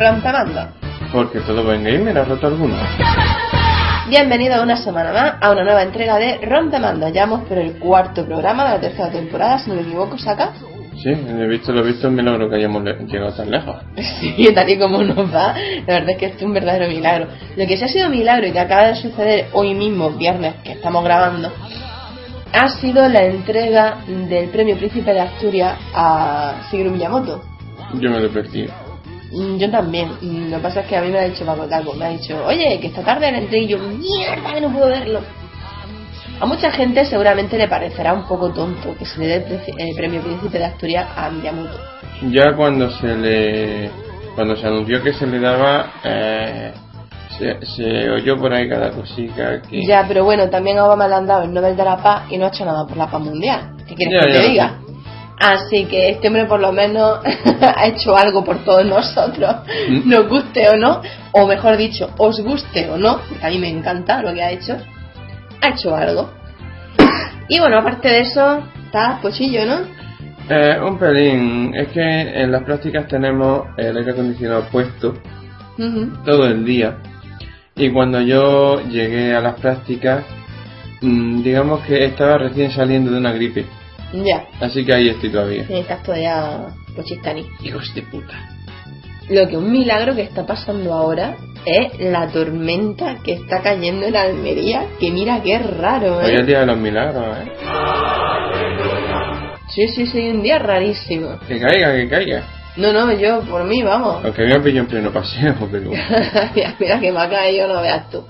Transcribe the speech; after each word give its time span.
Rompemando. 0.00 0.60
Porque 1.10 1.40
todo 1.40 1.64
buen 1.64 1.82
gamer 1.82 2.18
ha 2.18 2.24
roto 2.24 2.48
alguno. 2.48 2.74
Bienvenido 4.10 4.62
una 4.62 4.76
semana 4.76 5.10
más 5.12 5.34
a 5.40 5.50
una 5.50 5.64
nueva 5.64 5.82
entrega 5.82 6.18
de 6.18 6.36
Rompemando. 6.42 7.08
Ya 7.08 7.22
vamos 7.26 7.48
por 7.48 7.56
el 7.56 7.78
cuarto 7.78 8.26
programa 8.26 8.64
de 8.66 8.70
la 8.72 8.80
tercera 8.80 9.10
temporada, 9.10 9.58
si 9.58 9.70
no 9.70 9.76
me 9.76 9.82
equivoco, 9.82 10.18
saca. 10.18 10.52
Sí, 11.02 11.08
he 11.10 11.46
visto, 11.46 11.72
lo 11.72 11.80
he 11.80 11.84
visto, 11.92 12.08
un 12.08 12.14
milagro 12.14 12.48
que 12.50 12.56
hayamos 12.56 12.82
le- 12.84 12.94
llegado 13.06 13.32
tan 13.32 13.50
lejos. 13.50 13.76
Sí, 14.20 14.48
tal 14.54 14.68
y 14.68 14.78
como 14.78 15.02
nos 15.02 15.34
va, 15.34 15.54
la 15.86 15.94
verdad 15.94 16.10
es 16.10 16.16
que 16.18 16.26
esto 16.26 16.38
es 16.40 16.44
un 16.44 16.52
verdadero 16.52 16.88
milagro. 16.88 17.28
Lo 17.56 17.66
que 17.66 17.76
sí 17.78 17.84
ha 17.84 17.88
sido 17.88 18.10
milagro 18.10 18.46
y 18.46 18.52
que 18.52 18.60
acaba 18.60 18.88
de 18.88 18.96
suceder 18.96 19.46
hoy 19.54 19.74
mismo, 19.74 20.10
viernes, 20.10 20.56
que 20.62 20.72
estamos 20.72 21.02
grabando, 21.04 21.50
ha 22.52 22.68
sido 22.68 23.08
la 23.08 23.24
entrega 23.24 23.96
del 24.06 24.48
premio 24.50 24.76
Príncipe 24.76 25.12
de 25.14 25.20
Asturias 25.20 25.78
a 25.94 26.66
Shigeru 26.70 26.90
Miyamoto. 26.90 27.42
Yo 27.94 28.10
me 28.10 28.20
lo 28.20 28.30
perdí. 28.30 28.66
Mm, 29.32 29.56
Yo 29.58 29.70
también. 29.70 30.10
Mm, 30.20 30.50
Lo 30.50 30.56
que 30.58 30.62
pasa 30.62 30.80
es 30.80 30.86
que 30.86 30.96
a 30.96 31.02
mí 31.02 31.10
me 31.10 31.18
ha 31.18 31.24
dicho 31.24 31.44
Paco 31.44 31.66
Taco, 31.66 31.94
me 31.94 32.04
ha 32.06 32.08
dicho, 32.10 32.36
oye, 32.46 32.78
que 32.80 32.88
esta 32.88 33.02
tarde 33.02 33.30
la 33.32 33.38
entrega 33.38 33.64
y 33.64 33.68
yo, 33.68 33.78
mierda, 33.78 34.54
que 34.54 34.60
no 34.60 34.72
puedo 34.72 34.86
verlo. 34.88 35.20
A 36.38 36.44
mucha 36.46 36.70
gente 36.70 37.04
seguramente 37.06 37.56
le 37.56 37.66
parecerá 37.66 38.12
un 38.12 38.24
poco 38.28 38.50
tonto 38.52 38.94
que 38.98 39.06
se 39.06 39.18
le 39.20 39.26
dé 39.26 39.60
el 39.78 39.94
premio 39.96 40.20
Príncipe 40.20 40.58
de 40.58 40.66
Asturias 40.66 41.08
a 41.16 41.30
Miyamoto. 41.30 41.78
Ya 42.30 42.54
cuando 42.54 42.90
se 42.90 43.06
le. 43.16 43.90
Cuando 44.34 44.54
se 44.56 44.66
anunció 44.66 45.02
que 45.02 45.14
se 45.14 45.26
le 45.26 45.40
daba. 45.40 45.92
Eh, 46.04 46.72
se, 47.38 47.64
se 47.66 48.10
oyó 48.10 48.36
por 48.38 48.52
ahí 48.52 48.68
cada 48.68 48.90
cosita 48.92 49.62
que. 49.62 49.84
Ya, 49.86 50.04
pero 50.06 50.24
bueno, 50.24 50.48
también 50.50 50.78
a 50.78 50.84
Obama 50.86 51.08
le 51.08 51.14
han 51.14 51.26
dado 51.26 51.42
el 51.44 51.52
Nobel 51.54 51.74
de 51.76 51.84
la 51.84 51.96
Paz 52.02 52.24
y 52.30 52.36
no 52.38 52.44
ha 52.44 52.48
hecho 52.48 52.64
nada 52.66 52.86
por 52.86 52.96
la 52.98 53.06
paz 53.10 53.20
mundial. 53.20 53.74
¿Qué 53.88 53.94
quieres 53.94 54.14
Ya, 54.14 54.26
que 54.26 54.32
ya. 54.34 54.40
te 54.40 54.48
diga? 54.48 54.74
Así 55.38 55.84
que 55.84 56.10
este 56.10 56.28
hombre 56.28 56.46
por 56.46 56.60
lo 56.60 56.72
menos 56.72 57.20
ha 57.76 57.86
hecho 57.86 58.16
algo 58.16 58.44
por 58.44 58.64
todos 58.64 58.86
nosotros, 58.86 59.56
Mm. 59.88 60.08
nos 60.08 60.28
guste 60.28 60.68
o 60.70 60.76
no, 60.76 61.02
o 61.32 61.46
mejor 61.46 61.76
dicho, 61.76 62.10
os 62.16 62.40
guste 62.40 62.88
o 62.90 62.96
no, 62.96 63.20
porque 63.28 63.46
a 63.46 63.50
mí 63.50 63.58
me 63.58 63.68
encanta 63.68 64.22
lo 64.22 64.32
que 64.32 64.42
ha 64.42 64.50
hecho, 64.50 64.76
ha 65.60 65.68
hecho 65.68 65.94
algo. 65.94 66.30
Y 67.48 67.60
bueno, 67.60 67.78
aparte 67.78 68.08
de 68.08 68.20
eso, 68.22 68.58
está 68.86 69.20
pochillo, 69.22 69.64
¿no? 69.66 69.80
Eh, 70.48 70.78
un 70.80 70.98
pelín. 70.98 71.74
Es 71.74 71.88
que 71.88 72.00
en 72.42 72.50
las 72.50 72.62
prácticas 72.64 73.06
tenemos 73.06 73.66
el 73.76 73.96
aire 73.96 74.12
acondicionado 74.12 74.64
puesto 74.72 75.14
todo 76.24 76.46
el 76.46 76.64
día. 76.64 76.96
Y 77.76 77.90
cuando 77.90 78.20
yo 78.20 78.80
llegué 78.88 79.34
a 79.34 79.40
las 79.40 79.60
prácticas, 79.60 80.24
mm, 81.02 81.42
digamos 81.42 81.80
que 81.82 82.04
estaba 82.06 82.38
recién 82.38 82.70
saliendo 82.70 83.10
de 83.12 83.18
una 83.18 83.32
gripe. 83.32 83.66
Ya, 84.12 84.46
Así 84.60 84.84
que 84.84 84.94
ahí 84.94 85.08
estoy 85.08 85.30
todavía. 85.30 85.66
sí, 85.66 85.74
estás 85.74 86.02
todavía 86.02 86.66
pochistani. 86.94 87.44
Hijos 87.62 87.92
de 87.94 88.02
puta. 88.02 88.34
Lo 89.28 89.48
que 89.48 89.56
un 89.56 89.72
milagro 89.72 90.14
que 90.14 90.22
está 90.22 90.46
pasando 90.46 90.92
ahora 90.94 91.36
es 91.64 91.98
la 91.98 92.28
tormenta 92.28 93.16
que 93.24 93.32
está 93.32 93.60
cayendo 93.60 94.06
en 94.06 94.14
Almería, 94.16 94.86
que 95.00 95.10
mira 95.10 95.42
qué 95.42 95.58
raro, 95.58 96.18
Hoy 96.18 96.26
es 96.26 96.30
el 96.30 96.40
¿eh? 96.40 96.46
día 96.46 96.60
de 96.60 96.66
los 96.66 96.78
milagros, 96.78 97.36
¿eh? 97.38 97.52
Sí, 99.68 99.88
sí, 99.88 100.06
sí, 100.06 100.28
un 100.28 100.42
día 100.42 100.58
rarísimo. 100.60 101.38
Que 101.46 101.60
caiga, 101.60 101.92
que 101.92 102.08
caiga. 102.08 102.42
No, 102.76 102.92
no, 102.92 103.12
yo 103.12 103.40
por 103.40 103.64
mí, 103.64 103.82
vamos. 103.82 104.24
Aunque 104.24 104.42
me 104.42 104.60
pillado 104.60 104.80
en 104.80 104.86
pleno 104.86 105.12
paseo, 105.12 105.54
pero... 105.70 105.90
mira, 106.54 106.74
mira 106.78 107.00
que 107.00 107.10
me 107.10 107.20
ha 107.20 107.28
caído, 107.28 107.66
no 107.66 107.82
veas 107.82 108.08
tú. 108.10 108.24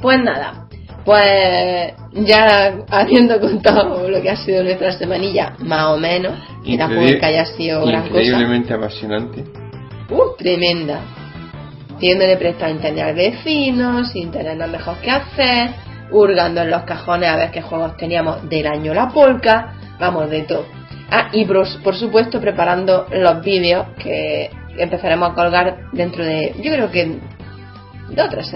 Pues 0.00 0.18
nada, 0.22 0.63
pues 1.04 1.92
ya 2.12 2.74
habiendo 2.88 3.40
contado 3.40 4.08
lo 4.08 4.22
que 4.22 4.30
ha 4.30 4.36
sido 4.36 4.62
nuestra 4.62 4.92
semanilla, 4.92 5.54
más 5.58 5.86
o 5.88 5.98
menos, 5.98 6.32
que 6.64 6.78
tampoco 6.78 7.02
es 7.02 7.16
que 7.16 7.26
haya 7.26 7.44
sido 7.44 7.84
gran 7.84 8.08
cosa. 8.08 8.22
Increíblemente 8.22 8.74
apasionante. 8.74 9.44
Uh, 10.10 10.36
tremenda. 10.38 11.00
Pidiéndole 11.98 12.36
prestado 12.36 12.66
a 12.66 12.70
internet 12.70 13.04
al 13.04 13.14
vecino, 13.14 14.04
sin 14.04 14.30
tener 14.30 14.56
nada 14.56 14.70
mejor 14.70 14.96
que 14.98 15.10
hacer, 15.10 15.70
hurgando 16.10 16.62
en 16.62 16.70
los 16.70 16.82
cajones 16.82 17.28
a 17.28 17.36
ver 17.36 17.50
qué 17.50 17.62
juegos 17.62 17.96
teníamos 17.96 18.48
del 18.48 18.66
año 18.66 18.94
la 18.94 19.08
polca, 19.08 19.74
vamos, 19.98 20.28
de 20.30 20.42
todo. 20.42 20.66
Ah, 21.10 21.28
y 21.32 21.44
por, 21.44 21.66
por 21.82 21.94
supuesto 21.94 22.40
preparando 22.40 23.06
los 23.12 23.42
vídeos 23.42 23.86
que 24.02 24.50
empezaremos 24.76 25.30
a 25.30 25.34
colgar 25.34 25.76
dentro 25.92 26.24
de, 26.24 26.54
yo 26.60 26.72
creo 26.72 26.90
que 26.90 27.18
dos 28.10 28.26
o 28.26 28.30
tres 28.30 28.48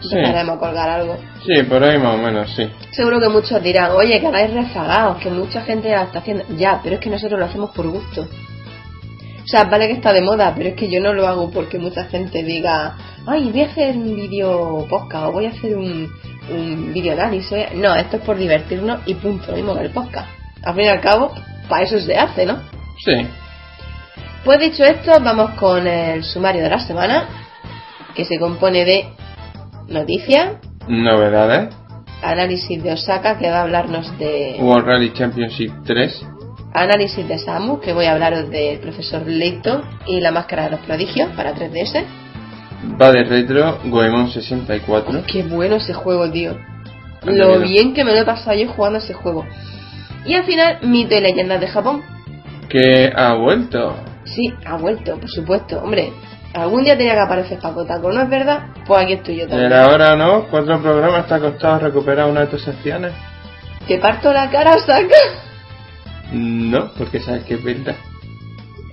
Sí. 0.00 0.16
Empezaremos 0.16 0.56
a 0.56 0.58
colgar 0.58 0.88
algo. 0.88 1.16
Sí, 1.44 1.62
por 1.62 1.82
ahí 1.82 1.98
más 1.98 2.14
o 2.14 2.18
menos, 2.18 2.50
sí. 2.54 2.68
Seguro 2.90 3.20
que 3.20 3.28
muchos 3.28 3.62
dirán, 3.62 3.92
oye, 3.92 4.20
que 4.20 4.30
vais 4.30 4.52
rezagados, 4.52 5.18
que 5.18 5.30
mucha 5.30 5.62
gente 5.62 5.88
ya 5.88 5.98
lo 5.98 6.04
está 6.04 6.18
haciendo. 6.18 6.44
Ya, 6.56 6.80
pero 6.82 6.96
es 6.96 7.00
que 7.00 7.10
nosotros 7.10 7.38
lo 7.38 7.46
hacemos 7.46 7.70
por 7.70 7.88
gusto. 7.88 8.22
O 8.22 9.48
sea, 9.48 9.64
vale 9.64 9.86
que 9.86 9.94
está 9.94 10.12
de 10.12 10.22
moda, 10.22 10.52
pero 10.56 10.70
es 10.70 10.74
que 10.74 10.90
yo 10.90 11.00
no 11.00 11.12
lo 11.12 11.28
hago 11.28 11.50
porque 11.50 11.78
mucha 11.78 12.04
gente 12.06 12.42
diga, 12.42 12.96
ay, 13.26 13.48
voy 13.50 13.62
a 13.62 13.66
hacer 13.66 13.96
un 13.96 14.16
vídeo 14.16 14.86
podcast 14.90 15.26
o 15.26 15.32
voy 15.32 15.46
a 15.46 15.50
hacer 15.50 15.76
un, 15.76 16.12
un 16.50 16.92
vídeo 16.92 17.12
análisis. 17.12 17.72
No, 17.74 17.94
esto 17.94 18.16
es 18.16 18.22
por 18.24 18.36
divertirnos 18.36 19.00
y 19.06 19.14
punto, 19.14 19.52
lo 19.52 19.56
mismo 19.56 19.74
que 19.76 19.82
el 19.82 19.90
podcast. 19.90 20.28
Al 20.64 20.74
fin 20.74 20.84
y 20.84 20.88
al 20.88 21.00
cabo, 21.00 21.32
para 21.68 21.84
eso 21.84 22.00
se 22.00 22.16
hace, 22.16 22.44
¿no? 22.44 22.60
Sí. 23.04 23.24
Pues 24.44 24.58
dicho 24.58 24.84
esto, 24.84 25.12
vamos 25.20 25.50
con 25.52 25.86
el 25.86 26.24
sumario 26.24 26.64
de 26.64 26.70
la 26.70 26.80
semana, 26.80 27.28
que 28.16 28.24
se 28.24 28.38
compone 28.40 28.84
de 28.84 29.08
noticias, 29.88 30.56
Novedades. 30.88 31.74
análisis 32.22 32.82
de 32.82 32.92
Osaka, 32.92 33.38
que 33.38 33.50
va 33.50 33.58
a 33.58 33.62
hablarnos 33.62 34.16
de 34.18 34.56
World 34.60 34.86
Rally 34.86 35.12
Championship 35.12 35.72
3. 35.84 36.22
análisis 36.74 37.26
de 37.26 37.38
Samus, 37.38 37.80
que 37.80 37.92
voy 37.92 38.06
a 38.06 38.12
hablaros 38.12 38.50
del 38.50 38.78
profesor 38.80 39.22
Layton 39.26 39.82
y 40.06 40.20
la 40.20 40.30
máscara 40.30 40.64
de 40.64 40.70
los 40.72 40.80
prodigios 40.80 41.30
para 41.36 41.54
3DS. 41.54 42.04
Va 43.00 43.10
de 43.10 43.24
retro 43.24 43.78
Goemon 43.84 44.30
64. 44.30 45.24
Qué 45.26 45.42
bueno 45.42 45.76
ese 45.76 45.94
juego, 45.94 46.30
tío. 46.30 46.56
Lo 47.24 47.58
bien 47.60 47.94
que 47.94 48.04
me 48.04 48.12
lo 48.12 48.20
he 48.20 48.24
pasado 48.24 48.56
yo 48.56 48.68
jugando 48.68 48.98
ese 48.98 49.14
juego. 49.14 49.44
Y 50.24 50.34
al 50.34 50.44
final, 50.44 50.78
mito 50.82 51.14
y 51.16 51.20
leyendas 51.20 51.60
de 51.60 51.68
Japón. 51.68 52.02
Que 52.68 53.10
ha 53.14 53.34
vuelto. 53.34 53.96
Sí, 54.24 54.52
ha 54.64 54.76
vuelto, 54.76 55.18
por 55.18 55.30
supuesto. 55.30 55.78
Hombre, 55.78 56.12
algún 56.56 56.84
día 56.84 56.96
tenía 56.96 57.14
que 57.14 57.20
aparecer 57.20 57.58
Paco 57.58 57.84
Taco, 57.84 58.10
¿no 58.12 58.22
es 58.22 58.30
verdad? 58.30 58.66
Pues 58.86 59.04
aquí 59.04 59.12
estoy 59.14 59.36
yo 59.36 59.48
también. 59.48 59.70
Pero 59.70 59.82
ahora 59.82 60.16
no, 60.16 60.46
cuatro 60.50 60.80
programas 60.80 61.26
te 61.26 61.34
ha 61.34 61.40
costado 61.40 61.78
recuperar 61.80 62.28
una 62.28 62.40
de 62.40 62.46
tus 62.46 62.62
secciones. 62.62 63.12
¿Te 63.86 63.98
parto 63.98 64.32
la 64.32 64.50
cara, 64.50 64.78
saca? 64.78 65.14
No, 66.32 66.92
porque 66.98 67.20
sabes 67.20 67.44
que 67.44 67.54
es 67.54 67.62
verdad. 67.62 67.94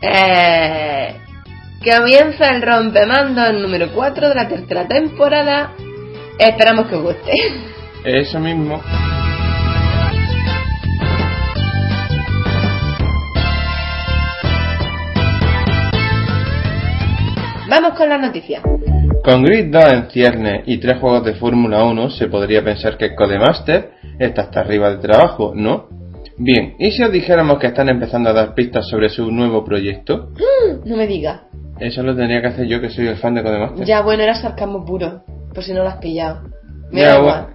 Eh, 0.02 1.16
comienza 1.84 2.50
el 2.52 2.62
rompemando 2.62 3.52
número 3.54 3.92
4 3.94 4.30
de 4.30 4.36
la 4.36 4.48
tercera 4.48 4.88
temporada. 4.88 5.72
Esperamos 6.38 6.88
que 6.88 6.96
os 6.96 7.04
guste. 7.04 7.32
Eso 8.04 8.40
mismo. 8.40 8.82
Vamos 17.76 17.98
con 17.98 18.08
las 18.08 18.22
noticias. 18.22 18.62
Con 19.24 19.44
Grid 19.44 19.72
2 19.72 19.94
en 19.94 20.10
ciernes 20.12 20.62
y 20.68 20.78
tres 20.78 21.00
juegos 21.00 21.26
de 21.26 21.34
Fórmula 21.34 21.84
1 21.84 22.12
se 22.12 22.28
podría 22.28 22.64
pensar 22.64 22.98
que 22.98 23.16
Codemaster 23.16 23.94
está 24.20 24.44
hasta 24.44 24.60
arriba 24.60 24.92
de 24.92 24.98
trabajo, 24.98 25.54
¿no? 25.56 25.88
Bien, 26.38 26.76
¿y 26.78 26.92
si 26.92 27.02
os 27.02 27.12
dijéramos 27.12 27.58
que 27.58 27.66
están 27.66 27.90
empezando 27.90 28.30
a 28.30 28.34
dar 28.34 28.54
pistas 28.54 28.88
sobre 28.88 29.10
su 29.10 29.32
nuevo 29.32 29.64
proyecto? 29.66 30.30
No 30.86 30.96
me 30.96 31.08
digas. 31.08 31.42
Eso 31.80 32.04
lo 32.04 32.16
tendría 32.16 32.42
que 32.42 32.48
hacer 32.50 32.68
yo 32.68 32.80
que 32.80 32.92
soy 32.92 33.08
el 33.08 33.18
fan 33.18 33.34
de 33.34 33.42
Codemaster. 33.42 33.88
Ya, 33.88 34.04
bueno, 34.04 34.22
era 34.22 34.36
sarcasmo 34.36 34.86
puro. 34.86 35.24
Por 35.52 35.64
si 35.64 35.74
no 35.74 35.82
lo 35.82 35.90
has 35.90 35.98
pillado. 35.98 36.44
Me 36.92 37.02
da 37.02 37.18
igual. 37.18 37.48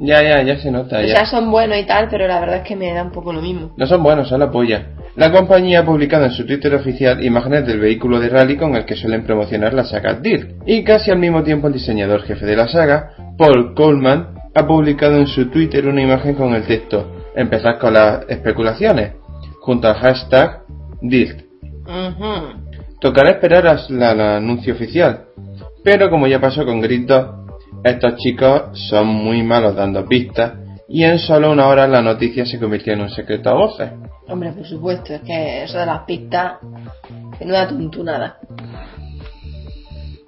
Ya, 0.00 0.22
ya, 0.22 0.42
ya 0.42 0.58
se 0.58 0.70
nota. 0.70 0.98
O 0.98 1.02
ya. 1.02 1.14
sea, 1.14 1.26
son 1.26 1.50
buenos 1.50 1.78
y 1.78 1.84
tal, 1.84 2.08
pero 2.10 2.26
la 2.26 2.40
verdad 2.40 2.56
es 2.56 2.62
que 2.68 2.74
me 2.74 2.92
da 2.92 3.02
un 3.02 3.12
poco 3.12 3.32
lo 3.32 3.42
mismo. 3.42 3.72
No 3.76 3.86
son 3.86 4.02
buenos, 4.02 4.28
son 4.28 4.40
la 4.40 4.50
polla. 4.50 4.86
La 5.16 5.30
compañía 5.30 5.80
ha 5.80 5.84
publicado 5.84 6.24
en 6.24 6.30
su 6.30 6.46
Twitter 6.46 6.74
oficial 6.74 7.22
imágenes 7.24 7.66
del 7.66 7.80
vehículo 7.80 8.18
de 8.18 8.28
rally 8.28 8.56
con 8.56 8.76
el 8.76 8.84
que 8.84 8.96
suelen 8.96 9.24
promocionar 9.24 9.74
la 9.74 9.84
saga 9.84 10.14
Dirt. 10.14 10.62
Y 10.66 10.82
casi 10.84 11.10
al 11.10 11.18
mismo 11.18 11.42
tiempo 11.42 11.66
el 11.66 11.74
diseñador 11.74 12.22
jefe 12.22 12.46
de 12.46 12.56
la 12.56 12.68
saga, 12.68 13.10
Paul 13.36 13.74
Coleman, 13.74 14.34
ha 14.54 14.66
publicado 14.66 15.16
en 15.16 15.26
su 15.26 15.50
Twitter 15.50 15.86
una 15.86 16.02
imagen 16.02 16.34
con 16.34 16.54
el 16.54 16.66
texto 16.66 17.16
Empezad 17.34 17.78
con 17.78 17.94
las 17.94 18.28
especulaciones, 18.28 19.12
junto 19.60 19.88
al 19.88 19.94
hashtag 19.94 20.62
Dirt. 21.00 21.42
Ujú. 21.62 22.98
Tocará 23.00 23.30
esperar 23.30 23.66
hasta 23.66 24.12
el 24.12 24.20
anuncio 24.20 24.74
oficial. 24.74 25.26
Pero 25.82 26.10
como 26.10 26.26
ya 26.26 26.40
pasó 26.40 26.66
con 26.66 26.80
Grid 26.80 27.06
2, 27.06 27.39
estos 27.84 28.16
chicos 28.16 28.78
son 28.88 29.06
muy 29.06 29.42
malos 29.42 29.74
dando 29.74 30.04
pistas 30.06 30.52
y 30.88 31.04
en 31.04 31.18
solo 31.18 31.52
una 31.52 31.68
hora 31.68 31.86
la 31.86 32.02
noticia 32.02 32.44
se 32.44 32.58
convirtió 32.58 32.92
en 32.92 33.02
un 33.02 33.10
secreto 33.10 33.50
a 33.50 33.54
voces. 33.54 33.90
Hombre, 34.28 34.52
por 34.52 34.66
supuesto, 34.66 35.14
es 35.14 35.20
que 35.22 35.64
eso 35.64 35.78
de 35.78 35.86
las 35.86 36.00
pistas, 36.04 36.58
menuda 37.38 37.68
tuntunada. 37.68 38.38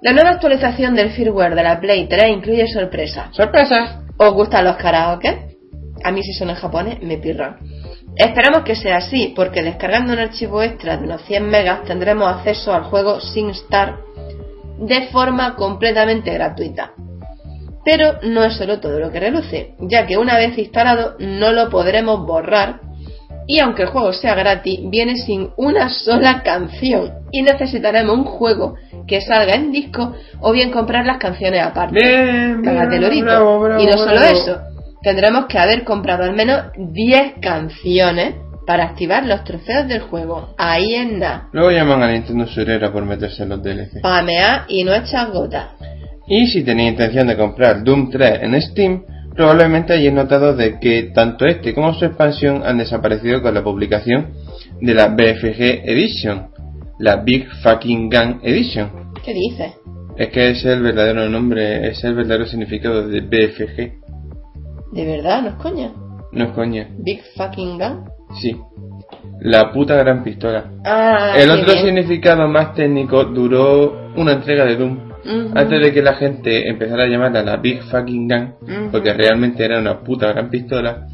La 0.01 0.13
nueva 0.13 0.31
actualización 0.31 0.95
del 0.95 1.11
firmware 1.11 1.55
de 1.55 1.63
la 1.63 1.79
Play 1.79 2.07
3 2.07 2.29
incluye 2.29 2.67
sorpresas. 2.67 3.35
¡Sorpresas! 3.35 3.99
¿Os 4.17 4.33
gustan 4.33 4.65
los 4.65 4.75
karaoke? 4.77 5.57
A 6.03 6.11
mí 6.11 6.21
si 6.23 6.33
son 6.33 6.49
en 6.49 6.55
japonés 6.55 7.01
me 7.01 7.17
pirran. 7.17 7.57
Esperamos 8.15 8.63
que 8.63 8.75
sea 8.75 8.97
así, 8.97 9.33
porque 9.35 9.63
descargando 9.63 10.13
un 10.13 10.19
archivo 10.19 10.61
extra 10.61 10.97
de 10.97 11.05
unos 11.05 11.23
100 11.23 11.49
megas 11.49 11.83
tendremos 11.83 12.27
acceso 12.27 12.73
al 12.73 12.83
juego 12.83 13.19
SingStar 13.19 13.97
de 14.79 15.07
forma 15.07 15.55
completamente 15.55 16.33
gratuita. 16.33 16.93
Pero 17.85 18.19
no 18.23 18.43
es 18.43 18.55
solo 18.55 18.79
todo 18.79 18.99
lo 18.99 19.11
que 19.11 19.19
reluce, 19.19 19.75
ya 19.79 20.05
que 20.05 20.17
una 20.17 20.37
vez 20.37 20.57
instalado 20.57 21.15
no 21.19 21.51
lo 21.51 21.69
podremos 21.69 22.25
borrar 22.25 22.79
y 23.45 23.59
aunque 23.59 23.83
el 23.83 23.89
juego 23.89 24.13
sea 24.13 24.35
gratis, 24.35 24.79
viene 24.89 25.17
sin 25.17 25.49
una 25.57 25.89
sola 25.89 26.41
canción 26.43 27.11
y 27.31 27.41
necesitaremos 27.41 28.15
un 28.17 28.23
juego 28.23 28.75
que 29.07 29.21
salga 29.21 29.55
en 29.55 29.71
disco 29.71 30.15
o 30.39 30.51
bien 30.51 30.71
comprar 30.71 31.05
las 31.05 31.17
canciones 31.17 31.61
aparte. 31.61 31.99
Bien, 31.99 32.61
Cágate, 32.63 32.89
bien, 32.89 33.01
lorito. 33.01 33.25
bravo, 33.25 33.59
bravo, 33.59 33.81
y 33.81 33.85
no 33.85 33.97
solo 33.97 34.19
bravo. 34.19 34.37
eso, 34.37 34.57
tendremos 35.01 35.45
que 35.47 35.59
haber 35.59 35.83
comprado 35.83 36.23
al 36.23 36.33
menos 36.33 36.61
10 36.77 37.33
canciones 37.41 38.35
para 38.65 38.85
activar 38.85 39.25
los 39.25 39.43
trofeos 39.43 39.89
del 39.89 40.01
juego. 40.03 40.53
Ahí 40.57 40.95
en 40.95 41.19
nada. 41.19 41.49
Luego 41.51 41.71
llaman 41.71 42.01
a 42.01 42.11
Nintendo 42.11 42.47
Surera 42.47 42.93
por 42.93 43.03
meterse 43.03 43.43
en 43.43 43.49
los 43.49 43.61
DLC. 43.61 44.01
Pamear 44.01 44.63
y 44.69 44.85
no 44.85 44.93
echar 44.93 45.31
gotas. 45.31 45.65
Y 46.27 46.47
si 46.47 46.63
tenéis 46.63 46.91
intención 46.91 47.27
de 47.27 47.35
comprar 47.37 47.83
Doom 47.83 48.09
3 48.09 48.39
en 48.43 48.61
Steam, 48.61 49.03
probablemente 49.35 49.93
hayáis 49.93 50.13
notado 50.13 50.55
de 50.55 50.79
que 50.79 51.11
tanto 51.13 51.45
este 51.45 51.73
como 51.73 51.93
su 51.93 52.05
expansión 52.05 52.61
han 52.65 52.77
desaparecido 52.77 53.41
con 53.41 53.53
la 53.53 53.63
publicación 53.63 54.33
de 54.79 54.93
la 54.93 55.07
BFG 55.09 55.83
Edition, 55.85 56.47
la 56.99 57.17
Big 57.17 57.47
Fucking 57.61 58.09
Gun 58.09 58.39
Edition. 58.43 58.89
¿Qué 59.23 59.33
dices? 59.33 59.73
Es 60.17 60.29
que 60.29 60.49
ese 60.51 60.59
es 60.71 60.77
el 60.77 60.81
verdadero 60.83 61.27
nombre, 61.29 61.79
ese 61.87 61.89
es 61.91 62.03
el 62.05 62.15
verdadero 62.15 62.45
significado 62.45 63.07
de 63.07 63.21
BFG. 63.21 64.93
¿De 64.93 65.05
verdad? 65.05 65.41
¿No 65.41 65.49
es 65.49 65.55
coña? 65.55 65.91
No 66.31 66.45
es 66.45 66.51
coña, 66.51 66.87
Big 66.99 67.21
fucking 67.35 67.77
gun. 67.77 68.03
sí. 68.39 68.55
La 69.41 69.73
puta 69.73 69.95
gran 69.95 70.23
pistola. 70.23 70.71
Ah, 70.85 71.33
el 71.37 71.49
otro 71.51 71.73
bien. 71.73 71.85
significado 71.85 72.47
más 72.47 72.73
técnico 72.75 73.25
duró 73.25 74.11
una 74.15 74.33
entrega 74.33 74.65
de 74.65 74.77
Doom. 74.77 74.97
Antes 75.25 75.81
de 75.81 75.93
que 75.93 76.01
la 76.01 76.15
gente 76.15 76.69
empezara 76.69 77.03
a 77.03 77.07
llamarla 77.07 77.43
la 77.43 77.57
Big 77.57 77.81
Fucking 77.83 78.27
Gun, 78.27 78.89
porque 78.91 79.13
realmente 79.13 79.63
era 79.63 79.79
una 79.79 80.01
puta 80.01 80.27
gran 80.33 80.49
pistola, 80.49 81.07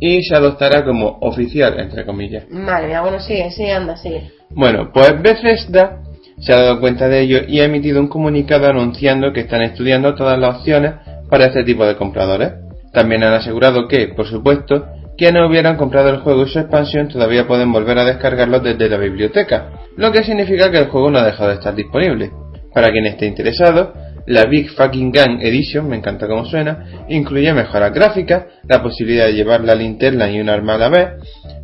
y 0.00 0.22
se 0.22 0.34
adoptara 0.34 0.84
como 0.84 1.18
oficial, 1.20 1.78
entre 1.78 2.04
comillas. 2.04 2.48
Madre 2.50 2.88
mía, 2.88 3.02
bueno, 3.02 3.20
sigue, 3.20 3.50
sigue, 3.52 3.72
anda, 3.72 3.96
sigue. 3.96 4.32
Bueno, 4.50 4.90
pues 4.92 5.20
Bethesda 5.22 6.00
se 6.40 6.52
ha 6.52 6.60
dado 6.60 6.80
cuenta 6.80 7.08
de 7.08 7.20
ello 7.20 7.38
y 7.46 7.60
ha 7.60 7.64
emitido 7.64 8.00
un 8.00 8.08
comunicado 8.08 8.66
anunciando 8.66 9.32
que 9.32 9.40
están 9.40 9.62
estudiando 9.62 10.14
todas 10.14 10.38
las 10.38 10.56
opciones 10.56 10.94
para 11.30 11.46
este 11.46 11.62
tipo 11.62 11.86
de 11.86 11.96
compradores. 11.96 12.52
También 12.92 13.22
han 13.22 13.32
asegurado 13.32 13.86
que, 13.86 14.08
por 14.08 14.26
supuesto, 14.26 14.86
quienes 15.16 15.48
hubieran 15.48 15.76
comprado 15.76 16.10
el 16.10 16.18
juego 16.18 16.42
y 16.42 16.48
su 16.48 16.58
expansión 16.58 17.06
todavía 17.06 17.46
pueden 17.46 17.72
volver 17.72 17.96
a 17.98 18.04
descargarlo 18.04 18.58
desde 18.58 18.88
la 18.88 18.96
biblioteca, 18.96 19.70
lo 19.96 20.10
que 20.10 20.24
significa 20.24 20.70
que 20.70 20.78
el 20.78 20.88
juego 20.88 21.10
no 21.10 21.18
ha 21.20 21.26
dejado 21.26 21.50
de 21.50 21.54
estar 21.54 21.74
disponible. 21.74 22.32
Para 22.74 22.90
quien 22.90 23.06
esté 23.06 23.26
interesado, 23.26 23.92
la 24.26 24.44
Big 24.46 24.70
Fucking 24.70 25.10
Gun 25.10 25.40
Edition, 25.42 25.88
me 25.88 25.96
encanta 25.96 26.26
cómo 26.26 26.44
suena, 26.44 27.04
incluye 27.08 27.52
mejoras 27.52 27.92
gráficas, 27.92 28.44
la 28.68 28.82
posibilidad 28.82 29.26
de 29.26 29.34
llevar 29.34 29.62
la 29.62 29.74
linterna 29.74 30.30
y 30.30 30.40
un 30.40 30.48
arma 30.48 30.74
a 30.74 30.88
vez, 30.88 31.08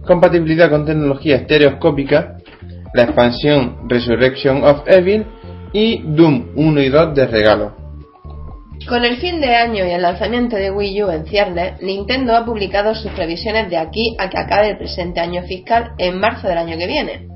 compatibilidad 0.05 0.71
con 0.71 0.85
tecnología 0.85 1.37
estereoscópica, 1.37 2.37
la 2.95 3.05
expansión 3.05 3.89
Resurrection 3.89 4.65
of 4.65 4.83
Evil 4.87 5.25
y 5.73 6.03
Doom 6.05 6.53
1 6.57 6.81
y 6.83 6.89
2 6.89 7.15
de 7.15 7.27
regalo. 7.27 7.77
Con 8.89 9.05
el 9.05 9.19
fin 9.19 9.41
de 9.41 9.55
año 9.55 9.85
y 9.87 9.91
el 9.91 10.03
lanzamiento 10.03 10.57
de 10.57 10.71
Wii 10.71 11.03
U 11.03 11.11
en 11.11 11.27
ciernes, 11.27 11.81
Nintendo 11.83 12.35
ha 12.35 12.45
publicado 12.45 12.95
sus 12.95 13.11
previsiones 13.13 13.69
de 13.69 13.77
aquí 13.77 14.17
a 14.19 14.31
que 14.31 14.39
acabe 14.39 14.71
el 14.71 14.79
presente 14.79 15.21
año 15.21 15.43
fiscal 15.43 15.93
en 15.99 16.19
marzo 16.19 16.49
del 16.49 16.59
año 16.59 16.79
que 16.79 16.87
viene. 16.87 17.29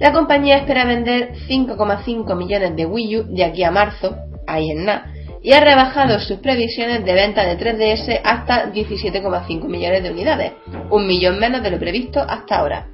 La 0.00 0.12
compañía 0.12 0.58
espera 0.58 0.84
vender 0.84 1.32
5,5 1.48 2.36
millones 2.36 2.76
de 2.76 2.86
Wii 2.86 3.16
U 3.16 3.24
de 3.34 3.44
aquí 3.44 3.64
a 3.64 3.72
marzo, 3.72 4.16
ahí 4.46 4.70
en 4.70 4.84
nada, 4.84 5.12
y 5.42 5.52
ha 5.52 5.60
rebajado 5.60 6.20
sus 6.20 6.38
previsiones 6.38 7.04
de 7.04 7.14
venta 7.14 7.44
de 7.44 7.58
3DS 7.58 8.20
hasta 8.22 8.72
17,5 8.72 9.64
millones 9.66 10.02
de 10.04 10.10
unidades, 10.10 10.52
un 10.90 11.06
millón 11.06 11.40
menos 11.40 11.62
de 11.62 11.70
lo 11.70 11.78
previsto 11.78 12.20
hasta 12.20 12.58
ahora. 12.58 12.86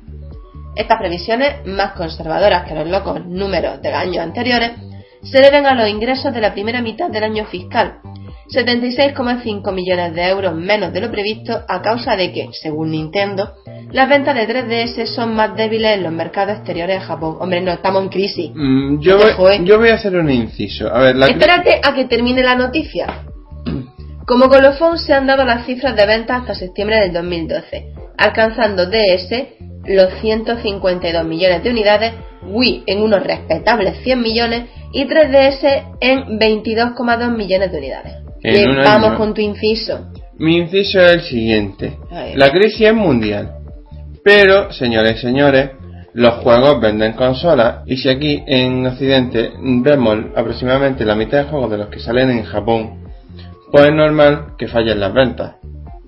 Estas 0.77 0.99
previsiones, 0.99 1.67
más 1.67 1.93
conservadoras 1.93 2.67
que 2.67 2.75
los 2.75 2.89
locos 2.89 3.25
números 3.27 3.83
de 3.83 3.91
los 3.91 3.99
años 3.99 4.19
anteriores, 4.19 4.73
se 5.23 5.41
deben 5.41 5.67
a 5.67 5.75
los 5.75 5.89
ingresos 5.89 6.33
de 6.33 6.41
la 6.41 6.53
primera 6.53 6.81
mitad 6.81 7.11
del 7.11 7.25
año 7.25 7.45
fiscal, 7.47 8.01
76,5 8.49 9.73
millones 9.73 10.15
de 10.15 10.29
euros 10.29 10.55
menos 10.55 10.93
de 10.93 11.01
lo 11.01 11.11
previsto 11.11 11.63
a 11.69 11.81
causa 11.83 12.17
de 12.17 12.33
que, 12.33 12.49
según 12.53 12.91
Nintendo, 12.91 13.55
las 13.91 14.09
ventas 14.09 14.35
de 14.35 14.47
3DS 14.47 15.07
son 15.07 15.35
más 15.35 15.57
débiles 15.57 15.97
en 15.97 16.03
los 16.03 16.13
mercados 16.13 16.57
exteriores 16.57 17.01
de 17.01 17.07
Japón. 17.07 17.37
Hombre, 17.41 17.61
no, 17.61 17.73
estamos 17.73 18.03
en 18.03 18.09
crisis. 18.09 18.51
Mm, 18.55 19.01
yo, 19.01 19.17
Ojo, 19.17 19.43
voy, 19.43 19.65
yo 19.65 19.79
voy 19.79 19.91
a 19.91 19.95
hacer 19.95 20.15
un 20.17 20.31
inciso. 20.31 20.93
A 20.93 20.99
ver, 20.99 21.17
la 21.17 21.27
Espérate 21.27 21.81
a 21.83 21.95
que 21.95 22.05
termine 22.05 22.43
la 22.43 22.55
noticia. 22.55 23.25
Como 24.27 24.49
colofón 24.49 24.99
se 24.99 25.13
han 25.13 25.27
dado 25.27 25.45
las 25.45 25.67
cifras 25.67 25.95
de 25.97 26.07
ventas 26.07 26.41
hasta 26.41 26.55
septiembre 26.55 26.97
del 26.97 27.13
2012, 27.13 27.93
alcanzando 28.17 28.87
DS 28.87 29.65
los 29.87 30.15
152 30.21 31.25
millones 31.25 31.63
de 31.63 31.71
unidades, 31.71 32.15
Wii 32.43 32.85
en 32.87 33.03
unos 33.03 33.23
respetables 33.23 33.99
100 34.03 34.21
millones 34.21 34.65
y 34.93 35.05
3DS 35.05 35.97
en 36.01 36.39
22,2 36.39 37.37
millones 37.37 37.73
de 37.73 37.79
unidades. 37.79 38.24
En 38.45 38.53
Bien, 38.55 38.71
un 38.71 38.85
vamos 38.85 39.09
año. 39.11 39.19
con 39.19 39.35
tu 39.35 39.41
inciso. 39.41 40.11
Mi 40.39 40.59
inciso 40.59 41.01
es 41.01 41.13
el 41.15 41.21
siguiente. 41.23 41.99
La 42.37 42.51
crisis 42.51 42.83
es 42.89 42.95
mundial. 42.95 43.55
Pero, 44.23 44.71
señores 44.73 45.17
y 45.19 45.21
señores, 45.23 45.71
los 46.13 46.35
juegos 46.35 46.81
venden 46.81 47.13
consolas 47.15 47.79
y 47.87 47.97
si 47.97 48.09
aquí 48.09 48.43
en 48.47 48.87
Occidente 48.87 49.51
vemos 49.61 50.19
aproximadamente 50.37 51.05
la 51.05 51.15
mitad 51.15 51.39
de 51.39 51.45
juegos 51.45 51.71
de 51.71 51.79
los 51.79 51.89
que 51.89 51.99
salen 52.01 52.31
en 52.31 52.45
Japón, 52.45 53.03
pues 53.73 53.87
es 53.87 53.93
normal 53.95 54.55
que 54.59 54.69
fallen 54.69 55.01
las 55.01 55.13
ventas. 55.13 55.57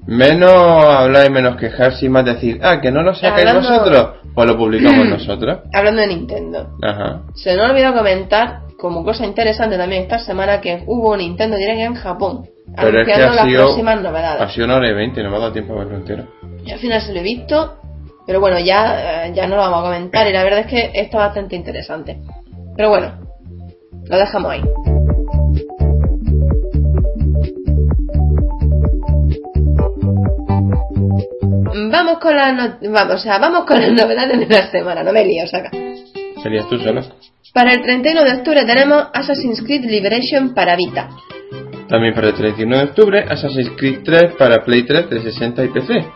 Menos 0.06 0.52
hablar 0.52 1.26
y 1.26 1.30
menos 1.32 1.56
quejarse 1.56 2.06
y 2.06 2.08
más 2.08 2.24
decir, 2.24 2.60
ah, 2.62 2.80
que 2.80 2.92
no 2.92 3.02
lo 3.02 3.12
sacáis 3.14 3.46
Hablando- 3.48 3.68
vosotros, 3.68 4.08
pues 4.34 4.46
lo 4.48 4.56
publicamos 4.56 5.08
nosotros. 5.10 5.58
Hablando 5.72 6.00
de 6.02 6.06
Nintendo, 6.08 6.76
Ajá. 6.82 7.22
se 7.34 7.56
nos 7.56 7.66
ha 7.66 7.72
olvidado 7.72 7.96
comentar, 7.96 8.60
como 8.78 9.04
cosa 9.04 9.24
interesante 9.24 9.76
también 9.76 10.02
esta 10.02 10.18
semana, 10.18 10.60
que 10.60 10.82
hubo 10.86 11.12
un 11.12 11.18
Nintendo 11.18 11.56
Direct 11.56 11.80
en 11.80 11.94
Japón, 11.94 12.46
Pero 12.76 13.00
es 13.00 13.06
que 13.06 13.14
ha 13.14 13.30
las 13.30 13.44
sido, 13.46 13.64
próximas 13.64 14.02
novedades. 14.02 14.42
ha 14.42 14.48
sido 14.50 14.66
una 14.66 14.76
hora 14.76 14.88
y 14.90 14.94
veinte, 14.94 15.22
no 15.22 15.30
me 15.30 15.36
ha 15.36 15.40
dado 15.40 15.52
tiempo 15.52 15.74
a 15.74 15.78
verlo 15.78 15.96
entero. 15.96 16.26
Y 16.64 16.70
al 16.72 16.78
final 16.78 17.00
se 17.00 17.12
lo 17.12 17.20
he 17.20 17.22
visto, 17.22 17.78
pero 18.26 18.40
bueno, 18.40 18.58
ya, 18.58 19.26
eh, 19.26 19.32
ya 19.34 19.46
no 19.46 19.56
lo 19.56 19.62
vamos 19.62 19.80
a 19.80 19.82
comentar 19.84 20.26
y 20.28 20.32
la 20.32 20.42
verdad 20.44 20.60
es 20.60 20.66
que 20.66 20.90
está 21.00 21.18
bastante 21.18 21.56
interesante. 21.56 22.18
Pero 22.76 22.88
bueno, 22.90 23.12
lo 24.04 24.18
dejamos 24.18 24.52
ahí. 24.52 24.62
Vamos 31.90 32.18
con 32.20 32.34
las 32.36 32.54
no- 32.54 32.92
vamos, 32.92 33.14
o 33.14 33.18
sea, 33.18 33.38
vamos 33.38 33.64
con 33.64 33.80
las 33.80 33.92
novedades 33.92 34.38
de 34.38 34.46
la 34.54 34.70
semana, 34.70 35.02
no 35.02 35.12
me 35.12 35.24
lío, 35.24 35.46
saca. 35.46 35.70
¿Serías 36.42 36.68
tú 36.68 36.78
solo? 36.78 37.02
Para 37.52 37.72
el 37.72 37.82
31 37.82 38.24
de 38.24 38.32
octubre 38.32 38.64
tenemos 38.66 39.04
Assassin's 39.12 39.62
Creed 39.62 39.84
Liberation 39.84 40.54
para 40.54 40.76
Vita. 40.76 41.08
También 41.88 42.14
para 42.14 42.28
el 42.28 42.34
31 42.34 42.76
de 42.76 42.84
octubre, 42.84 43.24
Assassin's 43.28 43.70
Creed 43.76 44.00
3 44.04 44.34
para 44.36 44.64
Play 44.64 44.82
3, 44.82 45.08
360 45.08 45.64
y 45.64 45.68
PC. 45.68 46.06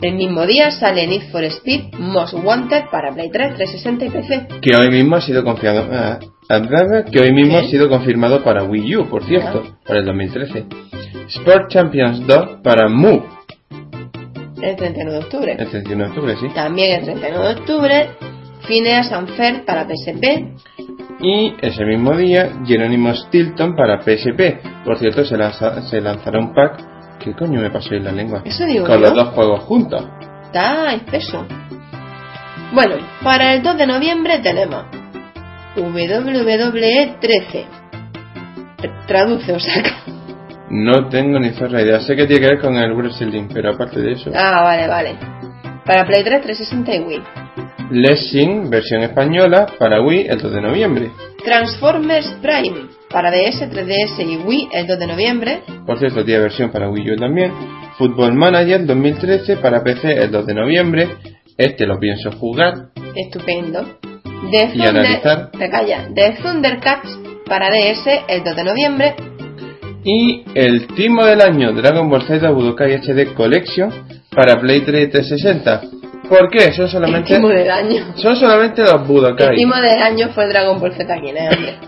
El 0.00 0.14
mismo 0.14 0.46
día 0.46 0.70
sale 0.70 1.06
Need 1.06 1.30
for 1.30 1.44
Speed 1.44 1.92
Most 1.98 2.32
Wanted 2.32 2.84
para 2.90 3.12
Play 3.12 3.30
3, 3.30 3.54
360 3.54 4.06
y 4.06 4.10
PC. 4.10 4.46
Que 4.62 4.74
hoy 4.74 4.90
mismo 4.90 5.16
ha 5.16 5.20
sido 5.20 5.44
confiado, 5.44 5.86
ah, 5.92 6.18
ah, 6.48 7.04
que 7.12 7.20
hoy 7.20 7.32
mismo 7.32 7.60
¿Qué? 7.60 7.66
ha 7.66 7.68
sido 7.68 7.88
confirmado 7.90 8.42
para 8.42 8.64
Wii 8.64 8.96
U, 8.96 9.08
por 9.10 9.24
cierto, 9.24 9.76
para 9.86 10.00
el 10.00 10.06
2013. 10.06 10.64
Sport 11.28 11.68
Champions 11.70 12.26
2 12.26 12.48
para 12.62 12.88
Mu, 12.88 13.20
El 14.62 14.74
31 14.74 15.12
de 15.12 15.18
octubre. 15.18 15.52
el 15.58 15.68
31 15.68 16.04
de 16.04 16.10
octubre, 16.10 16.36
sí. 16.40 16.48
También 16.54 17.00
el 17.00 17.04
31 17.04 17.42
de 17.42 17.54
octubre, 17.54 18.08
Phineas 18.66 19.10
and 19.12 19.28
Ferb 19.36 19.64
para 19.64 19.84
PSP. 19.86 20.54
Y 21.22 21.54
ese 21.60 21.84
mismo 21.84 22.16
día, 22.16 22.50
Jerónimo 22.66 23.14
Stilton 23.14 23.74
para 23.76 24.00
PSP. 24.02 24.62
Por 24.84 24.98
cierto, 24.98 25.24
se, 25.24 25.36
lanza- 25.36 25.82
se 25.82 26.00
lanzará 26.00 26.38
un 26.38 26.54
pack. 26.54 27.18
¿Qué 27.18 27.34
coño 27.34 27.60
me 27.60 27.70
pasó 27.70 27.94
en 27.94 28.04
la 28.04 28.12
lengua? 28.12 28.42
Eso 28.44 28.64
digo 28.64 28.86
Con 28.86 28.94
yo. 28.96 29.00
los 29.02 29.14
dos 29.14 29.28
juegos 29.34 29.64
juntos. 29.64 30.06
Está 30.44 30.94
espeso. 30.94 31.46
Bueno, 32.72 32.94
para 33.22 33.54
el 33.54 33.62
2 33.62 33.76
de 33.76 33.86
noviembre 33.86 34.38
tenemos 34.38 34.84
WWE 35.76 37.16
13. 37.20 37.66
Traduce, 39.06 39.52
o 39.52 39.60
saca. 39.60 39.90
No 40.70 41.08
tengo 41.08 41.38
ni 41.40 41.50
zorra 41.50 41.82
idea. 41.82 42.00
Sé 42.00 42.14
que 42.16 42.26
tiene 42.26 42.40
que 42.42 42.46
ver 42.54 42.60
con 42.60 42.76
el 42.76 42.94
wrestling, 42.94 43.48
pero 43.52 43.72
aparte 43.74 44.00
de 44.00 44.12
eso. 44.12 44.30
Ah, 44.34 44.62
vale, 44.62 44.86
vale. 44.88 45.16
Para 45.84 46.06
Play 46.06 46.22
3, 46.22 46.42
360 46.42 46.94
y 46.94 47.00
Wii. 47.00 47.22
Lessing, 47.90 48.70
versión 48.70 49.02
española, 49.02 49.66
para 49.78 50.00
Wii 50.00 50.26
el 50.28 50.38
2 50.38 50.52
de 50.52 50.60
noviembre. 50.60 51.10
Transformers 51.44 52.36
Prime. 52.40 52.88
Para 53.10 53.30
DS, 53.30 53.68
3DS 53.68 54.20
y 54.24 54.36
Wii 54.36 54.68
el 54.72 54.86
2 54.86 54.98
de 54.98 55.06
noviembre. 55.06 55.62
Por 55.86 55.98
cierto, 55.98 56.24
tiene 56.24 56.40
versión 56.40 56.70
para 56.70 56.88
Wii 56.88 57.12
U 57.12 57.16
también. 57.16 57.52
Football 57.98 58.34
Manager 58.34 58.86
2013 58.86 59.56
para 59.56 59.82
PC 59.82 60.12
el 60.12 60.30
2 60.30 60.46
de 60.46 60.54
noviembre. 60.54 61.08
Este 61.56 61.86
lo 61.86 61.98
pienso 61.98 62.30
jugar. 62.32 62.90
Estupendo. 63.16 63.98
The 64.50 64.70
Y 64.74 64.82
analizar. 64.82 65.50
Te 65.50 65.68
calla. 65.68 66.08
The 66.14 66.36
Thundercats 66.42 67.18
para 67.46 67.68
DS 67.68 68.06
el 68.28 68.44
2 68.44 68.56
de 68.56 68.64
noviembre. 68.64 69.14
Y 70.04 70.44
el 70.54 70.86
timo 70.94 71.24
del 71.26 71.42
año 71.42 71.72
Dragon 71.72 72.08
Ball 72.08 72.22
Z 72.22 72.48
Budokai 72.50 72.94
HD 72.94 73.34
Collection 73.34 73.92
para 74.40 74.58
Play 74.58 74.80
3 74.80 75.10
360. 75.10 75.80
¿Por 76.26 76.48
qué? 76.48 76.72
Son 76.72 76.88
solamente, 76.88 77.36
El 77.36 77.42
del 77.42 77.70
año. 77.70 78.04
son 78.14 78.36
solamente 78.36 78.80
los 78.80 78.94
El 78.94 79.00
Budokai. 79.00 79.54
timo 79.54 79.74
del 79.76 80.00
año 80.00 80.28
fue 80.34 80.48
Dragon 80.48 80.80
Ball 80.80 80.94
Z 80.94 81.14
hombre? 81.14 81.78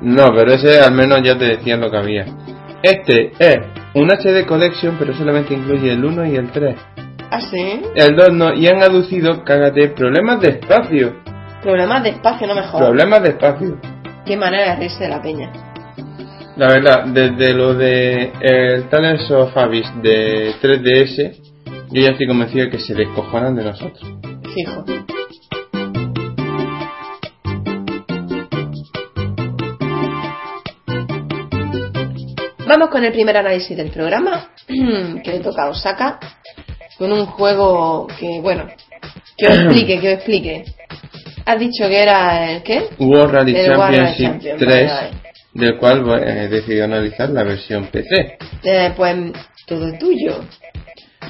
No, 0.00 0.32
pero 0.34 0.52
ese 0.52 0.80
al 0.80 0.94
menos 0.94 1.20
ya 1.22 1.36
te 1.36 1.44
decían 1.44 1.82
lo 1.82 1.90
que 1.90 1.96
había. 1.98 2.24
Este 2.82 3.32
es 3.38 3.58
un 3.92 4.10
HD 4.10 4.46
Collection, 4.46 4.96
pero 4.98 5.12
solamente 5.12 5.52
incluye 5.52 5.92
el 5.92 6.02
1 6.02 6.26
y 6.26 6.36
el 6.36 6.50
3. 6.52 6.74
¿Ah, 7.30 7.40
sí? 7.42 7.82
El 7.94 8.16
2 8.16 8.32
no, 8.32 8.54
y 8.54 8.66
han 8.66 8.82
aducido, 8.82 9.44
cágate, 9.44 9.88
problemas 9.88 10.40
de 10.40 10.48
espacio. 10.48 11.16
Problemas 11.62 12.02
de 12.02 12.10
espacio, 12.10 12.46
no 12.46 12.54
me 12.54 12.62
jodas. 12.62 12.86
Problemas 12.88 13.22
de 13.22 13.28
espacio. 13.28 13.78
Qué 14.24 14.38
manera 14.38 14.70
de 14.70 14.76
reírse 14.76 15.04
de 15.04 15.10
la 15.10 15.20
peña. 15.20 15.52
La 16.56 16.68
verdad, 16.68 17.04
desde 17.08 17.52
lo 17.52 17.74
de 17.74 18.32
el 18.40 18.88
Talents 18.88 19.30
of 19.30 19.54
Abyss 19.56 19.90
de 20.02 20.54
3DS, 20.62 21.43
yo 21.94 22.02
ya 22.02 22.10
estoy 22.10 22.26
convencido 22.26 22.64
de 22.64 22.70
que 22.72 22.80
se 22.80 22.92
descojonan 22.92 23.54
de 23.54 23.62
nosotros. 23.62 24.02
Fijo. 24.52 24.84
Vamos 32.66 32.88
con 32.90 33.04
el 33.04 33.12
primer 33.12 33.36
análisis 33.36 33.76
del 33.76 33.90
programa, 33.90 34.50
que 34.66 35.30
le 35.30 35.38
toca 35.38 35.62
a 35.62 35.68
Osaka, 35.68 36.18
con 36.98 37.12
un 37.12 37.26
juego 37.26 38.08
que, 38.18 38.40
bueno, 38.40 38.66
que 39.38 39.46
os 39.46 39.56
explique, 39.56 40.00
que 40.00 40.08
os 40.08 40.14
explique. 40.14 40.64
Has 41.46 41.60
dicho 41.60 41.88
que 41.88 42.02
era 42.02 42.50
el 42.50 42.62
qué? 42.64 42.88
World 42.98 43.32
Rally 43.32 43.56
El 43.56 43.70
World 43.70 43.80
Rally 43.80 43.96
Championship 43.96 44.26
Champion, 44.26 44.58
3, 44.58 44.68
vale, 44.68 44.86
vale. 44.86 45.10
del 45.52 45.76
cual 45.78 46.26
he 46.26 46.48
decidido 46.48 46.86
analizar 46.86 47.30
la 47.30 47.44
versión 47.44 47.86
PC. 47.86 48.38
Eh, 48.64 48.92
pues 48.96 49.32
todo 49.66 49.92
tuyo. 49.96 50.40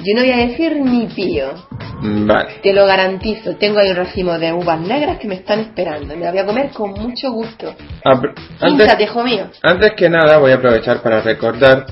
Yo 0.03 0.13
no 0.15 0.21
voy 0.21 0.31
a 0.31 0.37
decir 0.37 0.75
ni 0.77 1.07
pío. 1.07 1.53
Vale. 2.01 2.55
Te 2.61 2.73
lo 2.73 2.85
garantizo. 2.85 3.55
Tengo 3.55 3.79
ahí 3.79 3.89
un 3.89 3.95
racimo 3.95 4.37
de 4.37 4.51
uvas 4.53 4.79
negras 4.81 5.17
que 5.17 5.27
me 5.27 5.35
están 5.35 5.59
esperando. 5.59 6.15
Me 6.15 6.25
la 6.25 6.31
voy 6.31 6.39
a 6.39 6.45
comer 6.45 6.69
con 6.71 6.91
mucho 6.91 7.31
gusto. 7.31 7.73
Apr- 8.03 8.33
Antes, 8.59 8.99
hijo 9.01 9.23
mío. 9.23 9.47
antes 9.63 9.93
que 9.93 10.09
nada 10.09 10.37
voy 10.37 10.51
a 10.51 10.55
aprovechar 10.55 11.01
para 11.01 11.21
recordar 11.21 11.85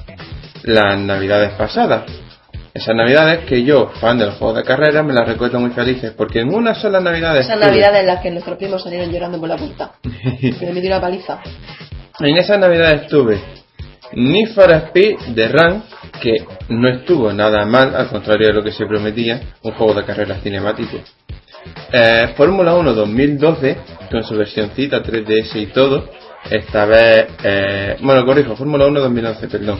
las 0.63 0.97
navidades 0.99 1.51
pasadas. 1.53 2.03
Esas 2.73 2.95
navidades 2.95 3.45
que 3.45 3.63
yo, 3.63 3.91
fan 4.01 4.17
de 4.17 4.25
los 4.25 4.35
juegos 4.35 4.57
de 4.57 4.63
carrera, 4.63 5.03
me 5.03 5.13
las 5.13 5.27
recuerdo 5.27 5.59
muy 5.59 5.69
felices 5.71 6.11
porque 6.17 6.39
en 6.39 6.53
una 6.53 6.73
sola 6.73 6.99
navidad 6.99 7.37
Esas 7.37 7.51
estuve- 7.51 7.67
navidades 7.67 8.01
en 8.01 8.07
las 8.07 8.19
que 8.21 8.31
nuestros 8.31 8.57
primos 8.57 8.83
salieron 8.83 9.11
llorando 9.11 9.39
por 9.39 9.47
la 9.49 9.57
puerta. 9.57 9.91
Que 10.41 10.51
le 10.65 10.73
metí 10.73 10.87
una 10.87 10.99
paliza. 11.01 11.39
En 12.19 12.37
esa 12.37 12.57
Navidad 12.57 12.91
estuve 12.93 13.39
For 14.53 14.71
Speed 14.71 15.19
de 15.35 15.47
Run, 15.47 15.83
que 16.21 16.45
no 16.69 16.87
estuvo 16.87 17.33
nada 17.33 17.65
mal, 17.65 17.95
al 17.95 18.09
contrario 18.09 18.47
de 18.47 18.53
lo 18.53 18.63
que 18.63 18.71
se 18.71 18.85
prometía, 18.85 19.41
un 19.63 19.71
juego 19.73 19.95
de 19.95 20.05
carreras 20.05 20.41
cinemático. 20.43 20.99
Eh, 21.91 22.33
Fórmula 22.35 22.75
1 22.75 22.93
2012, 22.93 23.77
con 24.11 24.23
su 24.23 24.35
versioncita 24.35 25.01
3DS 25.01 25.55
y 25.55 25.65
todo, 25.67 26.09
esta 26.49 26.85
vez, 26.85 27.27
eh, 27.43 27.97
bueno, 28.01 28.25
corrijo, 28.25 28.55
Fórmula 28.55 28.85
1 28.85 28.99
2011, 28.99 29.47
perdón. 29.47 29.79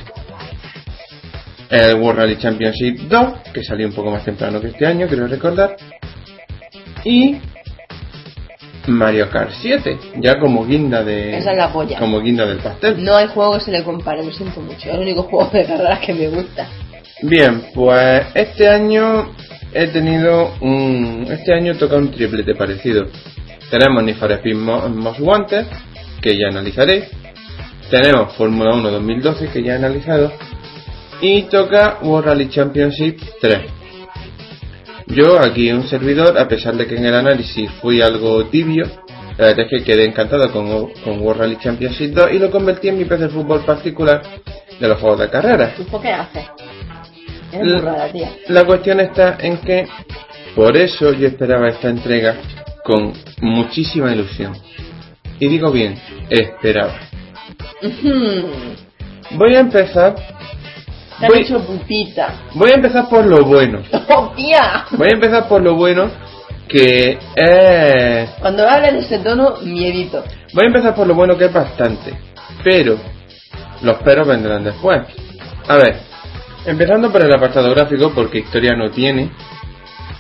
El 1.70 1.96
World 1.96 2.20
Rally 2.20 2.38
Championship 2.38 3.02
2, 3.02 3.34
que 3.54 3.64
salió 3.64 3.88
un 3.88 3.94
poco 3.94 4.12
más 4.12 4.24
temprano 4.24 4.60
que 4.60 4.68
este 4.68 4.86
año, 4.86 5.08
quiero 5.08 5.28
recordar. 5.28 5.76
Y 7.04 7.38
Mario 8.88 9.30
Kart 9.30 9.52
7, 9.62 9.98
ya 10.18 10.40
como 10.40 10.66
guinda 10.66 11.04
de 11.04 11.38
Esa 11.38 11.52
es 11.52 11.58
la 11.58 11.72
polla. 11.72 11.98
como 12.00 12.20
guinda 12.22 12.46
del 12.46 12.58
pastel. 12.58 13.04
No 13.04 13.16
hay 13.16 13.28
juego 13.28 13.54
que 13.58 13.62
se 13.66 13.72
le 13.72 13.84
compare, 13.84 14.24
lo 14.26 14.32
siento 14.32 14.60
mucho. 14.60 14.90
Es 14.90 14.96
el 14.96 15.00
único 15.02 15.24
juego 15.24 15.50
de 15.52 15.66
carreras 15.66 16.00
que 16.00 16.14
me 16.14 16.28
gusta. 16.28 16.68
Bien, 17.22 17.64
pues 17.74 18.26
este 18.34 18.68
año 18.68 19.34
he 19.74 19.88
tenido 19.88 20.52
un 20.62 21.26
este 21.30 21.54
año 21.54 21.76
toca 21.76 21.96
un 21.96 22.12
triplete 22.12 22.56
parecido. 22.56 23.06
Tenemos 23.70 24.04
Need 24.04 24.18
for 24.18 24.32
Speed 24.32 24.56
Mo- 24.56 24.90
Most 24.90 25.20
Wanted, 25.22 25.66
que 26.22 26.38
ya 26.38 26.48
analizaré. 26.50 27.08
Tenemos 27.90 28.34
Fórmula 28.36 28.74
1 28.76 28.92
2012, 28.92 29.48
que 29.48 29.64
ya 29.64 29.74
he 29.74 29.76
analizado. 29.78 30.32
Y 31.22 31.44
toca 31.44 32.00
World 32.02 32.28
Rally 32.28 32.50
Championship 32.50 33.20
3. 33.40 33.60
Yo 35.08 35.40
aquí 35.40 35.72
un 35.72 35.88
servidor, 35.88 36.38
a 36.38 36.48
pesar 36.48 36.76
de 36.76 36.88
que 36.88 36.96
en 36.96 37.06
el 37.06 37.14
análisis 37.16 37.70
fui 37.82 38.02
algo 38.02 38.46
tibio, 38.46 38.86
la 39.38 39.48
verdad 39.48 39.66
es 39.66 39.70
que 39.70 39.84
quedé 39.84 40.06
encantado 40.06 40.52
con, 40.52 40.92
con 41.04 41.20
World 41.22 41.42
Rally 41.42 41.58
Championship 41.58 42.14
2 42.14 42.32
y 42.34 42.40
lo 42.40 42.50
convertí 42.52 42.88
en 42.90 42.98
mi 42.98 43.06
PC 43.06 43.24
de 43.24 43.30
fútbol 43.30 43.62
particular 43.66 44.22
de 44.80 44.88
los 44.88 45.00
juegos 45.00 45.20
de 45.20 45.30
carreras. 45.30 45.76
¿Tú 45.76 45.86
qué 46.02 46.10
haces? 46.10 46.46
Eres 47.52 47.84
La- 47.84 48.12
tía. 48.12 48.66
Cuestión 48.66 49.00
está 49.00 49.38
en 49.40 49.58
que 49.58 49.88
por 50.56 50.76
eso 50.78 51.14
yo 51.14 51.28
esperaba 51.28 51.68
esta 51.70 51.90
entrega 51.90 52.36
con 52.84 53.14
muchísima 53.42 54.12
ilusión. 54.14 54.54
Y 55.40 55.48
digo 55.48 55.72
bien, 55.72 55.96
esperaba. 56.30 56.96
Voy 59.32 59.56
a 59.56 59.60
empezar. 59.60 60.16
Te 61.24 61.28
han 61.28 61.32
Voy, 61.32 61.42
hecho 61.44 61.60
pupita. 61.66 62.34
voy 62.54 62.72
a 62.72 62.76
empezar 62.76 63.08
por 63.08 63.26
lo 63.26 63.46
bueno. 63.46 63.82
¡Oh, 64.10 64.34
tía! 64.36 64.84
Voy 64.92 65.08
a 65.10 65.16
empezar 65.16 65.48
por 65.48 65.62
lo 65.62 65.76
bueno 65.76 66.12
que 66.68 67.18
es. 67.36 68.30
Cuando 68.42 68.68
hablas 68.68 68.92
de 68.92 69.00
ese 69.00 69.20
tono, 69.20 69.56
miedito. 69.64 70.22
Voy 70.54 70.66
a 70.66 70.68
empezar 70.68 70.94
por 70.94 71.08
lo 71.08 71.16
bueno 71.16 71.38
que 71.38 71.46
es 71.46 71.54
bastante. 71.54 72.14
Pero 72.62 72.98
los 73.84 73.98
peros 74.00 74.28
vendrán 74.28 74.66
después. 74.66 75.00
A 75.70 75.76
ver, 75.78 75.96
empezando 76.66 77.10
por 77.10 77.22
el 77.22 77.34
apartado 77.34 77.70
gráfico, 77.74 78.12
porque 78.14 78.40
historia 78.40 78.76
no 78.76 78.92
tiene. 78.92 79.32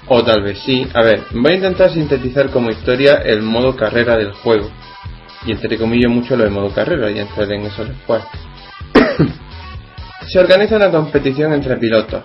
O 0.07 0.24
tal 0.24 0.41
vez 0.41 0.60
sí. 0.60 0.88
A 0.93 1.03
ver, 1.03 1.24
voy 1.31 1.51
a 1.51 1.55
intentar 1.55 1.89
sintetizar 1.91 2.50
como 2.50 2.69
historia 2.69 3.15
el 3.25 3.41
modo 3.41 3.75
carrera 3.75 4.15
del 4.15 4.31
juego. 4.31 4.69
Y 5.45 5.51
entre 5.51 5.77
comillas 5.77 6.10
mucho 6.10 6.38
lo 6.38 6.45
de 6.45 6.50
modo 6.50 6.74
carrera, 6.74 7.12
y 7.12 7.19
entraré 7.19 7.55
en 7.55 7.65
eso 7.65 7.83
después. 7.83 8.24
Se 10.27 10.39
organiza 10.39 10.75
una 10.75 10.89
competición 10.89 11.53
entre 11.53 11.77
pilotos. 11.77 12.24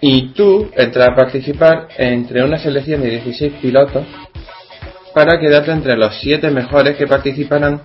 Y 0.00 0.28
tú 0.32 0.70
entras 0.74 1.08
a 1.08 1.14
participar 1.14 1.88
entre 1.98 2.42
una 2.42 2.58
selección 2.58 3.02
de 3.02 3.10
16 3.10 3.54
pilotos 3.60 4.06
para 5.14 5.38
quedarte 5.38 5.70
entre 5.72 5.96
los 5.96 6.18
7 6.20 6.50
mejores 6.50 6.96
que 6.96 7.06
participarán 7.06 7.82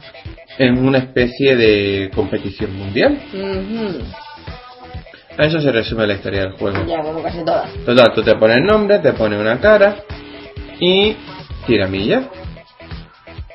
en 0.58 0.86
una 0.86 1.00
especie 1.00 1.56
de 1.56 2.10
competición 2.16 2.74
mundial. 2.76 3.20
A 5.38 5.46
eso 5.46 5.60
se 5.60 5.72
resume 5.72 6.08
la 6.08 6.14
historia 6.14 6.42
del 6.42 6.54
juego. 6.54 6.86
Ya, 6.86 7.02
como 7.02 7.22
casi 7.22 7.44
todas. 7.44 7.70
Total, 7.86 8.14
tú 8.14 8.24
te 8.24 8.36
pones 8.36 8.64
nombre, 8.64 9.00
te 9.00 9.12
pones 9.14 9.40
una 9.40 9.60
cara 9.60 9.98
y 10.80 11.16
tiramillas. 11.68 12.28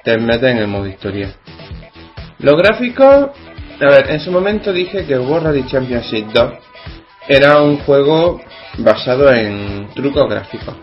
Te 0.05 0.19
metes 0.19 0.51
en 0.51 0.59
el 0.59 0.67
modo 0.67 0.87
historia. 0.87 1.35
Los 2.39 2.55
gráficos, 2.57 3.31
a 3.81 3.87
ver, 3.91 4.11
en 4.11 4.21
su 4.21 4.31
momento 4.31 4.73
dije 4.73 5.07
que 5.07 5.19
World 5.19 5.47
Rally 5.47 5.67
Championship 5.67 6.27
2 6.33 6.53
era 7.29 7.63
un 7.63 7.79
juego 7.79 8.41
basado 8.79 9.33
en 9.33 9.89
trucos 9.95 10.29
gráficos. 10.29 10.75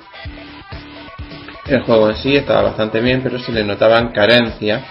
El 1.68 1.82
juego 1.82 2.10
en 2.10 2.16
sí 2.16 2.36
estaba 2.36 2.62
bastante 2.63 3.01
bien, 3.01 3.22
pero 3.22 3.39
se 3.39 3.51
le 3.51 3.63
notaban 3.63 4.13
carencias. 4.13 4.84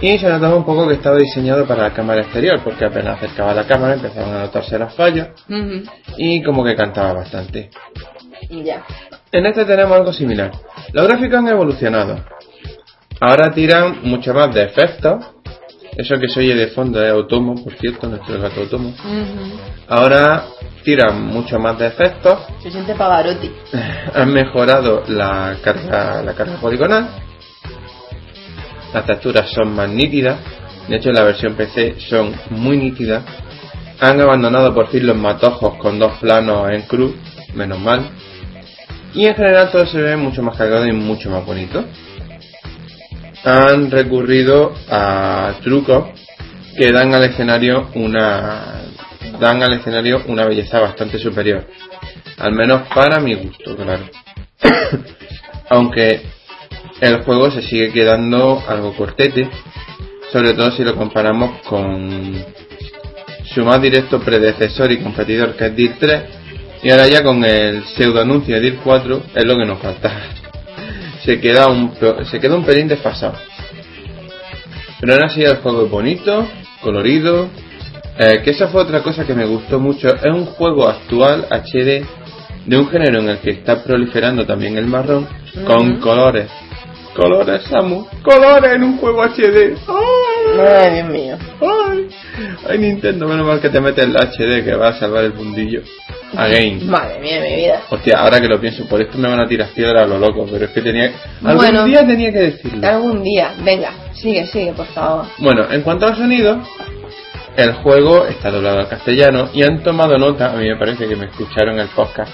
Y 0.00 0.18
se 0.18 0.28
notaba 0.28 0.54
un 0.56 0.64
poco 0.64 0.86
que 0.86 0.94
estaba 0.94 1.16
diseñado 1.16 1.66
para 1.66 1.82
la 1.84 1.92
cámara 1.92 2.22
exterior, 2.22 2.60
porque 2.62 2.84
apenas 2.84 3.16
acercaba 3.16 3.52
la 3.54 3.66
cámara 3.66 3.94
empezaban 3.94 4.34
a 4.34 4.40
notarse 4.42 4.78
los 4.78 4.94
fallos 4.94 5.28
Ujú. 5.48 5.82
y 6.16 6.42
como 6.42 6.64
que 6.64 6.76
cantaba 6.76 7.14
bastante. 7.14 7.70
En 9.32 9.46
este 9.46 9.64
tenemos 9.64 9.96
algo 9.96 10.12
similar. 10.12 10.52
Los 10.92 11.06
gráficos 11.06 11.38
han 11.38 11.48
evolucionado. 11.48 12.24
Ahora 13.20 13.52
tiran 13.52 13.98
mucho 14.02 14.32
más 14.32 14.54
de 14.54 14.62
efectos. 14.64 15.24
Eso 15.98 16.16
que 16.20 16.28
se 16.28 16.38
oye 16.38 16.54
de 16.54 16.68
fondo 16.68 17.04
es 17.04 17.12
Otomo, 17.12 17.56
por 17.56 17.74
cierto, 17.74 18.06
nuestro 18.06 18.40
gato 18.40 18.60
Otomo. 18.60 18.90
Ujú. 18.90 19.58
Ahora 19.88 20.44
tiran 20.84 21.26
mucho 21.26 21.58
más 21.58 21.76
de 21.76 21.88
efectos. 21.88 22.38
Se 22.62 22.70
siente 22.70 22.94
Pavarotti. 22.94 23.50
Han 24.14 24.32
mejorado 24.32 25.02
la 25.08 25.56
carga, 25.60 26.22
la 26.22 26.34
carga 26.34 26.54
poligonal. 26.60 27.08
Las 28.94 29.06
texturas 29.06 29.50
son 29.50 29.74
más 29.74 29.90
nítidas. 29.90 30.38
De 30.86 30.98
hecho, 30.98 31.08
en 31.08 31.16
la 31.16 31.24
versión 31.24 31.56
PC 31.56 31.96
son 32.08 32.32
muy 32.50 32.76
nítidas. 32.76 33.24
Han 33.98 34.20
abandonado 34.20 34.72
por 34.72 34.90
fin 34.90 35.04
los 35.04 35.16
matojos 35.16 35.78
con 35.78 35.98
dos 35.98 36.12
planos 36.20 36.70
en 36.70 36.82
cruz, 36.82 37.16
menos 37.54 37.80
mal. 37.80 38.08
Y 39.14 39.26
en 39.26 39.34
general 39.34 39.72
todo 39.72 39.84
se 39.84 40.00
ve 40.00 40.16
mucho 40.16 40.44
más 40.44 40.56
cargado 40.56 40.86
y 40.86 40.92
mucho 40.92 41.28
más 41.28 41.44
bonito. 41.44 41.84
Han 43.44 43.90
recurrido 43.90 44.74
a 44.90 45.54
trucos 45.62 46.08
que 46.76 46.92
dan 46.92 47.14
al 47.14 47.24
escenario 47.24 47.88
una 47.94 48.82
dan 49.40 49.62
al 49.62 49.74
escenario 49.74 50.22
una 50.26 50.44
belleza 50.46 50.80
bastante 50.80 51.18
superior. 51.18 51.66
Al 52.38 52.52
menos 52.52 52.88
para 52.94 53.20
mi 53.20 53.34
gusto, 53.34 53.76
claro. 53.76 54.04
Aunque 55.70 56.22
el 57.00 57.22
juego 57.22 57.50
se 57.50 57.62
sigue 57.62 57.92
quedando 57.92 58.62
algo 58.66 58.94
cortete, 58.96 59.48
sobre 60.32 60.54
todo 60.54 60.70
si 60.72 60.82
lo 60.84 60.96
comparamos 60.96 61.60
con 61.62 62.44
su 63.54 63.64
más 63.64 63.80
directo 63.80 64.20
predecesor 64.20 64.92
y 64.92 64.98
competidor 64.98 65.56
que 65.56 65.66
es 65.66 65.76
DIR 65.76 65.96
3 65.98 66.22
y 66.82 66.90
ahora 66.90 67.08
ya 67.08 67.22
con 67.22 67.44
el 67.44 67.84
pseudo 67.86 68.20
anuncio 68.20 68.54
de 68.54 68.60
DIR 68.60 68.80
4 68.84 69.22
es 69.34 69.44
lo 69.44 69.56
que 69.56 69.64
nos 69.64 69.78
falta. 69.78 70.37
Se 71.28 71.38
queda 71.40 71.68
un 71.68 71.92
se 72.24 72.40
queda 72.40 72.56
un 72.56 72.64
pelín 72.64 72.88
desfasado. 72.88 73.34
Pero 74.98 75.12
ahora 75.12 75.28
sí 75.28 75.42
el 75.42 75.56
juego 75.56 75.84
es 75.84 75.90
bonito, 75.90 76.48
colorido, 76.80 77.50
eh, 78.18 78.40
que 78.42 78.52
esa 78.52 78.68
fue 78.68 78.80
otra 78.80 79.02
cosa 79.02 79.26
que 79.26 79.34
me 79.34 79.44
gustó 79.44 79.78
mucho. 79.78 80.08
Es 80.08 80.32
un 80.32 80.46
juego 80.46 80.88
actual 80.88 81.46
HD 81.50 82.02
de 82.64 82.78
un 82.78 82.88
género 82.88 83.20
en 83.20 83.28
el 83.28 83.38
que 83.40 83.50
está 83.50 83.84
proliferando 83.84 84.46
también 84.46 84.78
el 84.78 84.86
marrón 84.86 85.28
con 85.66 86.00
colores. 86.00 86.50
Colores, 87.14 87.62
Samu. 87.64 88.06
Colores 88.22 88.76
en 88.76 88.84
un 88.84 88.96
juego 88.96 89.22
HD. 89.22 89.76
Ay, 90.60 90.94
Dios 90.94 91.08
mío. 91.08 91.36
Ay, 91.60 92.08
ay, 92.68 92.78
Nintendo, 92.78 93.26
menos 93.28 93.46
mal 93.46 93.60
que 93.60 93.68
te 93.70 93.80
metes 93.80 94.04
el 94.04 94.16
HD 94.16 94.64
que 94.64 94.74
va 94.74 94.88
a 94.88 94.98
salvar 94.98 95.24
el 95.24 95.34
mundillo. 95.34 95.82
Again. 96.36 96.88
Madre 96.90 97.20
mía, 97.20 97.40
mi 97.40 97.56
vida. 97.56 97.82
Hostia, 97.88 98.18
ahora 98.18 98.38
que 98.40 98.48
lo 98.48 98.60
pienso, 98.60 98.86
por 98.86 99.00
esto 99.00 99.16
me 99.18 99.28
van 99.28 99.40
a 99.40 99.46
tirar 99.48 99.68
piedra 99.70 100.02
a 100.02 100.06
lo 100.06 100.18
loco, 100.18 100.46
pero 100.50 100.66
es 100.66 100.70
que 100.72 100.82
tenía. 100.82 101.12
Algún 101.42 101.56
Bueno. 101.56 101.84
día 101.84 102.06
tenía 102.06 102.30
que 102.32 102.38
decirlo. 102.38 102.86
Algún 102.86 103.22
día. 103.22 103.52
Venga, 103.64 103.90
sigue, 104.12 104.46
sigue, 104.46 104.72
por 104.72 104.86
favor. 104.88 105.26
Bueno, 105.38 105.66
en 105.70 105.80
cuanto 105.82 106.06
al 106.06 106.16
sonido, 106.16 106.60
el 107.56 107.72
juego 107.74 108.26
está 108.26 108.50
doblado 108.50 108.80
al 108.80 108.88
castellano 108.88 109.48
y 109.54 109.62
han 109.62 109.82
tomado 109.82 110.18
nota, 110.18 110.52
a 110.52 110.56
mí 110.56 110.68
me 110.68 110.76
parece 110.76 111.08
que 111.08 111.16
me 111.16 111.26
escucharon 111.26 111.78
el 111.80 111.88
podcast, 111.88 112.30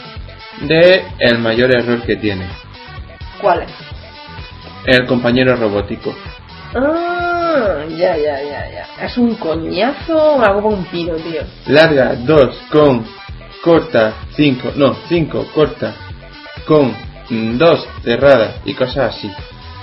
de 0.62 1.04
el 1.21 1.38
mayor 1.38 1.71
error 1.75 2.02
que 2.02 2.16
tiene, 2.16 2.47
¿Cuál 3.40 3.62
es? 3.62 3.71
el 4.87 5.07
compañero 5.07 5.54
robótico. 5.57 6.14
Ah, 6.75 7.13
ya, 7.89 8.17
ya, 8.17 8.43
ya, 8.43 8.71
ya. 8.71 9.05
Es 9.05 9.17
un 9.19 9.35
coñazo, 9.37 10.41
algo 10.41 10.63
con 10.63 10.75
un 10.75 10.85
pino, 10.87 11.15
tío. 11.17 11.43
Larga 11.67 12.15
2 12.17 12.57
con 12.71 13.05
corta 13.63 14.15
5, 14.35 14.73
no, 14.77 14.97
5 15.09 15.47
corta 15.55 15.95
con 16.67 16.95
2 17.29 17.89
cerrada 18.03 18.57
y 18.65 18.75
cosas 18.75 19.17
así. 19.17 19.31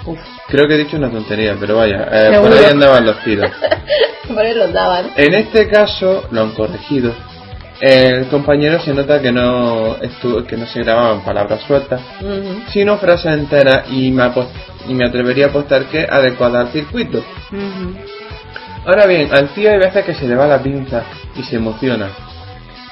Uf, 0.06 0.20
Creo 0.48 0.68
que 0.68 0.76
he 0.76 0.78
dicho 0.80 0.98
una 0.98 1.10
tontería, 1.10 1.56
pero 1.60 1.78
vaya, 1.78 2.08
eh, 2.12 2.40
por 2.40 2.52
ahí 2.52 2.66
andaban 2.66 3.06
los 3.06 3.24
tiros. 3.24 3.50
por 4.28 4.40
ahí 4.40 4.54
los 4.54 4.74
daban. 4.74 5.12
En 5.16 5.34
este 5.34 5.70
caso 5.70 6.28
lo 6.30 6.42
han 6.42 6.52
corregido. 6.52 7.14
El 7.82 8.28
compañero 8.28 8.80
se 8.80 8.94
nota 8.94 9.20
que 9.22 9.32
no 9.32 9.98
estu- 9.98 10.46
que 10.46 10.56
no 10.56 10.68
se 10.68 10.84
grababan 10.84 11.24
palabras 11.24 11.62
sueltas, 11.62 12.00
sino 12.72 12.98
frases 12.98 13.34
enteras 13.34 13.86
y 13.90 14.12
me, 14.12 14.32
y 14.88 14.94
me 14.94 15.06
atrevería 15.08 15.48
a 15.48 15.50
apostar 15.50 15.86
que 15.86 16.06
adecuada 16.10 16.62
al 16.62 16.68
circuito. 16.72 17.24
Ahora 18.86 19.08
bien, 19.08 19.30
al 19.34 19.50
tío 19.50 19.72
hay 19.72 19.80
veces 19.80 20.06
que 20.06 20.14
se 20.14 20.28
le 20.28 20.36
va 20.36 20.46
la 20.48 20.62
pinza 20.62 21.04
y 21.36 21.44
se 21.44 21.56
emociona. 21.56 22.10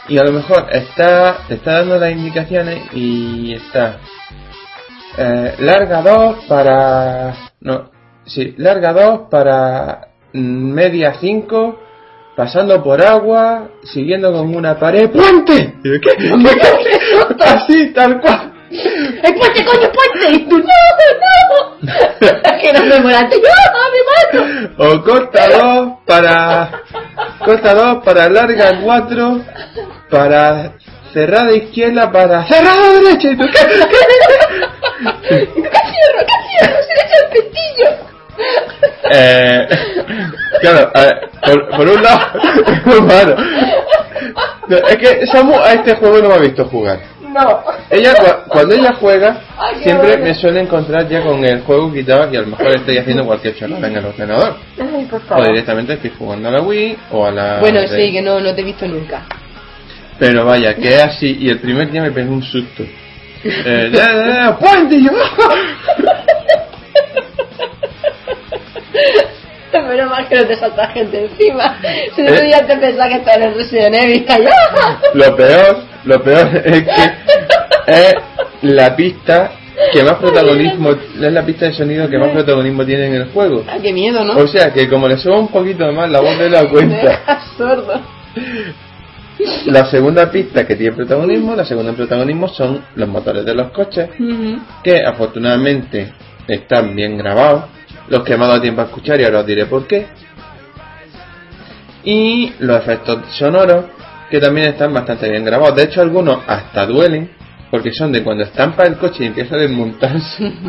Y 0.08 0.18
a 0.18 0.24
lo 0.24 0.32
mejor 0.32 0.66
está, 0.72 1.38
te 1.48 1.56
está 1.56 1.74
dando 1.80 2.00
las 2.00 2.12
indicaciones 2.12 2.82
y 2.94 3.54
está 3.54 3.98
eh, 5.18 5.56
larga 5.60 6.02
2 6.02 6.46
para... 6.48 7.36
No, 7.62 7.92
sí, 8.26 8.56
larga 8.58 8.92
2 8.94 9.22
para 9.30 10.08
media 10.34 11.14
5, 11.20 11.80
pasando 12.40 12.82
por 12.82 13.06
agua, 13.06 13.68
siguiendo 13.84 14.32
con 14.32 14.56
una 14.56 14.80
pared. 14.80 15.10
¡Puente! 15.12 15.76
¿Qué? 15.84 16.00
¿Qué? 16.00 16.10
Así, 17.44 17.92
tal 17.92 18.22
cual. 18.22 18.54
¡El 18.72 19.36
puente, 19.36 19.66
coño, 19.66 19.92
puente! 19.92 20.32
Y 20.32 20.48
tú, 20.48 20.58
¡no, 20.58 20.64
no! 20.64 21.78
que 22.62 22.72
no 22.72 22.86
me 22.86 23.00
moraste. 23.02 23.42
¡No, 23.42 23.52
me 23.92 24.02
mato! 24.08 24.40
O 24.78 25.04
corta 25.04 25.50
2 25.50 25.90
para. 26.06 26.82
Corta 27.44 27.74
2 27.74 28.04
para 28.06 28.30
larga 28.30 28.80
4 28.86 29.42
para 30.10 30.76
cerrada 31.12 31.52
izquierda 31.54 32.10
para 32.10 32.48
cerrada 32.48 32.90
derecha. 33.02 33.32
¿Y 33.32 33.38
tú 33.38 33.44
qué? 33.52 33.60
¡Que 35.28 35.46
cierro, 35.46 36.22
que 36.26 36.38
cierro! 36.48 36.78
¡Se 36.88 36.94
le 36.96 37.02
echa 37.04 37.18
el 37.22 37.30
pestillo! 37.34 38.09
Eh, 39.12 39.68
claro, 40.62 40.92
a 40.94 41.02
ver, 41.02 41.30
por, 41.46 41.70
por 41.70 41.88
un 41.88 42.04
lado, 42.04 43.36
es 44.90 44.98
que 44.98 45.28
Samu 45.28 45.56
a 45.60 45.74
este 45.74 45.96
juego 45.96 46.20
no 46.20 46.30
me 46.30 46.36
ha 46.36 46.40
visto 46.40 46.66
jugar. 46.66 47.00
No. 47.22 47.64
Ella 47.92 48.14
cua- 48.16 48.44
cuando 48.48 48.74
ella 48.76 48.94
juega 49.00 49.40
Ay, 49.58 49.84
siempre 49.84 50.08
bueno. 50.10 50.26
me 50.26 50.34
suele 50.34 50.62
encontrar 50.62 51.08
ya 51.08 51.22
con 51.22 51.46
el 51.46 51.62
juego 51.62 51.94
quitado 51.94 52.28
y 52.34 52.36
a 52.36 52.42
lo 52.42 52.48
mejor 52.48 52.76
estoy 52.76 52.98
haciendo 52.98 53.24
cualquier 53.24 53.56
chorrada 53.56 53.88
en 53.88 53.98
el 53.98 54.06
ordenador. 54.06 54.56
Ay, 54.80 55.06
por 55.06 55.22
O 55.40 55.44
directamente 55.46 55.94
estoy 55.94 56.12
jugando 56.18 56.50
a 56.50 56.52
la 56.54 56.62
Wii 56.62 56.98
o 57.12 57.26
a 57.28 57.32
la... 57.32 57.60
Bueno, 57.60 57.82
sí, 57.88 58.12
que 58.12 58.22
no, 58.24 58.40
no 58.40 58.54
te 58.56 58.62
he 58.62 58.64
visto 58.64 58.88
nunca. 58.88 59.26
Pero 60.18 60.44
vaya, 60.44 60.74
que 60.76 60.88
es 60.88 61.04
así 61.04 61.38
y 61.40 61.50
el 61.50 61.60
primer 61.60 61.92
día 61.92 62.02
me 62.02 62.12
pegó 62.12 62.34
un 62.34 62.44
susto. 62.44 62.84
Eh, 63.42 63.90
ya, 63.94 64.58
Pero 69.72 70.10
más 70.10 70.28
que 70.28 70.36
no 70.36 70.46
te 70.48 70.56
salta 70.56 70.88
gente 70.90 71.26
encima. 71.26 71.78
Si 72.16 72.22
no 72.24 72.30
Eh. 72.30 72.50
ya 72.50 72.66
te 72.66 72.76
pensás 72.78 73.08
que 73.10 73.16
estás 73.16 73.38
en 73.38 73.44
el 73.44 73.54
Resident 73.56 73.96
Evil. 73.96 74.26
Lo 75.14 75.36
peor, 75.36 75.78
lo 76.06 76.24
peor 76.24 76.50
es 76.66 76.84
que 76.84 77.04
es 77.88 78.14
la 78.64 78.96
pista 78.96 79.52
que 79.94 80.04
más 80.04 80.16
protagonismo, 80.16 80.92
es 80.92 81.32
la 81.32 81.46
pista 81.46 81.66
de 81.68 81.74
sonido 81.74 82.10
que 82.10 82.18
más 82.18 82.30
protagonismo 82.30 82.84
tiene 82.84 83.08
en 83.08 83.14
el 83.16 83.26
juego. 83.32 83.64
Ah, 83.70 83.78
qué 83.82 83.94
miedo, 83.94 84.24
¿no? 84.26 84.38
O 84.38 84.48
sea 84.48 84.74
que 84.74 84.90
como 84.90 85.08
le 85.08 85.18
suba 85.18 85.38
un 85.38 85.48
poquito 85.50 85.90
más 85.92 86.10
la 86.10 86.20
voz 86.20 86.38
de 86.40 86.50
la 86.50 86.66
cuenta, 86.70 86.96
dejas 86.98 87.44
sordo. 87.56 88.02
la 89.68 89.86
segunda 89.90 90.30
pista 90.32 90.66
que 90.68 90.76
tiene 90.76 90.96
protagonismo, 90.96 91.56
la 91.56 91.64
segunda 91.66 91.94
protagonismo 91.94 92.48
son 92.50 92.84
los 92.96 93.08
motores 93.08 93.46
de 93.46 93.54
los 93.56 93.72
coches, 93.72 94.10
Ujú. 94.20 94.60
que 94.84 95.02
afortunadamente 95.06 96.12
están 96.48 96.96
bien 96.96 97.18
grabados, 97.18 97.66
los 98.10 98.24
que 98.24 98.38
me 98.38 98.46
ha 98.46 98.48
dado 98.48 98.62
tiempo 98.62 98.82
a 98.82 98.86
escuchar 98.86 99.20
y 99.20 99.24
ahora 99.24 99.40
os 99.40 99.46
diré 99.46 99.66
por 99.66 99.88
qué. 99.88 100.08
Y 102.04 102.54
los 102.60 102.78
efectos 102.80 103.26
sonoros, 103.38 103.86
que 104.30 104.40
también 104.40 104.70
están 104.70 104.94
bastante 104.94 105.30
bien 105.30 105.44
grabados. 105.46 105.76
De 105.76 105.84
hecho, 105.84 106.02
algunos 106.02 106.40
hasta 106.48 106.86
duelen, 106.86 107.30
porque 107.70 107.92
son 107.94 108.12
de 108.12 108.24
cuando 108.24 108.44
estampa 108.44 108.84
el 108.84 108.98
coche 108.98 109.24
y 109.24 109.28
empieza 109.28 109.56
a 109.56 109.60
desmontarse. 109.60 110.52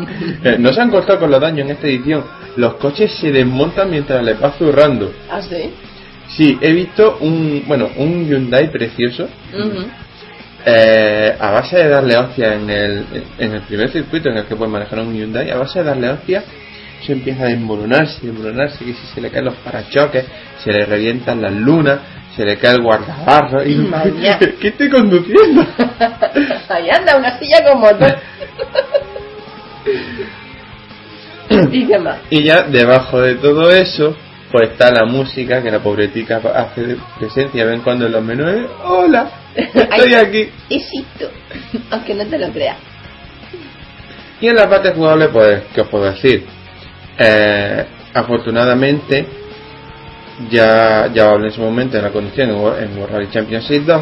Eh, 0.43 0.57
no 0.57 0.73
se 0.73 0.81
han 0.81 0.89
cortado 0.89 1.19
con 1.19 1.29
los 1.29 1.39
daños 1.39 1.65
en 1.65 1.71
esta 1.71 1.87
edición. 1.87 2.23
Los 2.55 2.75
coches 2.75 3.11
se 3.19 3.31
desmontan 3.31 3.91
mientras 3.91 4.23
les 4.23 4.41
va 4.41 4.51
zurrando. 4.57 5.11
¿Ah, 5.29 5.39
sí? 5.41 5.71
Sí, 6.35 6.57
he 6.61 6.71
visto 6.71 7.17
un, 7.21 7.63
bueno, 7.67 7.89
un 7.97 8.25
Hyundai 8.25 8.71
precioso, 8.71 9.27
eh, 10.65 11.35
a 11.39 11.51
base 11.51 11.77
de 11.77 11.89
darle 11.89 12.17
hostia 12.17 12.55
en 12.55 12.69
el, 12.69 13.05
en 13.37 13.53
el 13.53 13.61
primer 13.61 13.91
circuito 13.91 14.29
en 14.29 14.37
el 14.37 14.45
que 14.45 14.55
puedes 14.55 14.71
manejar 14.71 14.99
un 14.99 15.13
Hyundai, 15.13 15.51
a 15.51 15.57
base 15.57 15.79
de 15.79 15.85
darle 15.85 16.09
hostia, 16.09 16.43
empieza 17.09 17.43
a 17.43 17.47
desmoronarse, 17.47 18.25
desmoronarse, 18.25 18.85
que 18.85 18.93
si 18.93 19.07
se 19.13 19.21
le 19.21 19.29
caen 19.29 19.45
los 19.45 19.55
parachoques, 19.55 20.25
se 20.63 20.71
le 20.71 20.85
revientan 20.85 21.41
las 21.41 21.53
lunas, 21.53 21.99
se 22.35 22.45
le 22.45 22.57
cae 22.57 22.75
el 22.75 22.81
guardabarro 22.81 23.63
y 23.63 23.75
Vaya. 23.85 24.39
¿qué 24.39 24.67
estoy 24.69 24.89
conduciendo? 24.89 25.65
Ahí 26.69 26.89
anda, 26.89 27.17
una 27.17 27.37
silla 27.37 27.63
con 27.63 27.81
motor. 27.81 28.17
¿Y 31.71 31.85
qué 31.85 31.99
más? 31.99 32.19
Y 32.29 32.43
ya 32.43 32.61
debajo 32.63 33.19
de 33.19 33.35
todo 33.35 33.69
eso, 33.71 34.15
pues 34.51 34.71
está 34.71 34.91
la 34.91 35.05
música 35.05 35.61
que 35.61 35.71
la 35.71 35.79
pobretica 35.79 36.37
hace 36.55 36.81
de 36.83 36.97
presencia, 37.19 37.65
ven 37.65 37.81
cuando 37.81 38.05
en 38.05 38.11
los 38.11 38.23
menús, 38.23 38.69
hola, 38.83 39.29
estoy 39.55 40.13
aquí. 40.13 40.49
Éxito. 40.69 41.29
Aunque 41.89 42.13
no 42.13 42.25
te 42.25 42.37
lo 42.37 42.51
creas. 42.51 42.77
Y 44.39 44.47
en 44.47 44.55
la 44.55 44.69
parte 44.69 44.91
jugable, 44.91 45.27
pues, 45.29 45.63
¿qué 45.73 45.81
os 45.81 45.87
puedo 45.87 46.05
decir? 46.05 46.45
Eh, 47.23 47.85
afortunadamente, 48.13 49.25
ya, 50.49 51.07
ya 51.13 51.29
hablé 51.29 51.47
en 51.47 51.53
su 51.53 51.61
momento 51.61 51.97
de 51.97 52.03
la 52.03 52.09
conducción 52.09 52.49
en, 52.49 52.55
World- 52.55 52.83
en 52.83 52.97
World 52.97 53.13
Rally 53.13 53.29
Championship 53.31 53.83
2 53.85 54.01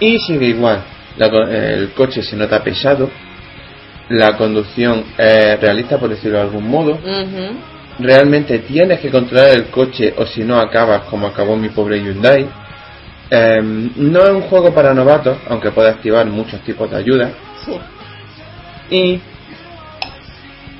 y 0.00 0.18
sigue 0.18 0.46
igual. 0.46 0.82
La 1.16 1.26
el 1.26 1.90
coche 1.92 2.22
se 2.22 2.36
nota 2.36 2.62
pesado, 2.62 3.08
la 4.08 4.36
conducción 4.36 5.04
es 5.16 5.60
realista, 5.60 5.98
por 5.98 6.10
decirlo 6.10 6.38
de 6.38 6.42
algún 6.44 6.68
modo. 6.68 6.98
Realmente 7.98 8.58
tienes 8.60 8.98
que 9.00 9.10
controlar 9.10 9.50
el 9.50 9.66
coche 9.66 10.14
o 10.16 10.26
si 10.26 10.42
no 10.42 10.58
acabas 10.60 11.02
como 11.04 11.26
acabó 11.28 11.56
mi 11.56 11.68
pobre 11.68 12.00
Hyundai. 12.00 12.46
Eh, 13.30 13.60
no 13.96 14.22
es 14.24 14.30
un 14.30 14.42
juego 14.42 14.74
para 14.74 14.92
novatos, 14.94 15.38
aunque 15.48 15.70
puede 15.70 15.88
activar 15.90 16.26
muchos 16.26 16.60
tipos 16.62 16.90
de 16.90 16.96
ayuda. 16.96 17.30
Sí. 17.64 17.78
y 18.90 19.20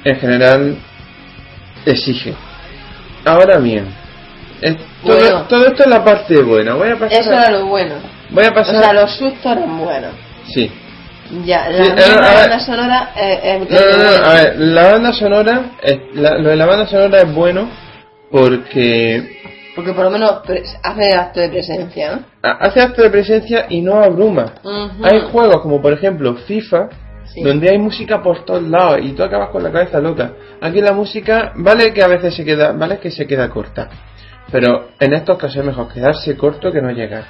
en 0.04 0.16
general 0.20 0.76
exige. 1.86 2.34
Ahora 3.24 3.58
bien, 3.58 3.86
es- 4.60 4.76
todo, 5.04 5.16
Bueno. 5.18 5.42
todo 5.48 5.66
esto 5.66 5.82
es 5.84 5.88
la 5.88 6.04
parte 6.04 6.40
buena. 6.42 6.74
Voy 6.74 6.88
a 6.90 6.98
pasar. 6.98 7.20
Eso 7.20 7.30
a- 7.30 7.34
era 7.42 7.50
lo 7.50 7.66
bueno. 7.66 7.94
voy 8.30 8.44
a 8.44 8.50
O 8.50 8.54
pasar. 8.54 8.82
sea, 8.82 8.92
los 8.92 9.10
sustos 9.16 9.44
eran 9.52 9.78
buenos. 9.78 10.12
Sí. 10.52 10.70
Ya, 11.46 11.68
la, 11.70 11.84
Sí, 11.84 11.90
misma 11.92 12.20
banda 12.20 12.60
sonora 12.60 13.10
eh, 13.16 13.40
es 13.62 13.70
No, 13.70 13.76
no, 13.80 14.20
no, 14.20 14.26
a 14.26 14.34
ver, 14.34 14.58
la 14.58 14.92
banda 14.92 15.12
sonora, 15.12 15.62
es- 15.82 15.98
la- 16.14 16.36
lo 16.38 16.50
de 16.50 16.56
la 16.56 16.66
banda 16.66 16.86
sonora 16.86 17.18
es 17.22 17.34
bueno 17.34 17.68
porque 18.30 19.40
Porque 19.74 19.92
por 19.92 20.04
lo 20.04 20.10
menos 20.10 20.30
hace 20.82 21.14
acto 21.16 21.40
de 21.40 21.48
presencia, 21.48 22.12
¿no? 22.12 22.24
ha- 22.42 22.58
hace 22.66 22.80
acto 22.80 23.02
de 23.02 23.10
presencia 23.10 23.66
y 23.70 23.80
no 23.80 23.96
abruma. 24.02 24.54
Ujú. 24.62 25.04
Hay 25.04 25.20
juegos 25.32 25.62
como 25.62 25.80
por 25.80 25.92
ejemplo 25.94 26.34
FIFA, 26.46 26.88
Sí. 27.34 27.42
donde 27.42 27.68
hay 27.70 27.78
música 27.78 28.22
por 28.22 28.44
todos 28.44 28.62
lados 28.62 29.00
y 29.02 29.12
tú 29.12 29.24
acabas 29.24 29.48
con 29.50 29.62
la 29.62 29.72
cabeza 29.72 29.98
loca. 30.00 30.32
Aquí 30.60 30.80
la 30.80 30.92
música, 30.92 31.52
vale 31.56 31.92
que 31.92 32.02
a 32.02 32.06
veces 32.06 32.34
se 32.34 32.44
queda, 32.44 32.72
vale 32.72 32.98
que 32.98 33.10
se 33.10 33.26
queda 33.26 33.48
corta. 33.50 33.88
Pero 34.52 34.90
en 35.00 35.14
estos 35.14 35.36
casos 35.38 35.56
es 35.56 35.64
mejor 35.64 35.92
quedarse 35.92 36.36
corto 36.36 36.70
que 36.70 36.80
no 36.80 36.90
llegar. 36.92 37.24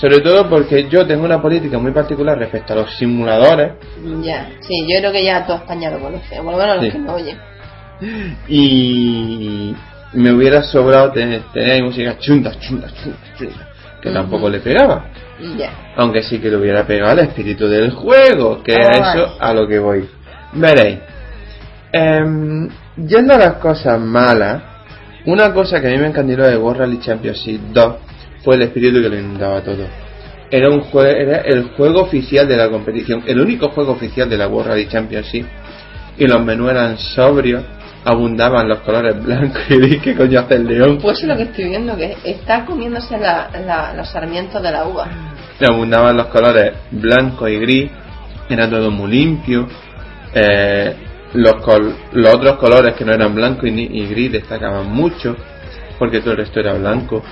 Sobre 0.00 0.18
todo 0.20 0.48
porque 0.48 0.88
yo 0.88 1.06
tengo 1.06 1.24
una 1.24 1.40
política 1.40 1.78
muy 1.78 1.92
particular 1.92 2.36
respecto 2.38 2.72
a 2.72 2.76
los 2.76 2.96
simuladores 2.96 3.72
Ya, 4.22 4.48
sí, 4.60 4.74
yo 4.92 4.98
creo 4.98 5.12
que 5.12 5.22
ya 5.22 5.46
toda 5.46 5.58
España 5.58 5.90
lo 5.90 6.00
conoce, 6.00 6.36
por 6.36 6.52
lo 6.52 6.56
menos 6.58 6.76
los 6.76 6.84
Sí. 6.86 6.90
que 6.92 6.98
me 6.98 7.10
oyen. 7.10 7.38
y 8.48 9.74
me 10.14 10.32
hubiera 10.32 10.62
sobrado 10.62 11.12
tener, 11.12 11.42
tener 11.52 11.82
música 11.82 12.16
chunta, 12.18 12.52
chunta, 12.58 12.88
chunta, 13.02 13.18
chunta, 13.38 13.68
que 14.00 14.10
tampoco 14.10 14.48
le 14.48 14.60
pegaba. 14.60 15.06
Ya. 15.56 15.70
Aunque 15.96 16.22
sí 16.22 16.38
que 16.38 16.48
le 16.48 16.56
hubiera 16.56 16.86
pegado 16.86 17.10
al 17.12 17.18
espíritu 17.20 17.66
del 17.66 17.90
juego, 17.90 18.62
que 18.62 18.74
Ah, 18.74 18.90
es 18.92 19.14
eso 19.14 19.36
a 19.40 19.52
lo 19.52 19.66
que 19.66 19.78
voy. 19.78 20.08
Veréis. 20.52 20.98
Em, 21.92 22.68
yendo 22.96 23.34
a 23.34 23.38
las 23.38 23.54
cosas 23.54 24.00
malas, 24.00 24.62
una 25.26 25.52
cosa 25.52 25.80
que 25.80 25.88
a 25.88 25.90
mí 25.90 25.98
me 25.98 26.08
encandiló 26.08 26.46
de 26.46 26.56
World 26.56 26.80
Rally 26.80 26.98
Championship 27.00 27.60
2 27.72 27.94
fue 28.42 28.56
el 28.56 28.62
espíritu 28.62 29.00
que 29.00 29.08
lo 29.08 29.18
inundaba 29.18 29.60
todo. 29.62 29.86
Era 30.50 30.68
un 30.70 30.82
jue- 30.82 31.14
era 31.16 31.38
el 31.38 31.70
juego 31.76 32.02
oficial 32.02 32.46
de 32.46 32.56
la 32.56 32.68
competición, 32.68 33.22
el 33.26 33.40
único 33.40 33.70
juego 33.70 33.92
oficial 33.92 34.28
de 34.28 34.36
la 34.36 34.48
World 34.48 34.68
Rally 34.70 34.86
Championship, 34.88 35.46
y 36.18 36.26
los 36.26 36.44
menús 36.44 36.70
eran 36.70 36.98
sobrios, 36.98 37.64
abundaban 38.04 38.68
los 38.68 38.80
colores 38.80 39.22
blanco 39.22 39.58
y 39.70 39.76
gris, 39.78 40.02
¿qué 40.02 40.14
coño 40.14 40.40
hace 40.40 40.56
el 40.56 40.66
león? 40.66 40.98
Pues 41.00 41.18
es 41.22 41.24
lo 41.28 41.36
que 41.36 41.44
estoy 41.44 41.64
viendo, 41.70 41.96
que 41.96 42.16
está 42.24 42.64
comiéndose 42.64 43.18
la, 43.18 43.48
la- 43.66 43.94
los 43.94 44.08
sarmientos 44.10 44.62
de 44.62 44.70
la 44.70 44.86
uva. 44.86 45.08
Abundaban 45.66 46.16
los 46.16 46.26
colores 46.26 46.72
blanco 46.90 47.48
y 47.48 47.58
gris, 47.58 47.90
era 48.48 48.68
todo 48.68 48.90
muy 48.90 49.10
limpio. 49.10 49.68
eh, 50.34 50.94
los, 51.34 51.54
col- 51.62 51.94
los 52.12 52.34
otros 52.34 52.56
colores 52.56 52.94
que 52.94 53.04
no 53.04 53.12
eran 53.12 53.34
blanco 53.34 53.66
y, 53.66 53.70
ni- 53.72 53.88
y 53.90 54.06
gris 54.06 54.32
destacaban 54.32 54.86
mucho, 54.90 55.36
porque 55.98 56.20
todo 56.20 56.32
el 56.32 56.36
resto 56.38 56.60
era 56.60 56.74
blanco. 56.74 57.22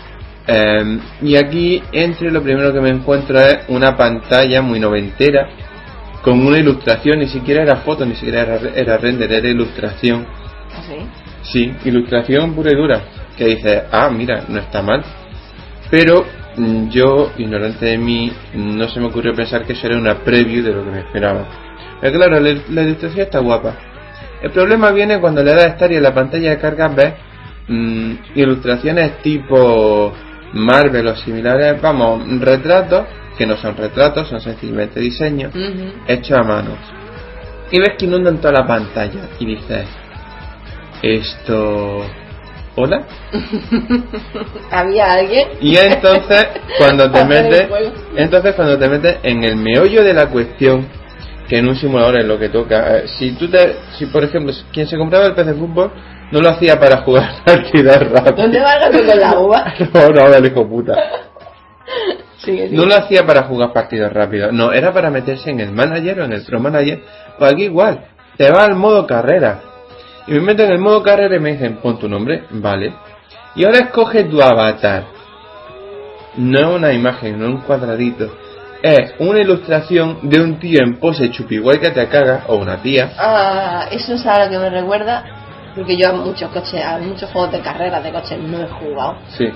Eh, 0.46 0.98
y 1.22 1.36
aquí, 1.36 1.82
entre 1.92 2.30
lo 2.32 2.42
primero 2.42 2.72
que 2.72 2.80
me 2.80 2.90
encuentro 2.90 3.38
es 3.40 3.58
una 3.68 3.96
pantalla 3.96 4.60
muy 4.62 4.80
noventera, 4.80 5.48
con 6.22 6.44
una 6.44 6.58
ilustración, 6.58 7.18
ni 7.20 7.28
siquiera 7.28 7.62
era 7.62 7.76
foto, 7.76 8.04
ni 8.06 8.14
siquiera 8.14 8.42
era, 8.42 8.70
era 8.74 8.96
render, 8.98 9.32
era 9.32 9.48
ilustración. 9.48 10.26
Sí, 11.42 11.72
ilustración 11.84 12.54
pura 12.54 12.70
y 12.72 12.76
dura. 12.76 13.02
Que 13.36 13.46
dice, 13.46 13.84
ah, 13.90 14.10
mira, 14.10 14.44
no 14.48 14.58
está 14.58 14.82
mal. 14.82 15.02
Pero 15.90 16.24
mm, 16.56 16.88
yo, 16.88 17.32
ignorante 17.36 17.86
de 17.86 17.98
mí, 17.98 18.32
no 18.54 18.88
se 18.88 19.00
me 19.00 19.06
ocurrió 19.06 19.34
pensar 19.34 19.64
que 19.64 19.72
eso 19.72 19.86
era 19.86 19.98
una 19.98 20.16
preview 20.16 20.62
de 20.64 20.72
lo 20.72 20.84
que 20.84 20.90
me 20.90 21.00
esperaba. 21.00 21.46
Pero 22.00 22.18
claro, 22.18 22.40
la, 22.40 22.60
la 22.70 22.82
ilustración 22.82 23.26
está 23.26 23.40
guapa. 23.40 23.76
El 24.42 24.50
problema 24.50 24.90
viene 24.90 25.20
cuando 25.20 25.42
le 25.42 25.52
das 25.52 25.64
a 25.64 25.68
estar 25.68 25.92
y 25.92 25.96
en 25.96 26.02
la 26.02 26.12
pantalla 26.12 26.50
de 26.50 26.58
carga 26.58 26.88
ves 26.88 27.14
mm, 27.68 28.12
ilustraciones 28.34 29.18
tipo 29.22 30.12
Marvel 30.52 31.06
o 31.06 31.16
similares, 31.16 31.80
vamos, 31.80 32.22
retratos, 32.40 33.06
que 33.38 33.46
no 33.46 33.56
son 33.56 33.76
retratos, 33.76 34.28
son 34.28 34.40
sencillamente 34.40 35.00
diseños, 35.00 35.52
hechos 36.06 36.38
a 36.38 36.42
manos. 36.42 36.78
Y 37.70 37.78
ves 37.78 37.92
que 37.98 38.04
inundan 38.04 38.38
toda 38.38 38.52
la 38.52 38.66
pantalla 38.66 39.28
y 39.38 39.46
dices, 39.46 39.86
esto... 41.02 42.04
¿Hola? 42.74 43.02
¿Había 44.70 45.12
alguien? 45.12 45.48
Y 45.60 45.76
entonces 45.76 46.48
cuando 46.78 47.10
te 47.10 47.22
metes, 47.26 47.68
entonces 48.16 48.54
cuando 48.54 48.78
te 48.78 48.88
metes 48.88 49.18
en 49.22 49.44
el 49.44 49.56
meollo 49.56 50.02
de 50.02 50.14
la 50.14 50.30
cuestión, 50.30 50.88
que 51.48 51.58
en 51.58 51.68
un 51.68 51.76
simulador 51.76 52.20
es 52.20 52.24
lo 52.24 52.38
que 52.38 52.48
toca, 52.48 52.96
eh, 52.96 53.08
si 53.18 53.32
tú 53.32 53.50
te, 53.50 53.76
si 53.98 54.06
por 54.06 54.24
ejemplo 54.24 54.54
quien 54.72 54.86
se 54.86 54.96
compraba 54.96 55.26
el 55.26 55.34
PC 55.34 55.52
fútbol 55.52 55.92
no 56.32 56.40
lo 56.40 56.48
hacía 56.48 56.80
para 56.80 57.02
jugar 57.02 57.44
partidas 57.44 57.98
rápidas. 58.10 58.36
¿Dónde 58.36 58.60
vas 58.60 58.90
tú 58.90 59.06
con 59.06 59.20
la 59.20 59.38
uva? 59.38 59.74
No, 59.92 60.08
no, 60.08 60.34
el 60.34 60.46
hijo 60.46 60.66
puta. 60.66 60.94
Sigue, 62.38 62.68
sigue. 62.68 62.76
No 62.76 62.86
lo 62.86 62.94
hacía 62.94 63.26
para 63.26 63.42
jugar 63.42 63.74
partidos 63.74 64.10
rápidos, 64.10 64.50
no, 64.50 64.72
era 64.72 64.94
para 64.94 65.10
meterse 65.10 65.50
en 65.50 65.60
el 65.60 65.72
manager 65.72 66.20
o 66.20 66.24
en 66.24 66.32
el 66.32 66.42
pro 66.42 66.58
manager, 66.58 67.02
pues 67.38 67.52
aquí 67.52 67.64
igual, 67.64 68.06
te 68.38 68.50
va 68.50 68.64
al 68.64 68.76
modo 68.76 69.06
carrera. 69.06 69.71
Y 70.26 70.32
me 70.32 70.40
meto 70.40 70.62
en 70.62 70.72
el 70.72 70.78
modo 70.78 71.02
carrera 71.02 71.36
y 71.36 71.40
me 71.40 71.52
dicen, 71.52 71.76
pon 71.76 71.98
tu 71.98 72.08
nombre, 72.08 72.44
vale. 72.50 72.94
Y 73.54 73.64
ahora 73.64 73.78
escoge 73.78 74.24
tu 74.24 74.40
avatar. 74.40 75.04
No 76.36 76.58
es 76.58 76.76
una 76.76 76.92
imagen, 76.92 77.38
no 77.38 77.46
es 77.46 77.50
un 77.54 77.60
cuadradito. 77.60 78.30
Es 78.82 79.14
una 79.18 79.40
ilustración 79.40 80.18
de 80.22 80.40
un 80.40 80.58
tío 80.58 80.82
en 80.82 80.98
pose 80.98 81.30
chupiguay 81.30 81.78
que 81.78 81.90
te 81.90 82.08
caga, 82.08 82.44
o 82.48 82.56
una 82.56 82.80
tía. 82.82 83.12
Ah, 83.18 83.86
eso 83.90 84.14
es 84.14 84.26
a 84.26 84.44
lo 84.44 84.50
que 84.50 84.58
me 84.58 84.70
recuerda, 84.70 85.24
porque 85.76 85.96
yo 85.96 86.08
a 86.08 86.12
muchos 86.12 86.50
coches, 86.50 86.82
a 86.84 86.98
muchos 86.98 87.30
juegos 87.30 87.52
de 87.52 87.60
carreras 87.60 88.02
de 88.02 88.10
coches 88.12 88.38
no 88.40 88.60
he 88.60 88.66
jugado. 88.68 89.16
Sí, 89.36 89.46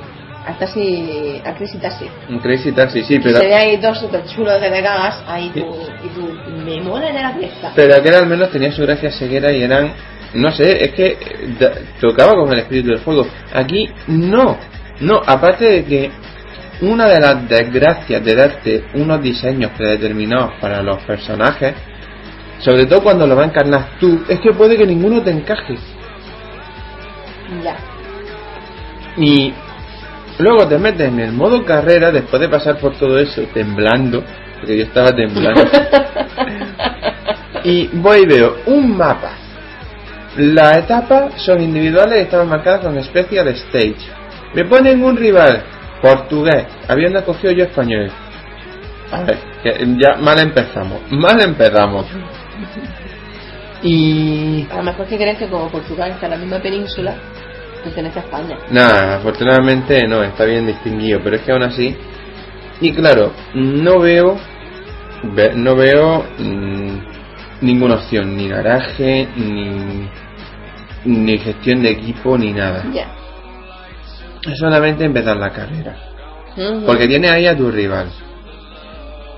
Hasta 0.46 0.66
así, 0.66 1.42
a 1.44 1.54
Crazy 1.54 1.78
Taxi. 1.78 2.06
un 2.28 2.38
Crazy 2.38 2.70
Taxi, 2.70 3.02
sí, 3.02 3.18
pero... 3.18 3.38
Se 3.38 3.46
ve 3.46 3.54
ahí 3.54 3.76
dos 3.78 3.98
super 3.98 4.24
chulos 4.26 4.60
que 4.60 4.70
te 4.70 4.82
cagas, 4.82 5.24
ahí 5.26 5.50
tú, 5.52 5.76
y 6.04 6.08
tú, 6.08 6.32
me 6.64 6.80
mola 6.82 7.06
de 7.06 7.20
la 7.20 7.32
fiesta. 7.32 7.72
Pero 7.74 7.96
aquel 7.96 8.14
al 8.14 8.26
menos 8.26 8.50
tenía 8.50 8.70
su 8.70 8.82
gracia 8.82 9.10
ceguera 9.10 9.50
y 9.50 9.62
eran, 9.64 9.92
no 10.36 10.50
sé, 10.50 10.84
es 10.84 10.92
que 10.92 11.16
tocaba 12.00 12.34
con 12.34 12.52
el 12.52 12.60
espíritu 12.60 12.90
del 12.90 13.00
juego. 13.00 13.26
Aquí 13.54 13.88
no, 14.08 14.58
no, 15.00 15.20
aparte 15.24 15.64
de 15.64 15.84
que 15.84 16.10
una 16.82 17.08
de 17.08 17.20
las 17.20 17.48
desgracias 17.48 18.22
de 18.22 18.34
darte 18.34 18.84
unos 18.94 19.22
diseños 19.22 19.72
predeterminados 19.76 20.54
para 20.60 20.82
los 20.82 21.02
personajes, 21.04 21.74
sobre 22.58 22.86
todo 22.86 23.02
cuando 23.02 23.26
lo 23.26 23.34
va 23.34 23.42
a 23.42 23.46
encarnar 23.46 23.98
tú, 23.98 24.24
es 24.28 24.40
que 24.40 24.52
puede 24.52 24.76
que 24.76 24.86
ninguno 24.86 25.22
te 25.22 25.30
encaje. 25.30 25.76
Ya. 27.62 27.76
Y 29.16 29.54
luego 30.38 30.68
te 30.68 30.78
metes 30.78 31.08
en 31.08 31.20
el 31.20 31.32
modo 31.32 31.64
carrera 31.64 32.10
después 32.10 32.40
de 32.40 32.48
pasar 32.48 32.78
por 32.78 32.94
todo 32.96 33.18
eso 33.18 33.42
temblando, 33.54 34.22
porque 34.58 34.76
yo 34.76 34.84
estaba 34.84 35.14
temblando. 35.14 35.62
y 37.64 37.86
voy 37.88 38.20
y 38.20 38.26
veo 38.26 38.56
un 38.66 38.96
mapa. 38.96 39.45
Las 40.38 40.78
etapas 40.78 41.32
son 41.42 41.62
individuales 41.62 42.18
y 42.18 42.22
estaban 42.22 42.48
marcadas 42.48 42.80
con 42.80 43.02
Special 43.02 43.48
Stage. 43.48 43.96
Me 44.54 44.64
ponen 44.64 45.02
un 45.02 45.16
rival 45.16 45.62
portugués, 46.02 46.66
habiendo 46.88 47.24
cogido 47.24 47.52
yo 47.52 47.64
español. 47.64 48.10
A 49.12 49.22
ver, 49.22 49.38
que 49.62 49.86
ya 49.98 50.16
mal 50.20 50.38
empezamos, 50.40 51.00
mal 51.10 51.40
empezamos. 51.40 52.06
Y 53.82 54.66
A 54.70 54.76
lo 54.76 54.82
mejor 54.82 55.06
que 55.06 55.16
crees 55.16 55.38
que 55.38 55.48
como 55.48 55.68
Portugal 55.70 56.10
está 56.12 56.26
en 56.26 56.32
la 56.32 56.38
misma 56.38 56.58
península, 56.58 57.14
pertenece 57.84 58.18
a 58.18 58.22
España. 58.22 58.56
Nada, 58.70 59.16
afortunadamente 59.16 60.06
no, 60.08 60.22
está 60.22 60.44
bien 60.44 60.66
distinguido, 60.66 61.20
pero 61.22 61.36
es 61.36 61.42
que 61.42 61.52
aún 61.52 61.62
así. 61.62 61.96
Y 62.80 62.92
claro, 62.92 63.32
no 63.54 64.00
veo. 64.00 64.36
ve- 65.34 65.52
no 65.54 65.76
veo 65.76 66.24
mm, 66.38 66.98
ninguna 67.62 67.94
opción, 67.96 68.36
ni 68.36 68.48
garaje, 68.48 69.28
ni. 69.36 70.08
Ni 71.06 71.38
gestión 71.38 71.82
de 71.82 71.90
equipo, 71.90 72.36
ni 72.36 72.52
nada. 72.52 72.84
Es 74.50 74.58
solamente 74.58 75.04
empezar 75.04 75.36
la 75.36 75.50
carrera. 75.50 75.96
Porque 76.86 77.06
tiene 77.06 77.28
ahí 77.28 77.46
a 77.46 77.56
tu 77.56 77.70
rival. 77.70 78.08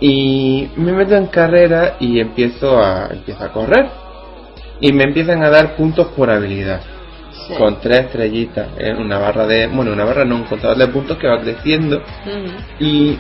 Y 0.01 0.69
me 0.77 0.93
meto 0.93 1.17
en 1.17 1.27
carrera 1.27 1.97
y 1.99 2.21
empiezo 2.21 2.79
a, 2.83 3.09
empiezo 3.11 3.45
a 3.45 3.53
correr. 3.53 3.87
Y 4.81 4.93
me 4.93 5.05
empiezan 5.05 5.43
a 5.43 5.51
dar 5.51 5.75
puntos 5.77 6.09
por 6.09 6.31
habilidad 6.31 6.81
Sí. 7.47 7.55
con 7.55 7.81
tres 7.81 8.07
estrellitas 8.07 8.69
en 8.79 8.97
una 8.97 9.19
barra 9.19 9.47
de 9.47 9.69
bueno 9.69 9.93
una 9.93 10.05
barra 10.05 10.25
no 10.25 10.35
un 10.37 10.45
contador 10.45 10.77
de 10.77 10.89
puntos 10.89 11.17
que 11.19 11.29
va 11.29 11.41
creciendo 11.41 12.03
y 12.81 13.17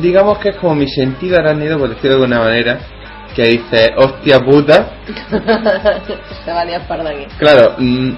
digamos 0.00 0.38
que 0.38 0.50
es 0.50 0.56
como 0.56 0.74
mi 0.76 0.86
sentido 0.88 1.38
arácnido 1.38 1.76
por 1.78 1.88
decirlo 1.88 2.18
de 2.18 2.24
alguna 2.24 2.38
manera 2.40 2.78
que 3.38 3.44
dice 3.44 3.94
hostia 3.96 4.40
puta 4.40 4.94
Se 6.44 6.52
va 6.52 6.62
a 6.62 6.64
liar 6.64 6.88
parda 6.88 7.10
aquí. 7.10 7.24
claro 7.38 7.76
mm, 7.78 8.10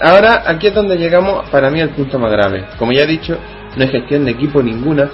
ahora 0.00 0.44
aquí 0.46 0.68
es 0.68 0.74
donde 0.74 0.96
llegamos 0.96 1.48
para 1.50 1.68
mí 1.68 1.80
el 1.80 1.90
punto 1.90 2.16
más 2.20 2.30
grave 2.30 2.64
como 2.78 2.92
ya 2.92 3.02
he 3.02 3.06
dicho 3.06 3.36
no 3.76 3.82
hay 3.82 3.90
gestión 3.90 4.24
de 4.24 4.30
equipo 4.30 4.62
ninguna 4.62 5.10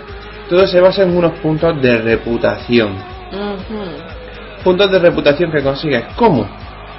todo 0.51 0.67
se 0.67 0.79
basa 0.81 1.05
en 1.05 1.17
unos 1.17 1.33
puntos 1.41 1.81
de 1.81 1.97
reputación 1.97 2.95
puntos 4.63 4.91
de 4.91 4.99
reputación 4.99 5.51
que 5.51 5.63
consigues 5.63 6.05
¿cómo? 6.17 6.47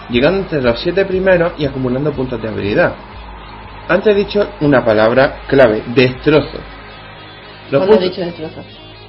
llegando 0.09 0.39
entre 0.39 0.63
los 0.63 0.79
siete 0.79 1.05
primeros 1.05 1.53
y 1.59 1.65
acumulando 1.67 2.11
puntos 2.13 2.41
de 2.41 2.47
habilidad 2.47 2.93
antes 3.89 4.11
he 4.15 4.17
dicho 4.17 4.49
una 4.61 4.83
palabra 4.83 5.41
clave 5.47 5.83
destrozo 5.93 6.57
los 7.69 7.85
¿Cuándo 7.85 8.03
he 8.03 8.09
dicho 8.09 8.21
destrozo? 8.21 8.63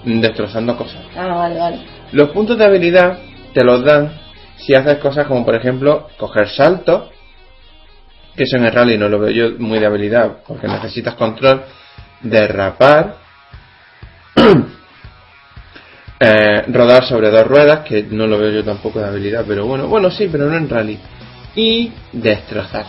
destrozando 0.05 0.77
cosas. 0.77 1.01
Ah, 1.17 1.27
vale, 1.35 1.59
vale. 1.59 1.79
Los 2.13 2.29
puntos 2.31 2.57
de 2.57 2.65
habilidad 2.65 3.19
te 3.57 3.65
los 3.65 3.83
dan 3.83 4.13
si 4.59 4.75
haces 4.75 4.99
cosas 4.99 5.27
como 5.27 5.43
por 5.43 5.55
ejemplo 5.55 6.09
coger 6.19 6.47
saltos, 6.47 7.09
que 8.37 8.43
eso 8.43 8.59
en 8.59 8.67
el 8.67 8.73
rally 8.73 8.99
no 8.99 9.09
lo 9.09 9.19
veo 9.19 9.31
yo 9.31 9.59
muy 9.59 9.79
de 9.79 9.87
habilidad, 9.87 10.43
porque 10.47 10.69
necesitas 10.69 11.15
control, 11.15 11.63
derrapar, 12.21 13.17
eh, 16.21 16.65
rodar 16.69 17.05
sobre 17.05 17.31
dos 17.31 17.47
ruedas, 17.47 17.81
que 17.81 18.03
no 18.03 18.27
lo 18.27 18.39
veo 18.39 18.51
yo 18.51 18.63
tampoco 18.63 18.99
de 19.01 19.07
habilidad, 19.07 19.47
pero 19.49 19.65
bueno, 19.65 19.89
bueno 19.89 20.11
sí, 20.11 20.29
pero 20.31 20.51
no 20.51 20.57
en 20.59 20.69
rally, 20.69 20.99
y 21.55 21.91
destrozar. 22.13 22.85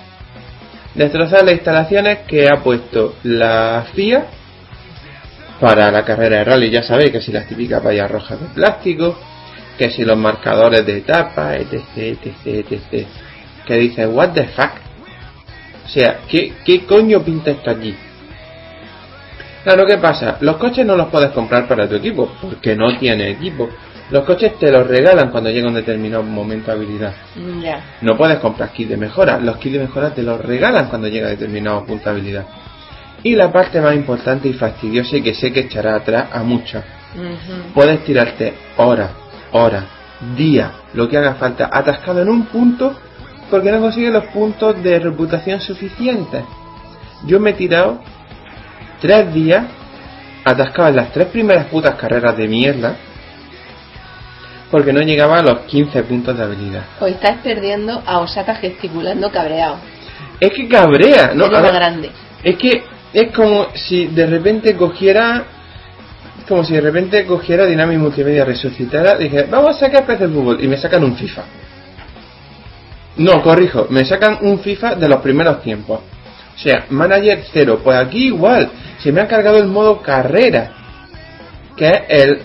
Destrozar 0.96 1.46
las 1.46 1.54
instalaciones 1.54 2.20
que 2.28 2.46
ha 2.50 2.62
puesto 2.62 3.16
la 3.24 3.86
FIA 3.94 4.26
para 5.62 5.90
la 5.92 6.04
carrera 6.04 6.40
de 6.40 6.44
rally, 6.44 6.70
ya 6.70 6.84
sabéis 6.84 7.12
que 7.12 7.22
si 7.22 7.32
las 7.32 7.48
típicas 7.48 7.82
vallas 7.82 8.12
rojas 8.12 8.42
de 8.42 8.48
plástico, 8.48 9.18
que 9.78 9.90
si 9.92 10.04
los 10.04 10.18
marcadores 10.18 10.86
de 10.86 10.98
etapa, 10.98 11.56
etc, 11.56 11.84
etc, 11.98 12.72
etc. 12.72 13.08
Que 13.66 13.76
dice, 13.76 14.08
what 14.08 14.30
the 14.30 14.46
fuck? 14.46 14.72
O 15.86 15.90
sea, 15.90 16.20
¿qué, 16.28 16.54
¿qué 16.66 16.86
coño 16.86 17.22
pinta 17.22 17.52
esto 17.52 17.70
aquí? 17.70 17.96
Claro, 19.64 19.86
¿qué 19.86 19.98
pasa? 19.98 20.38
Los 20.42 20.58
coches 20.58 20.86
no 20.86 20.96
los 20.96 21.08
puedes 21.08 21.32
comprar 21.32 21.68
para 21.68 21.88
tu 21.88 21.96
equipo, 21.96 22.32
porque 22.42 22.76
no 22.76 22.98
tiene 22.98 23.32
equipo. 23.32 23.70
Los 24.10 24.24
coches 24.24 24.58
te 24.58 24.72
los 24.72 24.88
regalan 24.88 25.30
cuando 25.30 25.50
llega 25.50 25.68
un 25.68 25.74
determinado 25.74 26.24
momento 26.24 26.72
de 26.72 26.78
habilidad. 26.78 27.14
Mm. 27.36 28.06
No 28.06 28.16
puedes 28.16 28.40
comprar 28.40 28.72
kits 28.72 28.90
de 28.90 28.98
mejora. 28.98 29.38
Los 29.40 29.58
kits 29.58 29.74
de 29.74 29.80
mejora 29.80 30.14
te 30.14 30.24
los 30.24 30.40
regalan 30.40 30.88
cuando 30.88 31.10
llega 31.10 31.28
a 31.28 31.32
determinado 31.32 31.86
punto 31.86 32.06
de 32.06 32.12
habilidad. 32.12 32.46
Y 33.24 33.36
la 33.36 33.52
parte 33.52 33.82
más 33.82 33.96
importante 33.96 34.48
y 34.48 34.54
fastidiosa 34.54 35.18
y 35.18 35.22
que 35.22 35.34
sé 35.34 35.52
que 35.52 35.62
echará 35.62 35.96
atrás 35.96 36.28
a 36.32 36.44
muchos. 36.44 36.82
Ujú. 37.16 37.74
Puedes 37.74 38.06
tirarte 38.06 38.54
horas, 38.78 39.12
horas, 39.52 39.86
días, 40.36 40.72
lo 40.94 41.08
que 41.08 41.18
haga 41.18 41.36
falta, 41.36 41.70
atascado 41.72 42.22
en 42.22 42.30
un 42.30 42.46
punto 42.46 42.96
porque 43.50 43.72
no 43.72 43.80
consigues 43.80 44.12
los 44.12 44.26
puntos 44.26 44.82
de 44.84 45.00
reputación 45.00 45.62
suficientes. 45.62 46.44
Yo 47.26 47.40
me 47.40 47.52
he 47.52 47.54
tirado 47.54 48.00
tres 49.02 49.34
días 49.34 49.66
atascado 50.44 50.90
en 50.90 50.96
las 50.98 51.12
tres 51.12 51.28
primeras 51.28 51.68
putas 51.68 51.96
carreras 51.96 52.36
de 52.38 52.48
mierda 52.48 52.96
porque 54.70 54.92
no 54.92 55.02
llegaba 55.02 55.40
a 55.40 55.44
los 55.44 55.60
15 55.62 56.04
puntos 56.04 56.38
de 56.38 56.44
habilidad. 56.44 56.84
Hoy 57.00 57.12
estáis 57.12 57.38
perdiendo 57.38 58.02
a 58.06 58.20
Osaka 58.20 58.56
gesticulando 58.56 59.32
cabreado. 59.32 59.78
Es 60.40 60.52
que 60.52 60.68
cabrea, 60.68 61.32
¿no? 61.34 61.46
Ahora- 61.46 61.72
grande. 61.72 62.12
Es 62.44 62.58
que 62.58 62.84
es 63.14 63.32
como 63.34 63.68
si 63.74 64.08
de 64.08 64.28
repente 64.28 64.76
cogiera. 64.76 65.46
Como 66.48 66.64
si 66.64 66.74
de 66.74 66.82
repente 66.82 67.26
cogiera 67.26 67.66
Dynamic 67.66 68.00
Multimedia, 68.00 68.46
resucitara, 68.46 69.18
dije, 69.18 69.44
vamos 69.50 69.76
a 69.76 69.80
sacar 69.80 70.06
PC 70.06 70.30
Fútbol 70.30 70.64
y 70.64 70.68
me 70.68 70.78
sacan 70.78 71.04
un 71.04 71.16
FIFA. 71.16 71.44
No, 73.18 73.42
corrijo, 73.42 73.88
me 73.90 74.06
sacan 74.06 74.38
un 74.42 74.60
FIFA 74.60 74.96
de 74.96 75.10
los 75.10 75.22
primeros 75.22 75.62
tiempos. 75.62 76.00
O 76.56 76.60
sea, 76.60 76.86
Manager 76.90 77.44
0. 77.52 77.82
Pues 77.84 77.98
aquí 77.98 78.28
igual, 78.28 78.70
se 79.00 79.12
me 79.12 79.22
ha 79.22 79.28
cargado 79.28 79.58
el 79.58 79.68
modo 79.68 80.02
carrera. 80.02 80.72
Que 81.76 81.90
es 81.90 82.02
el. 82.08 82.42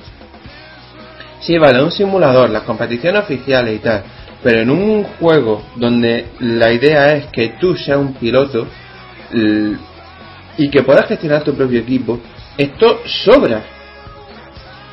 Sí, 1.40 1.56
vale, 1.58 1.82
un 1.82 1.92
simulador, 1.92 2.50
las 2.50 2.62
competiciones 2.62 3.22
oficiales 3.22 3.76
y 3.76 3.78
tal. 3.78 4.02
Pero 4.42 4.60
en 4.60 4.70
un 4.70 5.04
juego 5.04 5.62
donde 5.76 6.26
la 6.40 6.72
idea 6.72 7.14
es 7.14 7.26
que 7.26 7.54
tú 7.60 7.76
seas 7.76 7.98
un 7.98 8.14
piloto 8.14 8.66
y 10.58 10.70
que 10.70 10.82
puedas 10.82 11.06
gestionar 11.06 11.44
tu 11.44 11.54
propio 11.54 11.80
equipo, 11.80 12.18
esto 12.58 13.00
sobra. 13.06 13.62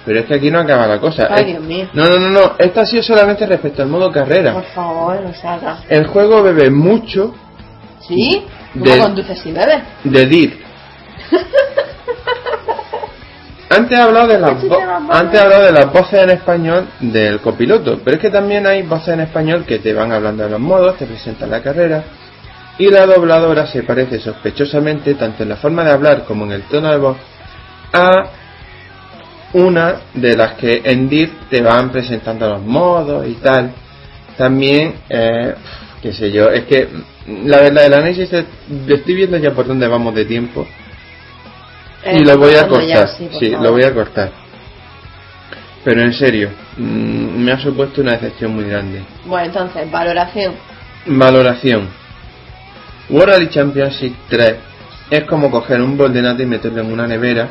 Pero 0.09 0.21
es 0.21 0.25
que 0.25 0.33
aquí 0.33 0.49
no 0.49 0.57
acaba 0.57 0.87
la 0.87 0.99
cosa. 0.99 1.27
Ay, 1.29 1.45
Dios 1.45 1.61
mío. 1.61 1.87
No, 1.93 2.03
no, 2.05 2.17
no, 2.17 2.29
no. 2.31 2.53
Esto 2.57 2.81
ha 2.81 2.85
sido 2.87 3.03
solamente 3.03 3.45
respecto 3.45 3.83
al 3.83 3.89
modo 3.89 4.11
carrera. 4.11 4.53
Por 4.53 4.63
favor, 4.63 5.17
Osaka. 5.29 5.81
El 5.87 6.07
juego 6.07 6.41
bebe 6.41 6.71
mucho 6.71 7.35
¿Sí? 8.07 8.43
¿Cómo 8.73 8.85
De- 8.85 8.97
conduces 8.99 9.45
y 9.45 9.51
bebes? 9.51 9.83
de 10.03 10.25
DIT. 10.25 10.53
Antes 13.69 13.99
he 13.99 14.01
hablado 14.01 14.27
de 14.29 14.39
las 14.39 14.55
antes 15.11 15.39
he 15.39 15.43
hablado 15.43 15.63
de 15.65 15.71
las 15.73 15.93
voces 15.93 16.19
en 16.23 16.31
español 16.31 16.87
del 17.01 17.39
copiloto, 17.39 17.99
pero 18.03 18.15
es 18.15 18.21
que 18.21 18.31
también 18.31 18.65
hay 18.65 18.81
voces 18.81 19.09
en 19.09 19.19
español 19.19 19.63
que 19.67 19.77
te 19.77 19.93
van 19.93 20.11
hablando 20.11 20.43
de 20.43 20.49
los 20.49 20.59
modos, 20.59 20.97
te 20.97 21.05
presentan 21.05 21.51
la 21.51 21.61
carrera 21.61 22.03
y 22.79 22.89
la 22.89 23.05
dobladora 23.05 23.67
se 23.67 23.83
parece 23.83 24.19
sospechosamente 24.19 25.13
tanto 25.13 25.43
en 25.43 25.49
la 25.49 25.57
forma 25.57 25.83
de 25.83 25.91
hablar 25.91 26.23
como 26.23 26.45
en 26.45 26.53
el 26.53 26.63
tono 26.63 26.89
de 26.89 26.97
voz 26.97 27.17
a 27.93 28.23
una 29.53 29.95
de 30.13 30.35
las 30.37 30.53
que 30.53 30.81
en 30.83 31.09
DIT 31.09 31.49
te 31.49 31.61
van 31.61 31.91
presentando 31.91 32.49
los 32.49 32.61
modos 32.61 33.27
y 33.27 33.33
tal. 33.35 33.71
También, 34.37 34.95
eh, 35.09 35.55
qué 36.01 36.13
sé 36.13 36.31
yo, 36.31 36.49
es 36.49 36.65
que 36.65 36.87
la 37.45 37.57
verdad 37.61 37.85
el 37.85 37.93
análisis 37.93 38.31
es- 38.31 38.45
estoy 38.87 39.15
viendo 39.15 39.37
ya 39.37 39.51
por 39.51 39.65
dónde 39.67 39.87
vamos 39.87 40.13
de 40.15 40.25
tiempo 40.25 40.65
y 42.05 42.17
Eh, 42.17 42.25
lo 42.25 42.37
voy 42.37 42.51
a 42.51 42.61
ya, 42.61 42.67
cortar. 42.67 43.09
sí, 43.39 43.49
lo 43.49 43.71
voy 43.71 43.83
a 43.83 43.93
cortar. 43.93 44.31
Pero 45.83 46.01
en 46.01 46.13
serio, 46.13 46.49
mm, 46.77 47.43
me 47.43 47.51
ha 47.51 47.59
supuesto 47.59 48.01
una 48.01 48.11
decepción 48.13 48.53
muy 48.53 48.65
grande. 48.65 49.01
Bueno, 49.25 49.45
entonces, 49.47 49.89
valoración. 49.89 50.53
Valoración. 51.05 51.87
World 53.09 53.29
Rally 53.33 53.49
Championship 53.49 54.13
3 54.29 54.55
es 55.09 55.23
como 55.23 55.49
coger 55.49 55.81
un 55.81 55.97
bol 55.97 56.13
de 56.13 56.21
nata 56.21 56.43
y 56.43 56.45
meterlo 56.45 56.81
en 56.81 56.91
una 56.91 57.07
nevera 57.07 57.47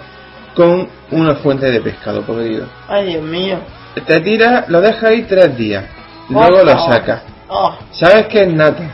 con 0.55 0.89
una 1.11 1.35
fuente 1.37 1.71
de 1.71 1.81
pescado 1.81 2.23
podrido. 2.23 2.67
Ay, 2.89 3.07
Dios 3.07 3.23
mío. 3.23 3.59
Te 4.07 4.21
tiras, 4.21 4.69
lo 4.69 4.81
dejas 4.81 5.05
ahí 5.05 5.23
tres 5.23 5.57
días, 5.57 5.85
luego 6.29 6.63
lo 6.63 6.79
sacas. 6.79 7.23
Oh, 7.49 7.75
Sabes 7.93 8.27
que 8.27 8.43
es 8.43 8.53
nata, 8.53 8.85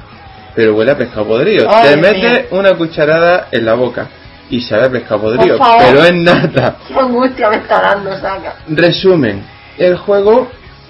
pero 0.54 0.74
huele 0.74 0.92
a 0.92 0.96
pescado 0.96 1.26
podrido. 1.26 1.68
Ay, 1.70 1.90
Te 1.90 1.96
metes 1.96 2.52
una 2.52 2.74
cucharada 2.74 3.48
en 3.50 3.64
la 3.66 3.74
boca 3.74 4.08
y 4.48 4.60
sabe 4.60 4.84
a 4.86 4.90
pescado 4.90 5.22
podrido, 5.22 5.58
pero 5.78 6.04
es 6.04 6.14
nata. 6.14 6.76
qué 6.88 6.94
angustia 6.94 7.50
me 7.50 7.56
está 7.56 7.80
dando, 7.80 8.10
Osaka. 8.10 8.56
Resumen, 8.68 9.44
el 9.76 9.96
juego, 9.96 10.48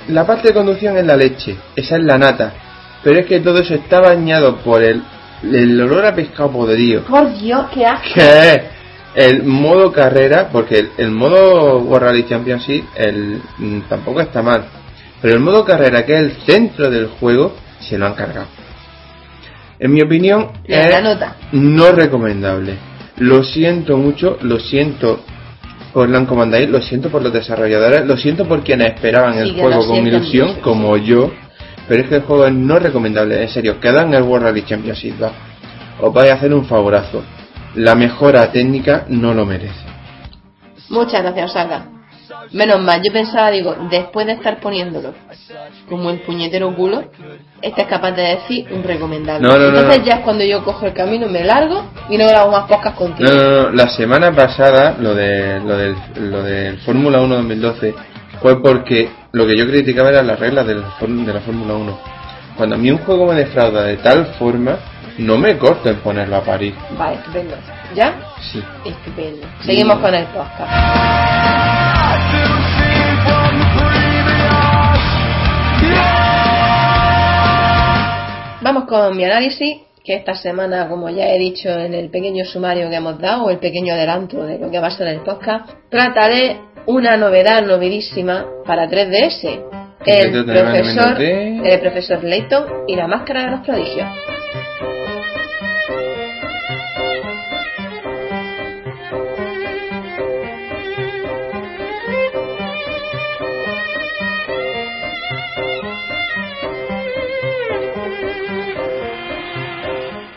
la 0.08 0.26
parte 0.26 0.48
de 0.48 0.54
conducción 0.54 0.96
es 0.98 1.06
la 1.06 1.16
leche, 1.16 1.56
esa 1.74 1.96
es 1.96 2.02
la 2.04 2.18
nata, 2.18 2.52
pero 3.02 3.18
es 3.20 3.26
que 3.26 3.40
todo 3.40 3.58
eso 3.58 3.74
está 3.74 4.00
bañado 4.00 4.56
por 4.58 4.82
el, 4.82 5.02
el 5.42 5.80
olor 5.80 6.04
a 6.06 6.14
pescado 6.14 6.50
podrido, 6.50 7.02
Por 7.04 7.32
Dios, 7.38 7.66
qué 7.72 7.86
asco. 7.86 8.08
es 8.16 8.73
el 9.14 9.44
modo 9.44 9.92
carrera, 9.92 10.48
porque 10.50 10.78
el, 10.78 10.90
el 10.98 11.10
modo 11.10 11.78
World 11.78 12.08
Rally 12.08 12.24
Championship 12.24 12.84
el, 12.96 13.40
mm, 13.58 13.80
tampoco 13.88 14.20
está 14.20 14.42
mal, 14.42 14.64
pero 15.22 15.34
el 15.34 15.40
modo 15.40 15.64
carrera, 15.64 16.04
que 16.04 16.14
es 16.14 16.20
el 16.20 16.32
centro 16.44 16.90
del 16.90 17.06
juego, 17.06 17.54
se 17.80 17.96
lo 17.98 18.06
han 18.06 18.14
cargado. 18.14 18.46
En 19.78 19.92
mi 19.92 20.02
opinión, 20.02 20.50
es 20.64 20.90
la 20.90 21.00
nota. 21.00 21.36
no 21.52 21.92
recomendable. 21.92 22.76
Lo 23.18 23.42
siento 23.44 23.96
mucho, 23.96 24.38
lo 24.42 24.58
siento 24.58 25.20
por 25.92 26.08
Namco 26.08 26.34
Bandai, 26.34 26.66
lo 26.66 26.82
siento 26.82 27.08
por 27.08 27.22
los 27.22 27.32
desarrolladores, 27.32 28.04
lo 28.04 28.16
siento 28.16 28.46
por 28.46 28.62
quienes 28.64 28.94
esperaban 28.94 29.34
Sí, 29.34 29.38
el 29.40 29.52
juego 29.52 29.86
con 29.86 30.06
ilusión, 30.06 30.48
mucho, 30.48 30.60
como 30.60 30.96
yo, 30.96 31.30
pero 31.88 32.02
es 32.02 32.08
que 32.08 32.16
el 32.16 32.22
juego 32.22 32.46
es 32.46 32.52
no 32.52 32.78
recomendable, 32.78 33.40
en 33.40 33.48
serio, 33.48 33.78
queda 33.80 34.02
en 34.02 34.14
el 34.14 34.22
World 34.22 34.46
Rally 34.46 34.62
Championship, 34.62 35.22
va. 35.22 35.32
os 36.00 36.12
vais 36.12 36.32
a 36.32 36.34
hacer 36.34 36.52
un 36.52 36.64
favorazo. 36.66 37.22
La 37.74 37.94
mejora 37.94 38.50
técnica 38.52 39.04
no 39.08 39.34
lo 39.34 39.44
merece. 39.46 39.74
Muchas 40.90 41.22
gracias, 41.22 41.50
Osaka. 41.50 41.86
Menos 42.52 42.80
mal, 42.80 43.00
yo 43.02 43.12
pensaba, 43.12 43.50
digo, 43.50 43.74
después 43.90 44.26
de 44.26 44.32
estar 44.32 44.60
poniéndolo 44.60 45.12
como 45.88 46.10
el 46.10 46.20
puñetero 46.20 46.74
culo, 46.74 47.04
este 47.60 47.82
es 47.82 47.88
capaz 47.88 48.12
de 48.12 48.22
decir 48.22 48.66
un 48.70 48.82
recomendable. 48.82 49.46
No, 49.46 49.54
no, 49.58 49.70
no, 49.70 49.78
Entonces 49.78 49.98
no. 50.00 50.04
ya 50.04 50.12
es 50.16 50.20
cuando 50.20 50.44
yo 50.44 50.62
cojo 50.64 50.86
el 50.86 50.92
camino, 50.92 51.26
me 51.26 51.42
largo 51.44 51.84
y 52.08 52.16
no 52.18 52.26
grabo 52.26 52.52
más 52.52 52.64
podcast 52.68 52.96
contigo. 52.96 53.28
No, 53.28 53.34
no, 53.34 53.62
no, 53.62 53.70
la 53.72 53.88
semana 53.88 54.30
pasada 54.32 54.96
lo 54.98 55.14
de 55.14 55.60
lo 55.60 55.76
del, 55.76 55.96
lo 56.30 56.42
del 56.42 56.78
Fórmula 56.78 57.20
1 57.20 57.34
2012 57.36 57.94
fue 58.40 58.62
porque 58.62 59.08
lo 59.32 59.46
que 59.46 59.56
yo 59.56 59.66
criticaba 59.66 60.10
eran 60.10 60.26
las 60.26 60.38
reglas 60.38 60.66
del 60.66 60.82
for- 60.98 61.08
de 61.08 61.32
la 61.32 61.40
Fórmula 61.40 61.74
1. 61.74 61.98
Cuando 62.56 62.74
a 62.76 62.78
mí 62.78 62.90
un 62.90 62.98
juego 62.98 63.26
me 63.26 63.34
defrauda 63.34 63.84
de 63.84 63.96
tal 63.96 64.26
forma, 64.38 64.76
no 65.18 65.38
me 65.38 65.56
corto 65.58 65.88
en 65.88 65.96
ponerlo 66.00 66.36
a 66.36 66.44
parir. 66.44 66.74
Vale, 66.98 67.16
estupendo. 67.16 67.56
¿Ya? 67.94 68.14
Sí. 68.40 68.62
Estupendo. 68.84 69.46
Seguimos 69.64 69.98
con 69.98 70.14
el 70.14 70.26
podcast. 70.26 70.70
Vamos 78.62 78.84
con 78.84 79.16
mi 79.16 79.24
análisis, 79.24 79.82
que 80.02 80.14
esta 80.14 80.34
semana, 80.34 80.88
como 80.88 81.10
ya 81.10 81.28
he 81.28 81.38
dicho 81.38 81.68
en 81.68 81.94
el 81.94 82.10
pequeño 82.10 82.44
sumario 82.44 82.88
que 82.88 82.96
hemos 82.96 83.18
dado, 83.18 83.44
o 83.44 83.50
el 83.50 83.58
pequeño 83.58 83.94
adelanto 83.94 84.42
de 84.44 84.58
lo 84.58 84.70
que 84.70 84.80
va 84.80 84.88
a 84.88 84.90
ser 84.90 85.08
el 85.08 85.20
podcast, 85.20 85.70
trataré 85.90 86.60
una 86.86 87.16
novedad 87.16 87.62
novedísima 87.62 88.46
para 88.64 88.88
3DS. 88.88 89.60
El 90.06 90.44
profesor, 90.44 91.20
el 91.20 91.80
profesor 91.80 92.24
Layton 92.24 92.64
y 92.88 92.96
la 92.96 93.06
máscara 93.06 93.44
de 93.44 93.50
los 93.52 93.60
prodigios. 93.60 94.06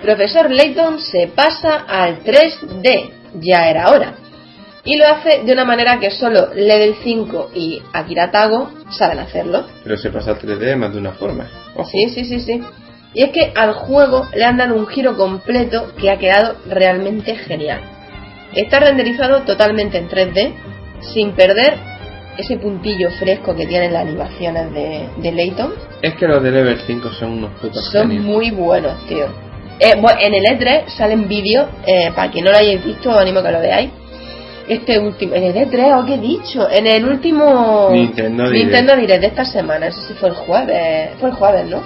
Profesor 0.08 0.50
Layton 0.50 1.02
se 1.02 1.28
pasa 1.36 1.84
al 1.86 2.24
3D, 2.24 3.10
ya 3.42 3.70
era 3.70 3.90
hora. 3.90 4.14
Y 4.86 4.96
lo 4.96 5.06
hace 5.06 5.44
de 5.44 5.52
una 5.52 5.66
manera 5.66 6.00
que 6.00 6.12
solo 6.12 6.54
Level 6.56 6.96
5 7.04 7.52
y 7.54 7.82
Akira 7.92 8.32
Tago 8.32 8.72
saben 8.90 9.20
hacerlo. 9.20 9.66
Pero 9.84 9.98
se 9.98 10.10
pasa 10.10 10.32
al 10.32 10.40
3D 10.40 10.78
más 10.78 10.94
de 10.94 11.00
una 11.00 11.12
forma. 11.12 11.50
Ojo. 11.76 11.90
Sí, 11.90 12.08
sí, 12.08 12.24
sí, 12.24 12.40
sí. 12.40 12.64
Y 13.14 13.24
es 13.24 13.32
que 13.32 13.52
al 13.54 13.74
juego 13.74 14.30
le 14.34 14.46
han 14.46 14.56
dado 14.56 14.76
un 14.76 14.88
giro 14.88 15.18
completo 15.18 15.92
que 16.00 16.10
ha 16.10 16.18
quedado 16.18 16.56
realmente 16.70 17.36
genial. 17.36 17.82
Está 18.56 18.80
renderizado 18.80 19.42
totalmente 19.42 19.98
en 19.98 20.08
3D, 20.08 20.54
sin 21.02 21.34
perder 21.34 21.74
ese 22.38 22.56
puntillo 22.56 23.12
fresco 23.20 23.54
que 23.54 23.68
tienen 23.68 23.92
las 23.92 24.04
animaciones 24.04 24.72
de, 24.74 25.10
de 25.18 25.32
Layton. 25.34 25.74
Es 26.02 26.16
que 26.16 26.28
los 26.30 26.42
de 26.42 26.52
Level 26.52 26.80
5 26.88 27.10
son 27.20 27.32
unos 27.40 27.60
putos 27.60 27.84
Son 27.92 28.04
genios. 28.08 28.24
muy 28.24 28.52
buenos, 28.52 29.06
tío. 29.10 29.46
Eh, 29.80 29.94
bueno, 30.00 30.20
en 30.22 30.34
el 30.34 30.44
E3 30.44 30.88
salen 30.90 31.28
vídeos, 31.28 31.68
eh, 31.86 32.12
para 32.16 32.32
quien 32.32 32.46
no 32.46 32.52
lo 32.52 32.58
hayáis 32.58 32.84
visto, 32.84 33.10
os 33.12 33.18
animo 33.18 33.40
a 33.40 33.44
que 33.44 33.52
lo 33.52 33.60
veáis. 33.60 33.90
Este 34.68 35.00
último, 35.00 35.34
en 35.36 35.44
el 35.44 35.56
E3, 35.56 36.02
¿o 36.02 36.06
qué 36.06 36.16
he 36.16 36.18
dicho? 36.18 36.70
En 36.70 36.88
el 36.88 37.06
último 37.06 37.90
Nintendo 37.92 38.50
Direct. 38.50 38.64
Nintendo 38.66 38.96
Direct 38.98 39.22
de 39.22 39.28
esta 39.28 39.46
semana, 39.46 39.88
ese 39.88 40.02
sí 40.02 40.14
fue 40.20 40.30
el 40.30 40.36
jueves, 40.36 41.10
fue 41.20 41.30
el 41.30 41.36
jueves, 41.36 41.66
¿no? 41.68 41.82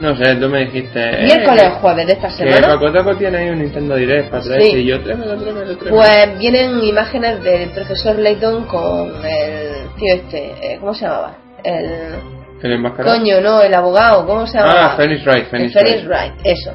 No 0.00 0.16
sé, 0.16 0.34
tú 0.36 0.48
me 0.48 0.60
dijiste. 0.60 0.98
Miércoles 1.24 1.62
eh, 1.64 1.70
jueves 1.80 2.06
de 2.06 2.12
esta 2.14 2.28
Que 2.28 2.34
semana. 2.34 2.78
Taco 2.92 3.16
tiene 3.16 3.36
ahí 3.38 3.48
un 3.50 3.58
Nintendo 3.58 3.96
Direct 3.96 4.30
para 4.30 4.42
Sí. 4.42 4.72
y 4.76 4.84
yo. 4.86 4.96
Pues 5.90 6.38
vienen 6.38 6.82
imágenes 6.82 7.42
del 7.42 7.70
profesor 7.70 8.18
Layton 8.18 8.64
con 8.66 9.08
el 9.26 9.88
tío 9.98 10.14
este, 10.14 10.52
eh, 10.62 10.78
¿cómo 10.80 10.94
se 10.94 11.04
llamaba? 11.04 11.36
El 11.64 12.14
¿El 12.62 12.72
enmascarado? 12.72 13.16
coño, 13.18 13.40
no, 13.40 13.60
el 13.62 13.74
abogado, 13.74 14.26
¿cómo 14.26 14.46
se 14.46 14.58
llamaba? 14.58 14.92
Ah, 14.92 14.96
Phoenix 14.96 15.24
Wright, 15.26 15.50
Phoenix 15.50 15.74
Wright. 15.74 16.06
Wright, 16.06 16.32
eso. 16.44 16.72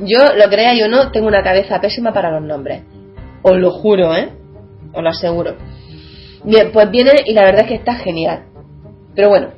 Yo, 0.00 0.34
lo 0.36 0.48
creáis 0.48 0.82
o 0.82 0.88
no, 0.88 1.10
tengo 1.10 1.28
una 1.28 1.42
cabeza 1.42 1.80
pésima 1.80 2.12
para 2.12 2.30
los 2.30 2.42
nombres. 2.42 2.82
Os 3.42 3.56
lo 3.56 3.70
juro, 3.70 4.14
¿eh? 4.16 4.30
Os 4.92 5.02
lo 5.02 5.08
aseguro. 5.08 5.56
Bien, 6.44 6.70
pues 6.72 6.90
viene 6.90 7.12
y 7.24 7.32
la 7.32 7.44
verdad 7.44 7.62
es 7.62 7.68
que 7.68 7.74
está 7.74 7.94
genial. 7.94 8.44
Pero 9.14 9.28
bueno, 9.28 9.48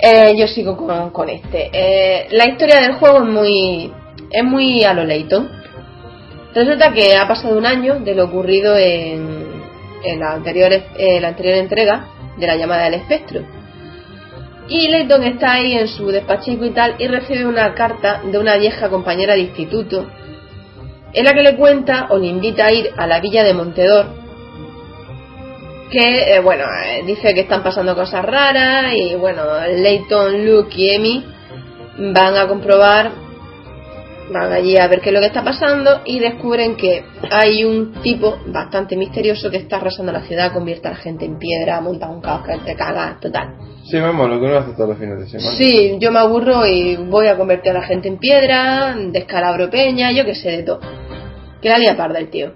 eh, 0.00 0.36
yo 0.36 0.46
sigo 0.48 0.76
con, 0.76 1.10
con 1.10 1.28
este. 1.28 1.70
Eh, 1.72 2.26
la 2.32 2.48
historia 2.48 2.80
del 2.80 2.94
juego 2.94 3.18
es 3.18 3.28
muy, 3.28 3.92
es 4.30 4.44
muy 4.44 4.84
a 4.84 4.94
lo 4.94 5.04
Layton. 5.04 5.48
Resulta 6.54 6.92
que 6.92 7.16
ha 7.16 7.26
pasado 7.26 7.56
un 7.56 7.64
año 7.64 8.00
de 8.00 8.14
lo 8.14 8.24
ocurrido 8.24 8.76
en, 8.76 9.46
en 10.04 10.20
la, 10.20 10.32
anterior, 10.32 10.72
eh, 10.72 11.20
la 11.20 11.28
anterior 11.28 11.56
entrega 11.56 12.08
de 12.36 12.46
la 12.46 12.56
llamada 12.56 12.84
del 12.84 12.94
espectro. 12.94 13.42
Y 14.68 14.88
Layton 14.88 15.24
está 15.24 15.52
ahí 15.52 15.72
en 15.72 15.88
su 15.88 16.06
despachico 16.08 16.64
y 16.64 16.70
tal 16.70 16.94
y 16.98 17.08
recibe 17.08 17.46
una 17.46 17.74
carta 17.74 18.22
de 18.24 18.38
una 18.38 18.56
vieja 18.56 18.88
compañera 18.88 19.34
de 19.34 19.40
instituto 19.40 20.06
en 21.12 21.24
la 21.24 21.34
que 21.34 21.42
le 21.42 21.56
cuenta 21.56 22.06
o 22.10 22.18
le 22.18 22.28
invita 22.28 22.66
a 22.66 22.72
ir 22.72 22.90
a 22.96 23.06
la 23.06 23.20
villa 23.20 23.44
de 23.44 23.54
Montedor 23.54 24.22
que, 25.92 26.34
eh, 26.34 26.40
bueno, 26.40 26.64
eh, 26.64 27.02
dice 27.04 27.34
que 27.34 27.42
están 27.42 27.62
pasando 27.62 27.94
cosas 27.94 28.24
raras 28.24 28.94
y, 28.94 29.14
bueno, 29.14 29.42
Layton, 29.70 30.44
Luke 30.46 30.74
y 30.74 30.96
Amy 30.96 31.24
van 32.14 32.36
a 32.36 32.48
comprobar, 32.48 33.12
van 34.32 34.52
allí 34.52 34.76
a 34.76 34.88
ver 34.88 35.00
qué 35.00 35.10
es 35.10 35.14
lo 35.14 35.20
que 35.20 35.26
está 35.26 35.44
pasando 35.44 36.02
y 36.04 36.18
descubren 36.18 36.76
que 36.76 37.04
hay 37.30 37.64
un 37.64 37.92
tipo 38.02 38.38
bastante 38.46 38.96
misterioso 38.96 39.50
que 39.50 39.58
está 39.58 39.76
arrasando 39.76 40.12
la 40.12 40.22
ciudad, 40.22 40.52
convierte 40.52 40.88
a 40.88 40.92
la 40.92 40.96
gente 40.96 41.24
en 41.24 41.38
piedra, 41.38 41.80
monta 41.80 42.08
un 42.08 42.20
caos 42.20 42.46
que 42.46 42.56
te 42.58 42.74
caga, 42.74 43.18
total. 43.20 43.54
Sí, 43.84 43.98
vamos, 43.98 44.28
lo 44.28 44.38
que 44.38 44.46
uno 44.46 44.56
hace 44.58 44.72
todos 44.72 44.90
los 44.90 44.98
fines 44.98 45.18
de 45.18 45.26
semana. 45.26 45.50
Sí, 45.56 45.96
yo 46.00 46.12
me 46.12 46.20
aburro 46.20 46.66
y 46.66 46.96
voy 46.96 47.26
a 47.26 47.36
convertir 47.36 47.72
a 47.72 47.80
la 47.80 47.82
gente 47.82 48.08
en 48.08 48.18
piedra, 48.18 48.96
descalabro 48.96 49.70
peña, 49.70 50.12
yo 50.12 50.24
que 50.24 50.34
sé 50.34 50.50
de 50.50 50.62
todo. 50.62 50.80
Que 51.60 51.68
la 51.68 51.78
lía 51.78 51.96
parda 51.96 52.18
el 52.18 52.30
tío. 52.30 52.54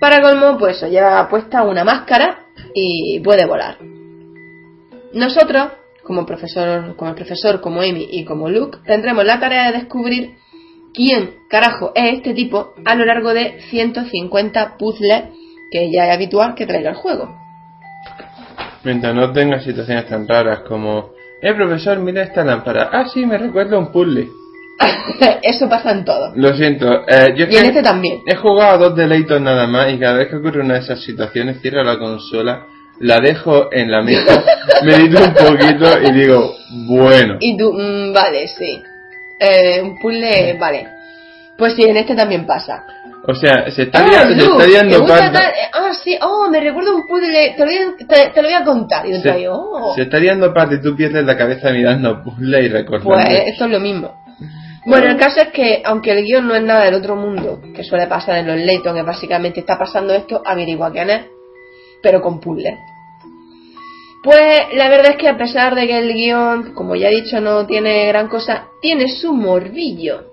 Para 0.00 0.22
colmo, 0.22 0.56
pues 0.58 0.78
eso, 0.78 0.88
lleva 0.88 1.28
puesta 1.28 1.62
una 1.62 1.84
máscara 1.84 2.46
y 2.74 3.20
puede 3.20 3.46
volar. 3.46 3.76
Nosotros, 5.12 5.72
como 6.02 6.24
profesor, 6.24 6.96
como 6.96 7.10
el 7.10 7.16
profesor, 7.16 7.60
como 7.60 7.80
Amy 7.80 8.08
y 8.10 8.24
como 8.24 8.48
Luke, 8.48 8.78
tendremos 8.86 9.24
la 9.24 9.38
tarea 9.38 9.70
de 9.70 9.78
descubrir 9.78 10.39
quién 10.94 11.36
carajo 11.48 11.92
es 11.94 12.18
este 12.18 12.34
tipo 12.34 12.74
a 12.84 12.94
lo 12.94 13.04
largo 13.04 13.32
de 13.34 13.60
150 13.70 14.76
puzzles 14.78 15.24
que 15.70 15.90
ya 15.92 16.06
es 16.08 16.14
habitual 16.14 16.54
que 16.54 16.66
traiga 16.66 16.90
el 16.90 16.96
juego. 16.96 17.36
Mientras 18.82 19.14
no 19.14 19.32
tenga 19.32 19.60
situaciones 19.60 20.06
tan 20.06 20.26
raras 20.26 20.60
como... 20.60 21.10
Eh, 21.42 21.54
profesor, 21.54 21.98
mira 21.98 22.22
esta 22.22 22.44
lámpara. 22.44 22.90
Ah, 22.92 23.06
sí, 23.12 23.24
me 23.24 23.38
recuerda 23.38 23.76
a 23.76 23.78
un 23.78 23.92
puzzle. 23.92 24.28
Eso 25.42 25.68
pasa 25.68 25.92
en 25.92 26.04
todo. 26.04 26.32
Lo 26.34 26.54
siento, 26.54 26.86
eh, 27.06 27.34
yo 27.36 27.46
Y 27.46 27.56
en 27.56 27.66
este 27.66 27.82
también. 27.82 28.20
he 28.26 28.36
jugado 28.36 28.74
a 28.74 28.78
dos 28.78 28.96
de 28.96 29.06
Layton 29.06 29.44
nada 29.44 29.66
más 29.66 29.92
y 29.92 29.98
cada 29.98 30.18
vez 30.18 30.28
que 30.28 30.36
ocurre 30.36 30.60
una 30.60 30.74
de 30.74 30.80
esas 30.80 31.02
situaciones 31.02 31.60
cierro 31.60 31.82
la 31.84 31.98
consola, 31.98 32.66
la 32.98 33.20
dejo 33.20 33.72
en 33.72 33.90
la 33.90 34.02
mesa, 34.02 34.42
medito 34.84 35.22
un 35.22 35.34
poquito 35.34 36.02
y 36.02 36.12
digo, 36.12 36.54
bueno. 36.86 37.36
Y 37.40 37.56
tú, 37.56 37.72
mm, 37.72 38.12
vale, 38.12 38.48
sí. 38.48 38.82
Eh, 39.40 39.80
un 39.82 39.98
puzzle, 39.98 40.54
vale. 40.58 40.86
Pues 41.56 41.74
sí, 41.74 41.82
en 41.84 41.96
este 41.96 42.14
también 42.14 42.46
pasa. 42.46 42.84
O 43.26 43.34
sea, 43.34 43.70
se 43.70 43.82
está, 43.82 43.98
Ah, 44.00 44.26
se 44.26 44.32
está 44.32 44.56
¿te 44.56 44.66
liando 44.68 45.04
tal- 45.06 45.34
eh, 45.36 45.68
Ah, 45.74 45.90
sí, 46.02 46.16
oh, 46.22 46.48
me 46.50 46.58
recuerda 46.60 46.94
un 46.94 47.06
puzzle, 47.06 47.54
te 47.56 47.58
lo 47.58 47.66
voy 47.66 47.76
a, 47.76 48.06
te, 48.06 48.30
te 48.30 48.42
lo 48.42 48.48
voy 48.48 48.54
a 48.56 48.64
contar. 48.64 49.06
Y 49.06 49.12
yo 49.12 49.20
Se, 49.20 49.32
digo, 49.32 49.54
oh, 49.54 49.94
se 49.94 50.02
está 50.02 50.18
liando 50.18 50.52
parda 50.54 50.74
y 50.76 50.80
tú 50.82 50.96
pierdes 50.96 51.24
la 51.24 51.36
cabeza 51.36 51.70
mirando 51.70 52.22
puzzle 52.22 52.62
y 52.62 52.68
recordando. 52.68 53.10
pues 53.10 53.42
esto 53.46 53.64
es 53.66 53.70
lo 53.70 53.80
mismo. 53.80 54.14
Bueno, 54.86 55.08
el 55.10 55.18
caso 55.18 55.42
es 55.42 55.48
que, 55.48 55.82
aunque 55.84 56.12
el 56.12 56.24
guion 56.24 56.46
no 56.48 56.54
es 56.54 56.62
nada 56.62 56.86
del 56.86 56.94
otro 56.94 57.14
mundo, 57.14 57.60
que 57.76 57.84
suele 57.84 58.06
pasar 58.06 58.38
en 58.38 58.46
los 58.46 58.56
Layton, 58.56 58.94
que 58.94 59.02
básicamente 59.02 59.60
está 59.60 59.78
pasando 59.78 60.14
esto, 60.14 60.40
averigua 60.44 60.90
quién 60.90 61.10
es, 61.10 61.26
pero 62.02 62.22
con 62.22 62.40
puzzles. 62.40 62.78
Pues 64.22 64.74
la 64.74 64.88
verdad 64.88 65.12
es 65.12 65.16
que 65.16 65.28
a 65.28 65.38
pesar 65.38 65.74
de 65.74 65.86
que 65.86 65.98
el 65.98 66.12
guion, 66.12 66.74
como 66.74 66.94
ya 66.94 67.08
he 67.08 67.22
dicho, 67.22 67.40
no 67.40 67.66
tiene 67.66 68.06
gran 68.06 68.28
cosa, 68.28 68.68
tiene 68.82 69.08
su 69.08 69.32
morbillo. 69.32 70.26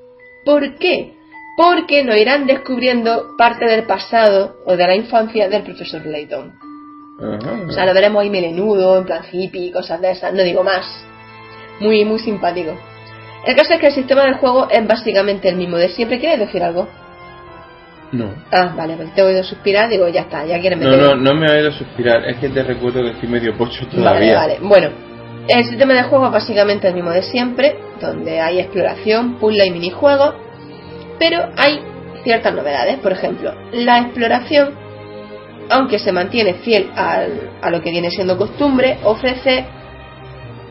¿Por 0.43 0.75
qué? 0.75 1.13
Porque 1.55 2.03
nos 2.03 2.17
irán 2.17 2.45
descubriendo 2.45 3.35
parte 3.37 3.65
del 3.65 3.83
pasado 3.83 4.57
o 4.65 4.75
de 4.75 4.87
la 4.87 4.95
infancia 4.95 5.47
del 5.47 5.63
profesor 5.63 6.05
Layton. 6.05 6.53
Ajá. 7.19 7.65
O 7.67 7.71
sea, 7.71 7.85
lo 7.85 7.93
veremos 7.93 8.21
ahí 8.21 8.29
melenudo, 8.29 8.97
en 8.97 9.05
plan 9.05 9.23
hippie, 9.31 9.71
cosas 9.71 10.01
de 10.01 10.11
esas, 10.11 10.33
no 10.33 10.43
digo 10.43 10.63
más. 10.63 10.85
Muy, 11.79 12.03
muy 12.03 12.19
simpático. 12.19 12.77
El 13.45 13.55
caso 13.55 13.73
es 13.73 13.79
que 13.79 13.87
el 13.87 13.93
sistema 13.93 14.23
del 14.23 14.35
juego 14.35 14.67
es 14.69 14.85
básicamente 14.85 15.47
el 15.47 15.55
mismo 15.55 15.77
de 15.77 15.89
siempre. 15.89 16.19
¿Quieres 16.19 16.39
decir 16.39 16.61
algo? 16.61 16.87
No. 18.11 18.29
Ah, 18.51 18.73
vale, 18.75 18.95
pues 18.95 19.13
te 19.13 19.21
he 19.21 19.23
oído 19.23 19.43
suspirar, 19.43 19.89
digo, 19.89 20.07
ya 20.07 20.21
está, 20.21 20.45
ya 20.45 20.59
quieres 20.61 20.79
No, 20.79 20.89
meter. 20.89 21.03
no, 21.03 21.15
no 21.15 21.33
me 21.35 21.47
ha 21.51 21.55
oído 21.55 21.71
suspirar. 21.73 22.23
Es 22.25 22.37
que 22.37 22.49
te 22.49 22.63
recuerdo 22.63 23.03
que 23.03 23.09
estoy 23.11 23.27
medio 23.29 23.57
pocho 23.57 23.85
Vale, 23.85 23.97
todavía. 23.97 24.35
vale. 24.35 24.57
Bueno, 24.61 24.89
el 25.49 25.65
sistema 25.65 25.93
de 25.93 26.03
juego 26.03 26.27
es 26.27 26.31
básicamente 26.31 26.87
el 26.87 26.93
mismo 26.93 27.11
de 27.11 27.23
siempre, 27.23 27.77
donde 27.99 28.39
hay 28.39 28.59
exploración, 28.59 29.35
puzzle 29.39 29.65
y 29.65 29.71
minijuegos, 29.71 30.35
pero 31.19 31.49
hay 31.57 31.81
ciertas 32.23 32.53
novedades. 32.53 32.97
Por 32.99 33.11
ejemplo, 33.11 33.53
la 33.73 33.99
exploración, 33.99 34.73
aunque 35.69 35.99
se 35.99 36.11
mantiene 36.13 36.53
fiel 36.55 36.89
al- 36.95 37.51
a 37.61 37.69
lo 37.69 37.81
que 37.81 37.91
viene 37.91 38.09
siendo 38.09 38.37
costumbre, 38.37 38.99
ofrece 39.03 39.65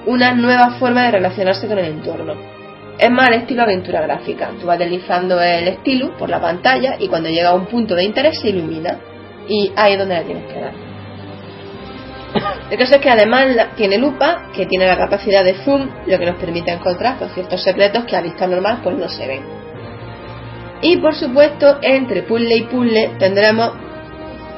una 0.06 0.32
nueva 0.32 0.70
forma 0.78 1.02
de 1.04 1.10
relacionarse 1.12 1.66
con 1.66 1.78
el 1.78 1.86
entorno. 1.86 2.55
Es 2.98 3.10
más 3.10 3.28
al 3.28 3.34
estilo 3.34 3.62
aventura 3.62 4.00
gráfica. 4.00 4.50
Tú 4.60 4.66
vas 4.66 4.78
deslizando 4.78 5.40
el 5.40 5.68
estilo 5.68 6.16
por 6.16 6.30
la 6.30 6.40
pantalla 6.40 6.96
y 6.98 7.08
cuando 7.08 7.28
llega 7.28 7.50
a 7.50 7.54
un 7.54 7.66
punto 7.66 7.94
de 7.94 8.04
interés 8.04 8.40
se 8.40 8.48
ilumina. 8.48 8.98
Y 9.48 9.72
ahí 9.76 9.92
es 9.92 9.98
donde 9.98 10.14
la 10.14 10.22
tienes 10.22 10.52
que 10.52 10.60
dar. 10.60 10.72
El 12.70 12.78
caso 12.78 12.96
es 12.96 13.00
que 13.00 13.10
además 13.10 13.46
tiene 13.76 13.98
lupa, 13.98 14.50
que 14.54 14.66
tiene 14.66 14.86
la 14.86 14.96
capacidad 14.96 15.44
de 15.44 15.54
zoom, 15.54 15.88
lo 16.06 16.18
que 16.18 16.26
nos 16.26 16.36
permite 16.36 16.72
encontrar 16.72 17.18
con 17.18 17.30
ciertos 17.30 17.62
secretos 17.62 18.04
que 18.04 18.16
a 18.16 18.22
vista 18.22 18.46
normal 18.46 18.80
pues 18.82 18.96
no 18.96 19.08
se 19.08 19.26
ven. 19.26 19.42
Y 20.82 20.96
por 20.96 21.14
supuesto, 21.14 21.78
entre 21.82 22.22
puzzle 22.22 22.56
y 22.56 22.62
puzzle 22.62 23.10
tendremos 23.18 23.72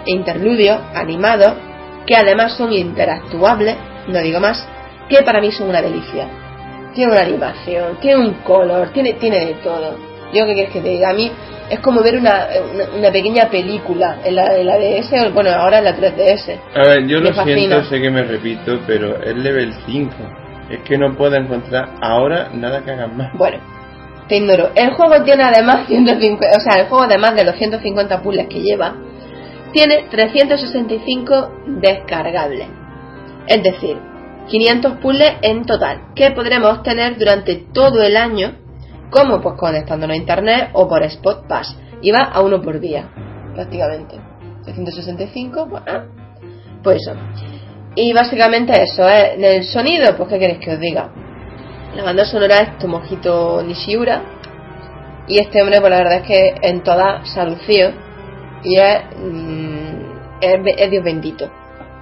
interludios 0.07 0.81
animados, 0.95 1.55
que 2.07 2.17
además 2.17 2.55
son 2.57 2.73
interactuables, 2.73 3.77
no 4.09 4.19
digo 4.21 4.41
más, 4.41 4.67
que 5.09 5.23
para 5.23 5.41
mí 5.41 5.53
son 5.53 5.69
una 5.69 5.83
delicia. 5.83 6.48
Tiene 6.95 7.13
una 7.13 7.23
animación, 7.23 7.97
tiene 8.01 8.21
un 8.21 8.35
color, 8.43 8.89
tiene, 8.93 9.15
tiene 9.15 9.47
de 9.47 9.55
todo. 9.63 9.97
Yo 10.33 10.45
qué 10.47 10.55
quieres 10.55 10.73
que 10.73 10.81
te 10.81 10.89
diga, 10.89 11.11
a 11.11 11.15
mí 11.15 11.31
es 11.71 11.81
como 11.81 12.03
ver 12.03 12.17
una, 12.19 12.47
una, 12.75 12.85
una 12.99 13.11
pequeña 13.13 13.49
película 13.51 14.19
en 14.25 14.37
la, 14.37 14.57
en 14.57 14.67
la 14.67 14.77
DS, 14.79 15.33
bueno, 15.33 15.51
ahora 15.51 15.79
en 15.79 15.85
la 15.85 15.97
3DS. 15.97 16.59
A 16.75 16.89
ver, 16.89 17.07
yo 17.07 17.21
Me 17.21 17.29
lo 17.31 17.35
fascina. 17.35 17.57
siento, 17.59 17.85
sé 17.85 18.01
que 18.01 18.11
me 18.11 18.23
repito, 18.23 18.81
pero 18.87 19.23
es 19.23 19.37
level 19.37 19.73
5. 19.87 20.15
Es 20.71 20.81
que 20.81 20.99
no 20.99 21.15
puedo 21.15 21.35
encontrar 21.37 21.91
ahora 22.03 22.51
nada 22.53 22.83
que 22.85 22.91
hagan 22.91 23.17
más. 23.17 23.33
Bueno, 23.35 23.59
te 24.29 24.37
ignoro. 24.37 24.71
El 24.75 24.91
juego 24.93 25.23
tiene 25.25 25.45
además 25.45 25.87
150, 25.87 26.47
o 26.57 26.61
sea, 26.61 26.81
el 26.83 26.89
juego 26.89 27.05
además 27.05 27.35
de 27.35 27.45
los 27.45 27.55
150 27.57 28.23
puzzles 28.23 28.49
que 28.49 28.61
lleva, 28.61 28.95
tiene 29.73 30.05
365 30.11 31.51
descargables. 31.67 32.69
Es 33.47 33.63
decir, 33.63 33.97
500 34.49 34.99
puzzles 34.99 35.37
en 35.43 35.65
total, 35.65 36.13
que 36.15 36.31
podremos 36.33 36.79
obtener 36.79 37.19
durante 37.19 37.57
todo 37.73 38.03
el 38.03 38.17
año 38.17 38.69
¿Cómo? 39.11 39.41
Pues 39.41 39.55
conectándonos 39.59 40.15
a 40.15 40.19
internet 40.19 40.71
o 40.75 40.87
por 40.87 41.03
Spot 41.03 41.47
Pass. 41.47 41.77
Y 42.03 42.11
va 42.11 42.25
a 42.25 42.43
uno 42.43 42.61
por 42.61 42.79
día, 42.79 43.09
prácticamente. 43.55 44.17
365, 44.65 45.67
pues, 45.69 45.83
ah, 45.87 46.05
pues 46.83 47.01
eso. 47.01 47.19
Y 47.95 48.13
básicamente 48.13 48.81
eso, 48.83 49.09
¿eh? 49.09 49.35
El 49.39 49.65
sonido, 49.65 50.15
pues 50.17 50.29
¿qué 50.29 50.39
queréis 50.39 50.59
que 50.61 50.75
os 50.75 50.81
diga? 50.81 51.11
La 51.97 52.05
banda 52.05 52.25
sonora 52.27 52.61
es 52.61 52.79
Tomohito 52.79 53.63
Nishiura. 53.63 54.23
Y 55.27 55.41
este 55.41 55.63
hombre, 55.63 55.81
pues 55.81 55.91
la 55.91 55.99
verdad 55.99 56.21
es 56.21 56.27
que 56.27 56.55
en 56.63 56.83
toda 56.83 57.25
se 57.25 57.45
lucido. 57.45 57.91
Y 58.63 58.79
es, 58.79 58.99
mm, 59.17 60.91
Dios 60.91 61.05
bendito. 61.05 61.51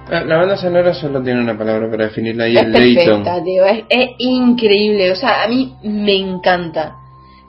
Ah, 0.09 0.21
La 0.25 0.37
banda 0.37 0.57
sonora 0.57 0.93
solo 0.93 1.21
tiene 1.21 1.41
una 1.41 1.57
palabra 1.57 1.89
para 1.89 2.05
definirla 2.05 2.47
y 2.47 2.55
es 2.57 2.63
perfecta, 3.05 3.43
tío. 3.43 3.65
Es, 3.65 3.83
es 3.89 4.09
increíble. 4.19 5.11
O 5.11 5.15
sea, 5.15 5.43
a 5.43 5.47
mí 5.47 5.73
me 5.83 6.15
encanta. 6.15 6.95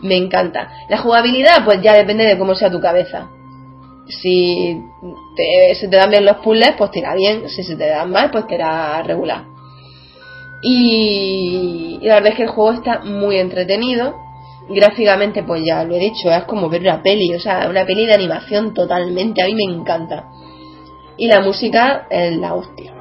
Me 0.00 0.16
encanta. 0.16 0.68
La 0.88 0.98
jugabilidad, 0.98 1.64
pues 1.64 1.80
ya 1.82 1.94
depende 1.94 2.24
de 2.24 2.38
cómo 2.38 2.54
sea 2.54 2.70
tu 2.70 2.80
cabeza. 2.80 3.28
Si 4.08 4.80
te- 5.36 5.74
se 5.74 5.88
te 5.88 5.96
dan 5.96 6.10
bien 6.10 6.24
los 6.24 6.36
puzzles, 6.38 6.72
pues 6.78 6.90
te 6.90 7.00
irá 7.00 7.14
bien. 7.14 7.48
Si 7.48 7.62
se 7.62 7.76
te 7.76 7.88
dan 7.88 8.10
mal, 8.10 8.30
pues 8.30 8.46
te 8.46 8.54
irá 8.54 9.02
regular. 9.02 9.44
Y, 10.62 11.98
y 12.00 12.06
la 12.06 12.14
verdad 12.14 12.30
es 12.32 12.36
que 12.36 12.42
el 12.44 12.48
juego 12.48 12.72
está 12.72 13.00
muy 13.00 13.36
entretenido. 13.38 14.14
Gráficamente, 14.68 15.42
pues 15.44 15.62
ya 15.64 15.82
lo 15.84 15.94
he 15.96 15.98
dicho, 16.00 16.30
es 16.30 16.44
como 16.44 16.68
ver 16.68 16.82
una 16.82 17.02
peli. 17.02 17.34
O 17.34 17.40
sea, 17.40 17.66
una 17.70 17.84
peli 17.86 18.06
de 18.06 18.14
animación 18.14 18.74
totalmente. 18.74 19.42
A 19.42 19.46
mí 19.46 19.54
me 19.54 19.64
encanta. 19.72 20.24
Y 21.18 21.26
la 21.28 21.40
música 21.40 22.06
es 22.10 22.36
la 22.36 22.54
hostia. 22.54 22.92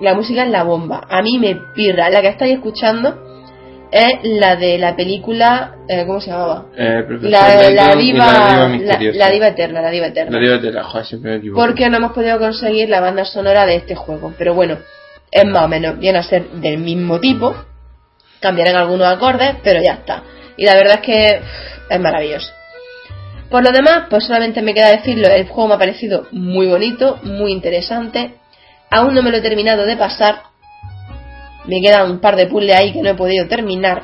La 0.00 0.14
música 0.14 0.44
es 0.44 0.50
la 0.50 0.62
bomba. 0.62 1.02
A 1.08 1.20
mí 1.22 1.38
me 1.38 1.56
pirra. 1.74 2.08
La 2.08 2.22
que 2.22 2.28
estáis 2.28 2.54
escuchando 2.54 3.18
es 3.90 4.14
la 4.22 4.56
de 4.56 4.78
la 4.78 4.94
película. 4.96 5.74
eh, 5.88 6.04
¿Cómo 6.06 6.20
se 6.20 6.30
llamaba? 6.30 6.66
Eh, 6.76 7.04
La, 7.22 7.56
diva. 7.58 7.70
la 7.70 7.94
diva 7.96 8.32
La, 8.56 8.68
misteriosa. 8.68 9.18
la 9.18 9.30
diva 9.30 9.48
eterna, 9.48 9.82
la 9.82 9.90
diva 9.90 10.06
eterna. 10.06 10.38
La 10.38 10.56
diva 10.56 10.70
la 10.70 10.84
joder, 10.84 11.04
siempre 11.06 11.30
me 11.32 11.36
equivoco. 11.38 11.60
Porque 11.66 11.90
no 11.90 11.96
hemos 11.98 12.12
podido 12.12 12.38
conseguir 12.38 12.88
la 12.88 13.00
banda 13.00 13.24
sonora 13.24 13.66
de 13.66 13.76
este 13.76 13.94
juego. 13.96 14.32
Pero 14.38 14.54
bueno, 14.54 14.78
es 15.30 15.44
más 15.44 15.64
o 15.64 15.68
menos, 15.68 15.98
viene 15.98 16.18
a 16.20 16.22
ser 16.22 16.48
del 16.50 16.78
mismo 16.78 17.18
tipo. 17.20 17.54
Cambiarán 18.40 18.76
algunos 18.76 19.06
acordes, 19.08 19.56
pero 19.62 19.82
ya 19.82 19.94
está. 19.94 20.22
Y 20.56 20.64
la 20.64 20.74
verdad 20.76 20.94
es 20.94 21.00
que 21.02 21.40
es 21.90 22.00
maravilloso. 22.00 22.52
Por 23.50 23.64
lo 23.64 23.72
demás, 23.72 24.04
pues 24.08 24.24
solamente 24.24 24.62
me 24.62 24.74
queda 24.74 24.90
decirlo, 24.90 25.28
el 25.28 25.48
juego 25.48 25.68
me 25.68 25.74
ha 25.74 25.78
parecido 25.78 26.26
muy 26.30 26.68
bonito, 26.68 27.18
muy 27.24 27.52
interesante. 27.52 28.34
Aún 28.90 29.14
no 29.14 29.22
me 29.22 29.30
lo 29.30 29.38
he 29.38 29.42
terminado 29.42 29.84
de 29.84 29.96
pasar. 29.96 30.42
Me 31.66 31.80
quedan 31.80 32.10
un 32.10 32.20
par 32.20 32.36
de 32.36 32.46
puzzles 32.46 32.76
ahí 32.76 32.92
que 32.92 33.02
no 33.02 33.10
he 33.10 33.14
podido 33.14 33.46
terminar. 33.48 34.02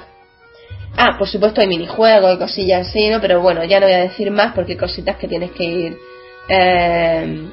Ah, 0.97 1.17
por 1.19 1.29
supuesto 1.29 1.61
hay 1.61 1.69
minijuegos 1.69 2.35
y 2.35 2.39
cosillas 2.39 2.89
así, 2.89 3.09
¿no? 3.09 3.21
Pero 3.21 3.41
bueno, 3.41 3.65
ya 3.65 3.79
no 3.81 3.87
voy 3.87 3.95
a 3.95 4.01
decir 4.01 4.31
más 4.31 4.53
porque 4.55 4.73
hay 4.73 4.79
cositas 4.79 5.17
que 5.17 5.29
tienes 5.29 5.51
que 5.53 5.65
ir... 5.65 5.97
Eh, 6.49 7.49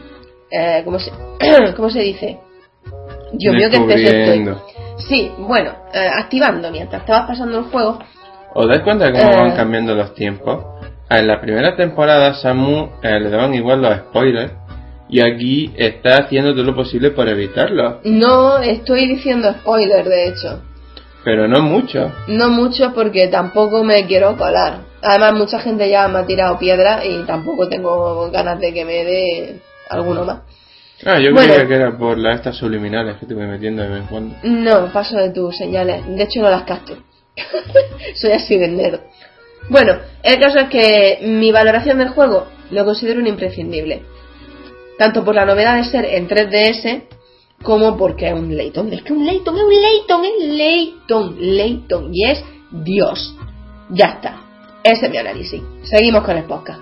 eh, 0.52 0.82
¿cómo, 0.86 1.00
se, 1.00 1.12
¿Cómo 1.76 1.90
se 1.90 2.00
dice? 2.00 2.40
Dios 3.34 3.56
mío, 3.56 3.70
que 3.70 3.78
estoy. 3.78 4.56
Sí, 5.10 5.32
bueno, 5.40 5.72
eh, 5.94 6.10
activando 6.20 6.70
mientras 6.72 7.06
te 7.06 7.12
vas 7.12 7.28
pasando 7.28 7.60
el 7.60 7.66
juego. 7.66 8.00
¿Os 8.54 8.68
dais 8.68 8.82
cuenta 8.82 9.06
de 9.06 9.14
cómo 9.14 9.32
Eh. 9.32 9.36
van 9.42 9.56
cambiando 9.56 9.96
los 9.96 10.14
tiempos? 10.14 10.64
Ah, 11.14 11.20
En 11.20 11.28
la 11.28 11.40
primera 11.40 11.76
temporada 11.76 12.34
Samu 12.34 12.90
eh, 13.04 13.20
le 13.20 13.30
daban 13.30 13.54
igual 13.54 13.82
los 13.82 13.96
spoilers 13.98 14.52
y 15.10 15.20
aquí 15.22 15.72
está 15.78 16.24
haciendo 16.24 16.54
todo 16.54 16.64
lo 16.64 16.76
posible 16.76 17.12
por 17.12 17.28
evitarlos, 17.30 17.98
No 18.04 18.58
estoy 18.58 19.08
diciendo 19.08 19.52
spoiler, 19.60 20.06
de 20.06 20.28
hecho. 20.30 20.62
pero 21.24 21.48
no 21.48 21.62
mucho. 21.62 22.12
No 22.28 22.50
mucho 22.50 22.94
porque 22.96 23.28
tampoco 23.28 23.84
me 23.84 24.06
quiero 24.08 24.36
colar. 24.38 24.80
Además, 25.04 25.34
mucha 25.34 25.60
gente 25.60 25.88
ya 25.90 26.08
me 26.08 26.20
ha 26.20 26.26
tirado 26.26 26.58
piedra 26.58 27.06
y 27.06 27.24
tampoco 27.28 27.68
tengo 27.70 28.32
ganas 28.32 28.60
de 28.60 28.74
que 28.74 28.86
me 28.86 29.04
dé 29.06 29.60
alguno 29.90 30.24
más. 30.26 30.40
Ah, 31.06 31.20
yo 31.20 31.32
Bueno. 31.34 31.54
creía 31.54 31.68
que 31.68 31.76
era 31.76 31.98
por 31.98 32.18
las 32.18 32.38
estas 32.38 32.56
subliminales 32.58 33.18
que 33.18 33.26
te 33.26 33.34
voy 33.36 33.46
metiendo 33.46 33.84
de 33.84 33.90
vez 33.90 34.02
en 34.02 34.08
cuando. 34.08 34.36
No, 34.44 34.92
paso 34.92 35.18
de 35.18 35.30
tus 35.32 35.56
señales. 35.58 36.08
De 36.08 36.24
hecho, 36.24 36.42
no 36.42 36.50
las 36.50 36.64
capto. 36.64 36.98
Soy 38.16 38.32
así 38.32 38.58
de 38.58 38.68
nerd. 38.70 39.00
Bueno, 39.70 39.98
el 40.24 40.40
caso 40.40 40.60
es 40.60 40.70
que 40.70 41.20
mi 41.24 41.52
valoración 41.52 41.98
del 41.98 42.10
juego 42.10 42.48
lo 42.72 42.86
considero 42.86 43.20
un 43.20 43.28
imprescindible. 43.28 44.04
Tanto 44.98 45.24
por 45.24 45.36
la 45.36 45.46
novedad 45.46 45.78
de 45.78 45.86
ser 45.86 46.06
en 46.06 46.28
3DS 46.28 47.04
como 47.64 47.98
porque 47.98 48.28
es 48.28 48.34
un 48.34 48.56
Layton. 48.56 48.94
Es 48.94 49.04
que 49.04 49.14
un 49.14 49.26
Layton 49.26 49.56
es 49.56 49.64
un 49.64 49.82
Layton, 49.82 50.26
es 50.26 50.48
Layton, 50.48 51.36
Layton. 51.40 52.10
Y 52.14 52.30
es 52.30 52.44
Dios. 52.72 53.36
Ya 53.90 54.06
está. 54.06 54.42
Ese 54.84 55.06
es 55.06 55.12
mi 55.12 55.18
análisis. 55.18 55.62
Seguimos 55.84 56.24
con 56.24 56.38
el 56.38 56.44
podcast. 56.44 56.82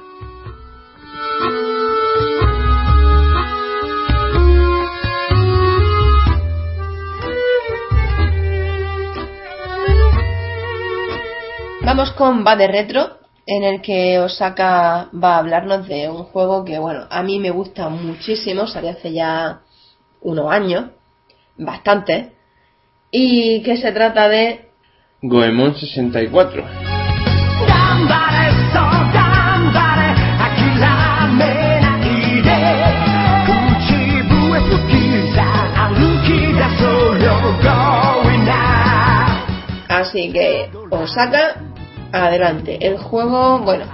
Vamos 11.84 12.12
con 12.12 12.46
Va 12.46 12.56
de 12.56 12.68
Retro, 12.68 13.18
en 13.46 13.64
el 13.64 13.82
que 13.82 14.20
Osaka 14.20 15.10
va 15.12 15.36
a 15.36 15.40
hablarnos 15.40 15.88
de 15.88 16.10
un 16.10 16.26
juego 16.26 16.64
que, 16.64 16.78
bueno, 16.78 17.08
a 17.10 17.24
mí 17.24 17.40
me 17.40 17.50
gusta 17.50 17.90
muchísimo, 17.90 18.68
salió 18.68 18.92
hace 18.92 19.12
ya 19.12 19.62
unos 20.22 20.52
años, 20.52 20.92
bastante, 21.58 22.34
y 23.10 23.64
que 23.64 23.78
se 23.78 23.92
trata 23.92 24.30
de... 24.30 24.70
Goemon 25.24 25.76
64. 25.76 26.64
Así 39.90 40.32
que 40.32 40.70
Osaka 40.90 41.70
adelante. 42.12 42.78
El 42.82 42.97
juego, 42.97 43.59
bueno, 43.59 43.86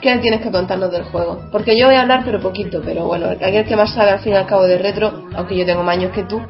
¿qué 0.00 0.16
tienes 0.18 0.40
que 0.40 0.50
contarnos 0.50 0.90
del 0.90 1.04
juego? 1.04 1.40
Porque 1.52 1.78
yo 1.78 1.86
voy 1.86 1.96
a 1.96 2.02
hablar 2.02 2.22
pero 2.24 2.40
poquito, 2.40 2.80
pero 2.84 3.06
bueno, 3.06 3.28
aquel 3.28 3.64
que 3.64 3.76
más 3.76 3.92
sabe 3.94 4.10
al 4.10 4.20
fin 4.20 4.32
y 4.32 4.36
al 4.36 4.46
cabo 4.46 4.64
de 4.64 4.78
retro, 4.78 5.24
aunque 5.34 5.56
yo 5.56 5.64
tengo 5.66 5.82
más 5.82 5.96
años 5.96 6.12
que 6.12 6.24
tú, 6.24 6.40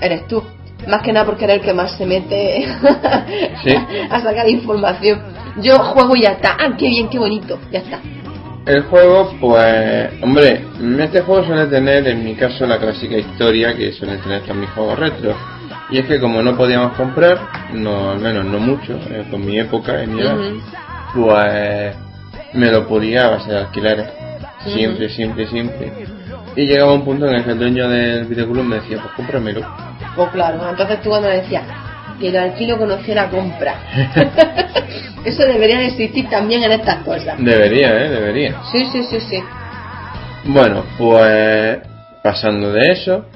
eres 0.00 0.26
tú. 0.28 0.42
Más 0.86 1.02
que 1.02 1.12
nada 1.12 1.26
porque 1.26 1.44
eres 1.44 1.56
el 1.56 1.62
que 1.62 1.72
más 1.72 1.96
se 1.96 2.06
mete 2.06 2.64
Sí. 3.64 3.74
a 4.10 4.20
sacar 4.20 4.48
información. 4.48 5.20
Yo 5.60 5.78
juego 5.78 6.14
y 6.14 6.22
ya 6.22 6.32
está. 6.32 6.56
Ah, 6.60 6.76
qué 6.78 6.86
bien, 6.86 7.08
qué 7.08 7.18
bonito. 7.18 7.58
Ya 7.72 7.80
está. 7.80 7.98
El 8.66 8.82
juego, 8.82 9.32
pues, 9.40 10.10
hombre, 10.22 10.64
este 11.00 11.20
juego 11.22 11.44
suele 11.44 11.66
tener, 11.66 12.06
en 12.08 12.24
mi 12.24 12.34
caso, 12.34 12.66
la 12.66 12.78
clásica 12.78 13.16
historia 13.16 13.74
que 13.76 13.92
suelen 13.92 14.20
tener 14.20 14.42
todos 14.42 14.56
mis 14.56 14.68
juegos 14.70 14.98
retro. 14.98 15.36
Y 15.90 15.98
es 15.98 16.06
que 16.06 16.20
como 16.20 16.42
no 16.42 16.56
podíamos 16.56 16.96
comprar, 16.96 17.38
no, 17.72 18.10
al 18.10 18.18
menos 18.18 18.44
no 18.44 18.58
mucho, 18.58 18.98
eh, 19.10 19.24
con 19.30 19.44
mi 19.44 19.58
época, 19.58 20.02
en 20.02 20.14
mi 20.14 20.20
edad, 20.20 20.36
pues 21.14 21.96
me 22.54 22.70
lo 22.70 22.88
podía 22.88 23.26
a 23.26 23.30
base 23.30 23.50
de 23.50 23.58
alquileres. 23.58 24.06
Siempre, 24.64 25.08
siempre, 25.08 25.46
siempre. 25.46 25.92
Y 26.56 26.66
llegaba 26.66 26.94
un 26.94 27.04
punto 27.04 27.26
en 27.28 27.36
el 27.36 27.44
que 27.44 27.50
el 27.52 27.58
dueño 27.58 27.88
del 27.88 28.24
videoclub 28.24 28.64
me 28.64 28.76
decía, 28.76 28.98
pues 29.00 29.12
cómpramelo. 29.14 29.60
Pues 30.16 30.30
claro, 30.30 30.68
entonces 30.68 31.00
tú 31.02 31.10
cuando 31.10 31.28
le 31.28 31.42
decías 31.42 31.64
que 32.18 32.28
el 32.28 32.36
alquilo 32.36 32.78
conoció 32.78 33.14
la 33.14 33.28
compra. 33.28 33.74
Eso 35.24 35.44
debería 35.44 35.78
de 35.78 35.86
existir 35.86 36.28
también 36.28 36.62
en 36.62 36.72
estas 36.72 37.04
cosas. 37.04 37.36
Debería, 37.38 38.04
eh, 38.04 38.08
debería. 38.08 38.62
Sí, 38.70 38.86
sí, 38.92 39.02
sí, 39.04 39.20
sí. 39.20 39.42
Bueno, 40.44 40.84
pues 40.96 41.78
pasando 42.22 42.72
de 42.72 42.92
eso, 42.92 43.26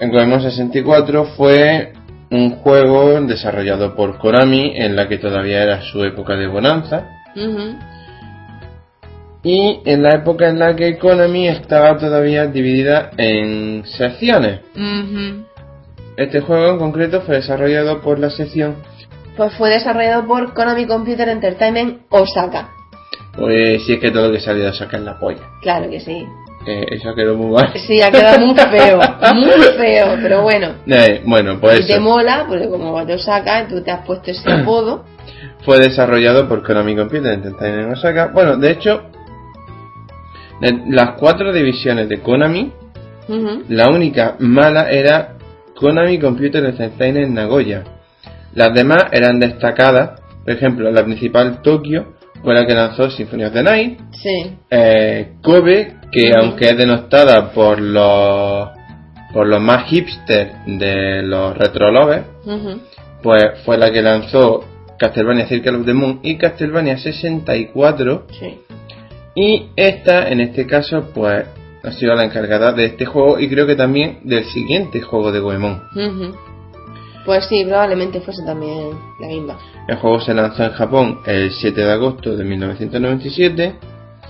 en 0.00 0.10
Goemon 0.10 0.42
64 0.42 1.24
fue 1.36 1.92
un 2.30 2.50
juego 2.56 3.20
desarrollado 3.22 3.94
por 3.94 4.18
Konami 4.18 4.72
en 4.76 4.96
la 4.96 5.08
que 5.08 5.18
todavía 5.18 5.62
era 5.62 5.82
su 5.82 6.02
época 6.04 6.36
de 6.36 6.46
bonanza 6.46 7.06
y 9.42 9.80
en 9.84 10.02
la 10.02 10.10
época 10.16 10.48
en 10.48 10.58
la 10.58 10.74
que 10.76 10.98
Konami 10.98 11.48
estaba 11.48 11.96
todavía 11.98 12.46
dividida 12.46 13.10
en 13.16 13.84
secciones. 13.86 14.60
Este 16.16 16.40
juego 16.40 16.72
en 16.72 16.78
concreto 16.78 17.22
fue 17.22 17.36
desarrollado 17.36 18.00
por 18.00 18.18
la 18.18 18.30
sección, 18.30 18.76
Pues 19.36 19.54
fue 19.54 19.70
desarrollado 19.70 20.26
por 20.26 20.52
Konami 20.54 20.86
Computer 20.86 21.28
Entertainment 21.28 22.02
Osaka. 22.10 22.68
pues 23.36 23.84
si 23.86 23.94
es 23.94 24.00
que 24.00 24.10
todo 24.10 24.26
lo 24.28 24.32
que 24.32 24.40
salió 24.40 24.64
de 24.64 24.72
sacar 24.74 25.00
la 25.00 25.18
polla. 25.18 25.42
Claro 25.62 25.88
que 25.88 26.00
sí. 26.00 26.26
Eh, 26.66 26.86
eso 26.90 27.14
quedó 27.14 27.36
muy 27.36 27.52
mal. 27.52 27.72
Sí, 27.86 28.02
ha 28.02 28.10
quedado 28.10 28.46
muy 28.46 28.54
feo. 28.54 29.00
Muy 29.34 29.64
feo, 29.78 30.18
pero 30.22 30.42
bueno. 30.42 30.74
Eh, 30.86 31.22
bueno, 31.24 31.58
pues 31.58 31.80
Y 31.80 31.86
te 31.86 31.98
mola, 32.00 32.44
porque 32.46 32.68
como 32.68 33.04
te 33.06 33.14
Osaka, 33.14 33.66
tú 33.66 33.82
te 33.82 33.90
has 33.90 34.04
puesto 34.04 34.30
ese 34.30 34.50
apodo. 34.52 35.04
fue 35.64 35.78
desarrollado 35.78 36.48
por 36.48 36.62
Konami 36.62 36.96
Computer 36.96 37.32
Entertainment 37.32 37.86
en 37.86 37.92
Osaka. 37.92 38.30
Bueno, 38.32 38.56
de 38.56 38.70
hecho, 38.70 39.02
de 40.60 40.82
las 40.88 41.18
cuatro 41.18 41.52
divisiones 41.52 42.08
de 42.08 42.20
Konami, 42.20 42.72
Ujú. 43.28 43.64
la 43.68 43.88
única 43.90 44.36
mala 44.38 44.90
era 44.90 45.34
Konami 45.74 46.18
Computer 46.18 46.64
Entertainment 46.64 47.32
Nagoya. 47.32 47.84
Las 48.54 48.74
demás 48.74 49.04
eran 49.12 49.38
destacadas 49.38 50.20
Por 50.44 50.54
ejemplo, 50.54 50.90
la 50.90 51.04
principal 51.04 51.62
Tokio 51.62 52.14
fue 52.42 52.54
la 52.54 52.66
que 52.66 52.74
lanzó 52.74 53.10
Symphony 53.10 53.44
of 53.44 53.52
the 53.52 53.62
Night. 53.62 54.00
Sí. 54.12 54.56
Eh, 54.70 55.32
Kobe, 55.42 55.96
que 56.10 56.30
aunque 56.40 56.66
es 56.66 56.76
denostada 56.76 57.52
por 57.52 57.80
los 57.80 58.68
por 59.32 59.46
los 59.46 59.60
más 59.60 59.84
hipster 59.88 60.52
de 60.66 61.22
los 61.22 61.56
retro 61.56 61.90
lovers, 61.92 62.24
Ujú. 62.44 62.80
pues 63.22 63.44
fue 63.64 63.78
la 63.78 63.92
que 63.92 64.02
lanzó 64.02 64.64
Castlevania 64.98 65.46
Circle 65.46 65.76
of 65.76 65.86
the 65.86 65.94
Moon 65.94 66.18
y 66.24 66.36
Castlevania 66.36 66.98
64 66.98 68.26
Sí. 68.40 68.58
y 69.36 69.68
esta 69.76 70.28
en 70.28 70.40
este 70.40 70.66
caso 70.66 71.10
pues 71.14 71.44
ha 71.84 71.92
sido 71.92 72.14
la 72.16 72.24
encargada 72.24 72.72
de 72.72 72.86
este 72.86 73.06
juego 73.06 73.38
y 73.38 73.48
creo 73.48 73.66
que 73.68 73.76
también 73.76 74.18
del 74.24 74.44
siguiente 74.46 75.00
juego 75.00 75.30
de 75.30 75.38
Goemon. 75.40 75.80
Pues 77.24 77.46
sí, 77.46 77.64
probablemente 77.64 78.20
fuese 78.20 78.42
también 78.44 78.90
la 79.20 79.26
misma. 79.28 79.58
El 79.90 79.96
juego 79.96 80.20
se 80.20 80.32
lanzó 80.32 80.62
en 80.62 80.70
Japón 80.70 81.18
el 81.26 81.50
7 81.50 81.80
de 81.80 81.90
agosto 81.90 82.36
de 82.36 82.44
1997 82.44 83.74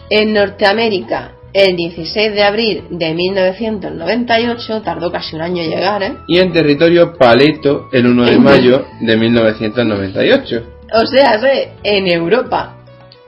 En 0.09 0.33
Norteamérica, 0.33 1.33
el 1.53 1.77
16 1.77 2.33
de 2.33 2.43
abril 2.43 2.85
de 2.89 3.13
1998, 3.13 4.81
tardó 4.81 5.13
casi 5.13 5.37
un 5.37 5.43
año 5.43 5.63
en 5.63 5.69
llegar, 5.69 6.03
¿eh? 6.03 6.15
y 6.29 6.39
en 6.39 6.55
territorio 6.55 7.13
paleto 7.13 7.91
el 7.93 8.07
1 8.07 8.25
de 8.25 8.39
mayo 8.39 8.87
de 9.03 9.17
1998. 9.19 10.63
O 10.95 11.07
sea, 11.07 11.39
en 11.83 12.07
Europa. 12.07 12.79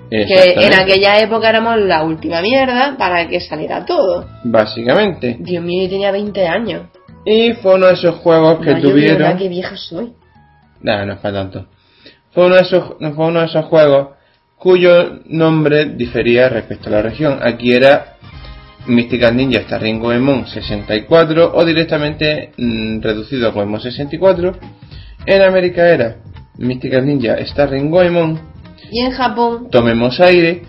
Que 0.09 0.55
en 0.57 0.73
aquella 0.73 1.19
época 1.19 1.51
éramos 1.51 1.81
la 1.81 2.03
última 2.03 2.41
mierda 2.41 2.97
para 2.97 3.29
que 3.29 3.41
saliera 3.41 3.85
todo. 3.85 4.27
Básicamente. 4.45 5.37
Dios 5.39 5.63
mío, 5.63 5.83
yo 5.83 5.91
tenía 5.91 6.11
20 6.11 6.47
años. 6.47 6.87
Y 7.27 7.53
fue 7.53 7.75
uno 7.75 7.89
de 7.89 7.93
esos 7.93 8.15
juegos 8.17 8.59
que 8.65 8.75
yo 8.81 8.81
tuvieron... 8.81 9.19
verdad 9.19 9.39
que 9.39 9.49
vieja 9.49 9.77
soy. 9.77 10.15
Nah, 10.81 11.05
no 11.05 11.13
es 11.13 11.19
para 11.19 11.35
tanto. 11.35 11.67
Fue 12.33 12.47
uno, 12.47 12.55
de 12.57 12.63
esos, 12.63 12.95
fue 13.15 13.27
uno 13.27 13.41
de 13.41 13.47
esos 13.47 13.65
juegos 13.67 14.09
cuyo 14.57 15.21
nombre 15.27 15.87
difería 15.87 16.49
respecto 16.49 16.89
a 16.89 16.93
la 16.93 17.03
región. 17.03 17.39
Aquí 17.43 17.73
era 17.73 18.17
Mystical 18.87 19.37
Ninja 19.37 19.61
Starring 19.63 20.01
Goemon 20.01 20.47
64 20.47 21.53
o 21.55 21.65
directamente 21.65 22.53
mm, 22.57 23.01
reducido 23.01 23.49
a 23.49 23.51
Goemon 23.51 23.81
64. 23.81 24.53
En 25.27 25.43
América 25.43 25.89
era 25.89 26.17
Mystical 26.59 27.05
Ninja 27.07 27.37
Starring 27.47 27.91
Goemon 27.91 28.41
Y 28.91 29.01
en 29.01 29.13
Japón, 29.13 29.69
Tomemos 29.71 30.21
aire. 30.21 30.63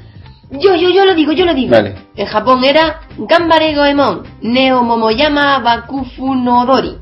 yo, 0.51 0.75
yo, 0.75 0.89
yo 0.89 1.05
lo 1.05 1.15
digo, 1.15 1.31
yo 1.31 1.45
lo 1.45 1.53
digo. 1.53 1.71
Vale. 1.71 1.95
En 2.15 2.25
Japón 2.25 2.63
era 2.63 3.01
Gambare 3.17 3.75
Goemon, 3.75 4.23
Neo 4.41 4.83
Momoyama 4.83 5.59
Bakufu 5.59 6.35
no 6.35 6.65
Dori. 6.65 6.97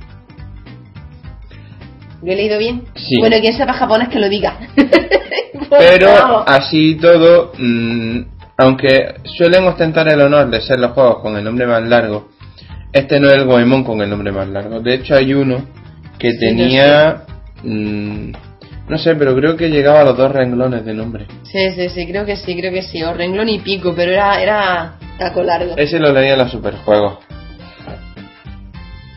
¿Lo 2.24 2.32
he 2.32 2.36
leído 2.36 2.58
bien? 2.60 2.84
Sí. 2.96 3.16
Bueno, 3.20 3.38
quien 3.40 3.54
sepa 3.54 3.74
japonés 3.74 4.10
que 4.10 4.20
lo 4.20 4.30
diga. 4.30 4.58
Pero 5.70 6.08
favor. 6.16 6.44
así 6.48 6.96
todo, 6.96 7.52
mm, 7.58 8.20
aunque 8.58 9.16
suelen 9.24 9.64
ostentar 9.66 10.08
el 10.10 10.22
honor 10.22 10.50
de 10.50 10.62
ser 10.62 10.80
los 10.80 10.92
juegos 10.92 11.20
con 11.22 11.36
el 11.38 11.44
nombre 11.44 11.66
más 11.66 11.82
largo, 11.84 12.30
este 12.94 13.20
no 13.20 13.28
es 13.30 13.36
el 13.36 13.46
Goemon 13.46 13.84
con 13.84 14.02
el 14.02 14.10
nombre 14.10 14.32
más 14.32 14.48
largo. 14.50 14.80
De 14.82 14.96
hecho, 14.96 15.16
hay 15.16 15.34
uno 15.34 15.66
que 16.20 16.32
Sí, 16.34 16.40
tenía. 16.40 17.24
mm, 17.64 18.32
no 18.90 18.98
sé, 18.98 19.16
pero 19.16 19.34
creo 19.36 19.56
que 19.56 19.70
llegaba 19.70 20.02
a 20.02 20.04
los 20.04 20.18
dos 20.18 20.32
renglones 20.32 20.84
de 20.86 20.94
nombre. 20.94 21.26
Sí, 21.44 21.72
sí, 21.72 21.90
sí, 21.90 22.06
creo 22.08 22.26
que 22.26 22.36
sí, 22.36 22.56
creo 22.58 22.72
que 22.74 22.82
sí. 22.82 23.02
O 23.04 23.14
renglón 23.14 23.48
y 23.50 23.60
pico, 23.60 23.94
pero 23.96 24.12
era, 24.12 24.42
era 24.42 24.96
taco 25.18 25.42
largo. 25.42 25.76
Ese 25.78 25.98
lo 26.00 26.12
leía 26.12 26.34
en 26.34 26.40
los 26.40 26.52
superjuegos. 26.52 27.20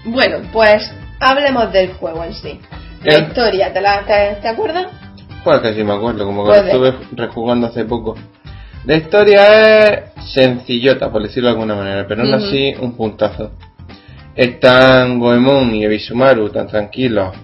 Bueno, 0.05 0.39
pues 0.53 0.93
hablemos 1.21 1.73
del 1.73 1.93
juego 1.95 2.25
en 2.25 2.35
sí. 2.35 2.61
La 3.05 3.15
El- 3.17 3.23
historia, 3.29 3.73
¿te, 3.73 3.81
la, 3.81 4.05
te, 4.07 4.41
te 4.41 4.49
acuerdas? 4.49 4.87
Pues 5.45 5.61
que 5.61 5.75
sí 5.75 5.85
me 5.85 5.93
acuerdo, 5.93 6.25
como 6.25 6.45
que 6.45 6.51
lo 6.51 6.57
estuve 6.57 6.95
rejugando 7.13 7.67
hace 7.67 7.85
poco. 7.85 8.17
La 8.87 8.97
historia 8.97 9.85
es 9.85 10.01
sencillota, 10.33 11.11
por 11.11 11.23
decirlo 11.23 11.49
de 11.49 11.55
alguna 11.55 11.75
manera, 11.75 12.07
pero 12.09 12.23
aún 12.23 12.35
así 12.35 12.75
un 12.81 12.97
puntazo. 12.97 13.51
Están 14.35 15.19
Goemon 15.21 15.75
y 15.75 15.85
Ebisumaru 15.85 16.51
tan 16.51 16.67
tranquilos, 16.67 17.35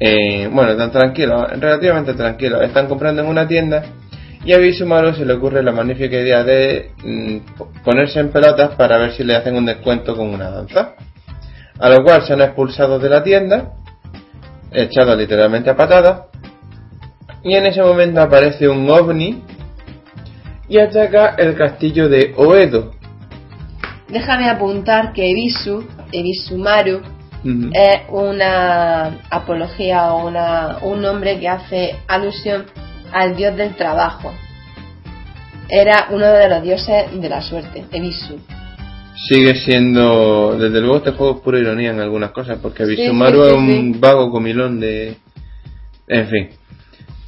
eh, 0.00 0.48
bueno, 0.52 0.76
tan 0.76 0.90
tranquilos, 0.90 1.48
relativamente 1.60 2.14
tranquilos, 2.14 2.62
están 2.62 2.88
comprando 2.88 3.22
en 3.22 3.28
una 3.28 3.46
tienda 3.46 3.84
y 4.44 4.52
a 4.52 4.56
Ebisumaru 4.56 5.14
se 5.14 5.24
le 5.24 5.34
ocurre 5.34 5.62
la 5.62 5.72
magnífica 5.72 6.16
idea 6.16 6.42
de 6.42 6.90
mm, 7.04 7.82
ponerse 7.84 8.20
en 8.20 8.30
pelotas 8.30 8.74
para 8.76 8.96
ver 8.98 9.12
si 9.12 9.24
le 9.24 9.36
hacen 9.36 9.56
un 9.56 9.66
descuento 9.66 10.16
con 10.16 10.28
una 10.32 10.50
danza. 10.50 10.94
A 11.78 11.88
lo 11.90 12.02
cual 12.02 12.22
son 12.26 12.40
expulsados 12.40 13.00
de 13.02 13.08
la 13.10 13.22
tienda, 13.22 13.72
echados 14.72 15.16
literalmente 15.16 15.70
a 15.70 15.76
patadas, 15.76 16.22
y 17.42 17.54
en 17.54 17.66
ese 17.66 17.82
momento 17.82 18.20
aparece 18.20 18.68
un 18.68 18.88
ovni 18.90 19.42
y 20.68 20.78
ataca 20.78 21.34
el 21.38 21.56
castillo 21.56 22.08
de 22.08 22.34
Oedo. 22.36 22.92
Déjame 24.08 24.48
apuntar 24.48 25.12
que 25.12 25.30
Ebisu, 25.30 25.84
Ebisumaru, 26.12 27.02
Ujú. 27.44 27.70
es 27.72 28.02
una 28.08 29.20
apología 29.30 30.12
o 30.12 30.26
una, 30.26 30.78
un 30.82 31.02
nombre 31.02 31.38
que 31.38 31.48
hace 31.48 31.96
alusión 32.08 32.66
al 33.12 33.36
dios 33.36 33.56
del 33.56 33.76
trabajo. 33.76 34.32
Era 35.68 36.06
uno 36.10 36.26
de 36.26 36.48
los 36.48 36.62
dioses 36.62 37.20
de 37.20 37.28
la 37.28 37.40
suerte, 37.40 37.84
Ebisu. 37.92 38.38
Sigue 39.28 39.54
siendo, 39.56 40.56
desde 40.58 40.80
luego 40.80 40.98
este 40.98 41.12
juego 41.12 41.36
es 41.36 41.42
pura 41.42 41.58
ironía 41.58 41.90
en 41.90 42.00
algunas 42.00 42.32
cosas, 42.32 42.58
porque 42.60 42.84
Bisumaru 42.84 43.42
sí, 43.42 43.48
sí, 43.48 43.54
es 43.54 43.54
un 43.54 44.00
vago 44.00 44.30
comilón 44.30 44.78
de... 44.78 45.16
En 46.06 46.28
fin. 46.28 46.48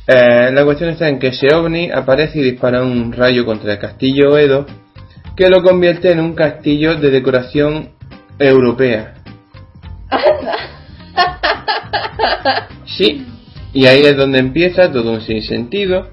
Eh, 0.06 0.50
la 0.52 0.64
cuestión 0.64 0.90
está 0.90 1.08
en 1.08 1.18
que 1.18 1.28
ese 1.28 1.54
ovni 1.54 1.90
aparece 1.90 2.38
y 2.38 2.42
dispara 2.42 2.82
un 2.82 3.12
rayo 3.12 3.44
contra 3.44 3.72
el 3.72 3.78
castillo 3.78 4.32
Oedo, 4.32 4.66
que 5.36 5.48
lo 5.48 5.62
convierte 5.62 6.12
en 6.12 6.20
un 6.20 6.34
castillo 6.34 6.96
de 6.96 7.10
decoración 7.10 7.90
europea. 8.38 9.14
Sí, 12.98 13.24
y 13.72 13.86
ahí 13.86 14.00
es 14.00 14.16
donde 14.16 14.40
empieza 14.40 14.90
todo 14.90 15.12
un 15.12 15.20
sinsentido, 15.20 16.08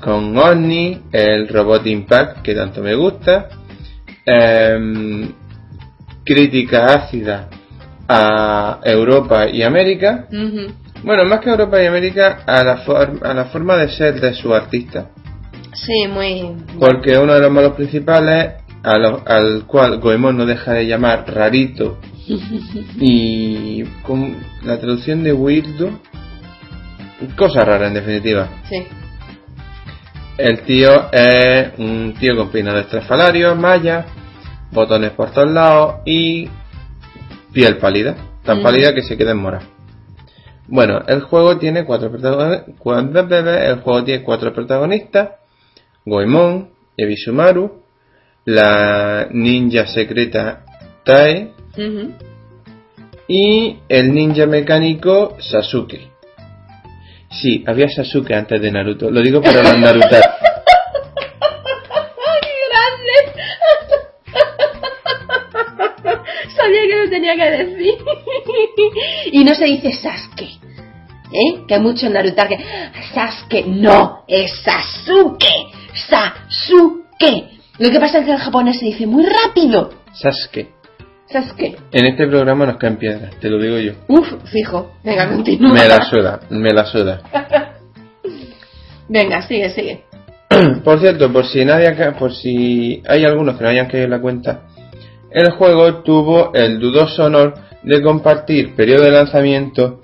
con 0.00 0.36
Omni, 0.36 1.02
el 1.12 1.46
robot 1.46 1.86
Impact 1.86 2.42
que 2.42 2.54
tanto 2.54 2.82
me 2.82 2.96
gusta, 2.96 3.48
em, 4.26 5.30
crítica 6.24 6.86
ácida 6.86 7.48
a 8.08 8.80
Europa 8.84 9.48
y 9.48 9.62
América, 9.62 10.26
bueno, 11.02 11.24
más 11.26 11.40
que 11.40 11.50
Europa 11.50 11.82
y 11.82 11.86
América, 11.86 12.38
a 12.46 12.62
la, 12.64 12.76
for- 12.78 13.20
a 13.22 13.34
la 13.34 13.44
forma 13.46 13.76
de 13.76 13.88
ser 13.90 14.20
de 14.20 14.34
su 14.34 14.54
artista, 14.54 15.10
Sí, 15.74 16.06
muy... 16.08 16.54
porque 16.78 17.18
uno 17.18 17.34
de 17.34 17.40
los 17.40 17.50
malos 17.50 17.72
principales, 17.74 18.54
a 18.82 18.98
lo- 18.98 19.22
al 19.26 19.64
cual 19.66 19.98
Goemon 20.00 20.36
no 20.36 20.46
deja 20.46 20.72
de 20.72 20.86
llamar 20.86 21.24
rarito, 21.32 21.98
y 23.00 23.82
con 24.02 24.36
la 24.62 24.78
traducción 24.78 25.22
de 25.22 25.32
weirdo, 25.32 25.90
cosa 27.36 27.64
rara 27.64 27.86
en 27.88 27.94
definitiva. 27.94 28.48
Sí. 28.68 28.86
El 30.36 30.60
tío 30.62 31.10
es 31.12 31.68
un 31.78 32.14
tío 32.18 32.36
con 32.36 32.48
peinado 32.50 32.78
estrafalario, 32.80 33.54
malla, 33.54 34.04
botones 34.72 35.10
por 35.12 35.30
todos 35.32 35.50
lados 35.50 35.96
y 36.04 36.48
piel 37.52 37.76
pálida, 37.78 38.16
tan 38.44 38.60
Mm. 38.60 38.62
pálida 38.62 38.94
que 38.94 39.02
se 39.02 39.16
queda 39.16 39.30
en 39.32 39.38
mora. 39.38 39.60
Bueno, 40.66 41.02
el 41.06 41.20
juego 41.22 41.58
tiene 41.58 41.84
cuatro 41.84 42.10
protagonistas. 42.10 42.74
El 42.74 43.80
juego 43.80 44.04
tiene 44.04 44.22
cuatro 44.24 44.52
protagonistas: 44.54 45.28
Goemon, 46.06 46.70
Ebisumaru, 46.96 47.82
la 48.46 49.28
ninja 49.30 49.86
secreta 49.86 50.64
Tae 51.04 51.50
y 53.28 53.78
el 53.88 54.12
ninja 54.14 54.46
mecánico 54.46 55.36
Sasuke. 55.38 56.08
Sí, 57.30 57.64
había 57.66 57.88
Sasuke 57.88 58.32
antes 58.34 58.60
de 58.60 58.70
Naruto. 58.70 59.10
Lo 59.10 59.20
digo 59.20 59.42
para 59.42 59.62
los 59.62 59.78
Narutar. 59.78 60.22
Tenía 67.36 67.56
que 67.56 67.64
decir. 67.64 67.94
y 69.32 69.44
no 69.44 69.54
se 69.54 69.64
dice 69.64 69.92
Sasuke. 69.92 70.58
¿Eh? 71.32 71.64
Que 71.66 71.74
hay 71.74 71.80
muchos 71.80 72.10
Naruto 72.10 72.42
que... 72.48 72.58
Sasuke, 73.14 73.66
no, 73.66 74.24
es 74.28 74.52
Sasuke. 74.62 75.72
Sasuke. 76.08 77.50
Lo 77.78 77.90
que 77.90 77.98
pasa 77.98 78.18
es 78.18 78.26
que 78.26 78.32
en 78.32 78.38
japonés 78.38 78.78
se 78.78 78.86
dice 78.86 79.06
muy 79.06 79.24
rápido. 79.26 79.90
Sasuke. 80.12 80.68
Sasuke. 81.26 81.76
En 81.92 82.06
este 82.06 82.26
programa 82.26 82.66
nos 82.66 82.76
caen 82.76 82.96
piedras, 82.96 83.34
te 83.40 83.48
lo 83.48 83.58
digo 83.60 83.78
yo. 83.78 83.92
Uf, 84.08 84.28
fijo. 84.52 84.92
Venga, 85.02 85.28
continúa. 85.28 85.72
Me 85.72 85.88
la 85.88 86.04
suda, 86.04 86.40
me 86.50 86.70
la 86.72 86.84
suda. 86.84 87.22
Venga, 89.08 89.42
sigue, 89.42 89.70
sigue. 89.70 90.04
Por 90.84 91.00
cierto, 91.00 91.32
por 91.32 91.46
si 91.46 91.64
nadie 91.64 91.90
por 92.18 92.32
si 92.32 93.02
hay 93.08 93.24
algunos 93.24 93.56
que 93.56 93.64
no 93.64 93.70
hayan 93.70 93.86
caído 93.86 94.04
en 94.04 94.10
la 94.10 94.20
cuenta, 94.20 94.62
el 95.34 95.50
juego 95.52 96.02
tuvo 96.02 96.52
el 96.54 96.78
dudoso 96.78 97.24
honor 97.24 97.54
de 97.82 98.00
compartir 98.02 98.74
periodo 98.74 99.02
de 99.04 99.10
lanzamiento 99.10 100.00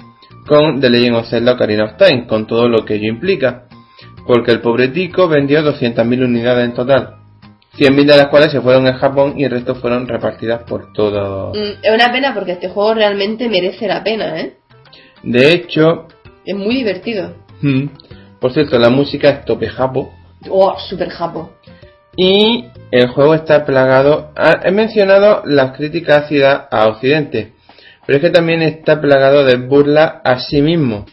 con 0.46 0.80
The 0.80 0.90
Legend 0.90 1.16
of 1.16 1.28
Zelda 1.30 1.52
Ocarina 1.52 1.84
of 1.84 1.96
Time, 1.96 2.26
con 2.26 2.46
todo 2.46 2.68
lo 2.68 2.84
que 2.84 2.94
ello 2.96 3.08
implica. 3.08 3.64
porque 4.26 4.52
el 4.52 4.60
pobre 4.60 4.88
Tico 4.88 5.28
vendió 5.28 5.60
200.000 5.62 6.24
unidades 6.24 6.64
en 6.66 6.74
total. 6.74 7.16
100.000 7.78 7.96
de 8.06 8.16
las 8.16 8.28
cuales 8.28 8.52
se 8.52 8.60
fueron 8.60 8.86
en 8.86 8.94
Japón 8.94 9.34
y 9.36 9.44
el 9.44 9.50
resto 9.50 9.74
fueron 9.76 10.06
repartidas 10.06 10.62
por 10.64 10.92
todo. 10.92 11.50
Mm, 11.52 11.78
Es 11.82 11.94
una 11.94 12.12
pena 12.12 12.34
porque 12.34 12.52
este 12.52 12.68
juego 12.68 12.94
realmente 12.94 13.48
merece 13.48 13.88
la 13.88 14.04
pena, 14.04 14.38
¿eh? 14.40 14.56
De 15.22 15.52
hecho, 15.52 16.06
Es 16.44 16.54
muy 16.54 16.76
divertido. 16.76 17.34
mm, 17.62 17.84
por 18.40 18.52
cierto, 18.52 18.78
la 18.78 18.90
música 18.90 19.30
es 19.30 19.44
tope 19.44 19.68
japo 19.68 20.12
Oh, 20.48 20.74
super 20.88 21.08
japo. 21.10 21.52
Y 22.16 22.64
el 22.90 23.08
juego 23.08 23.34
está 23.34 23.64
plagado. 23.64 24.32
ah, 24.36 24.60
He 24.64 24.70
mencionado 24.72 25.42
las 25.46 25.76
críticas 25.76 26.24
ácidas 26.24 26.62
a 26.70 26.86
Occidente, 26.88 27.52
pero 28.06 28.18
es 28.18 28.22
que 28.22 28.30
también 28.30 28.62
está 28.62 29.00
plagado 29.00 29.44
de 29.44 29.56
burla 29.56 30.20
a 30.24 30.38
sí 30.40 30.60
mismo. 30.62 31.06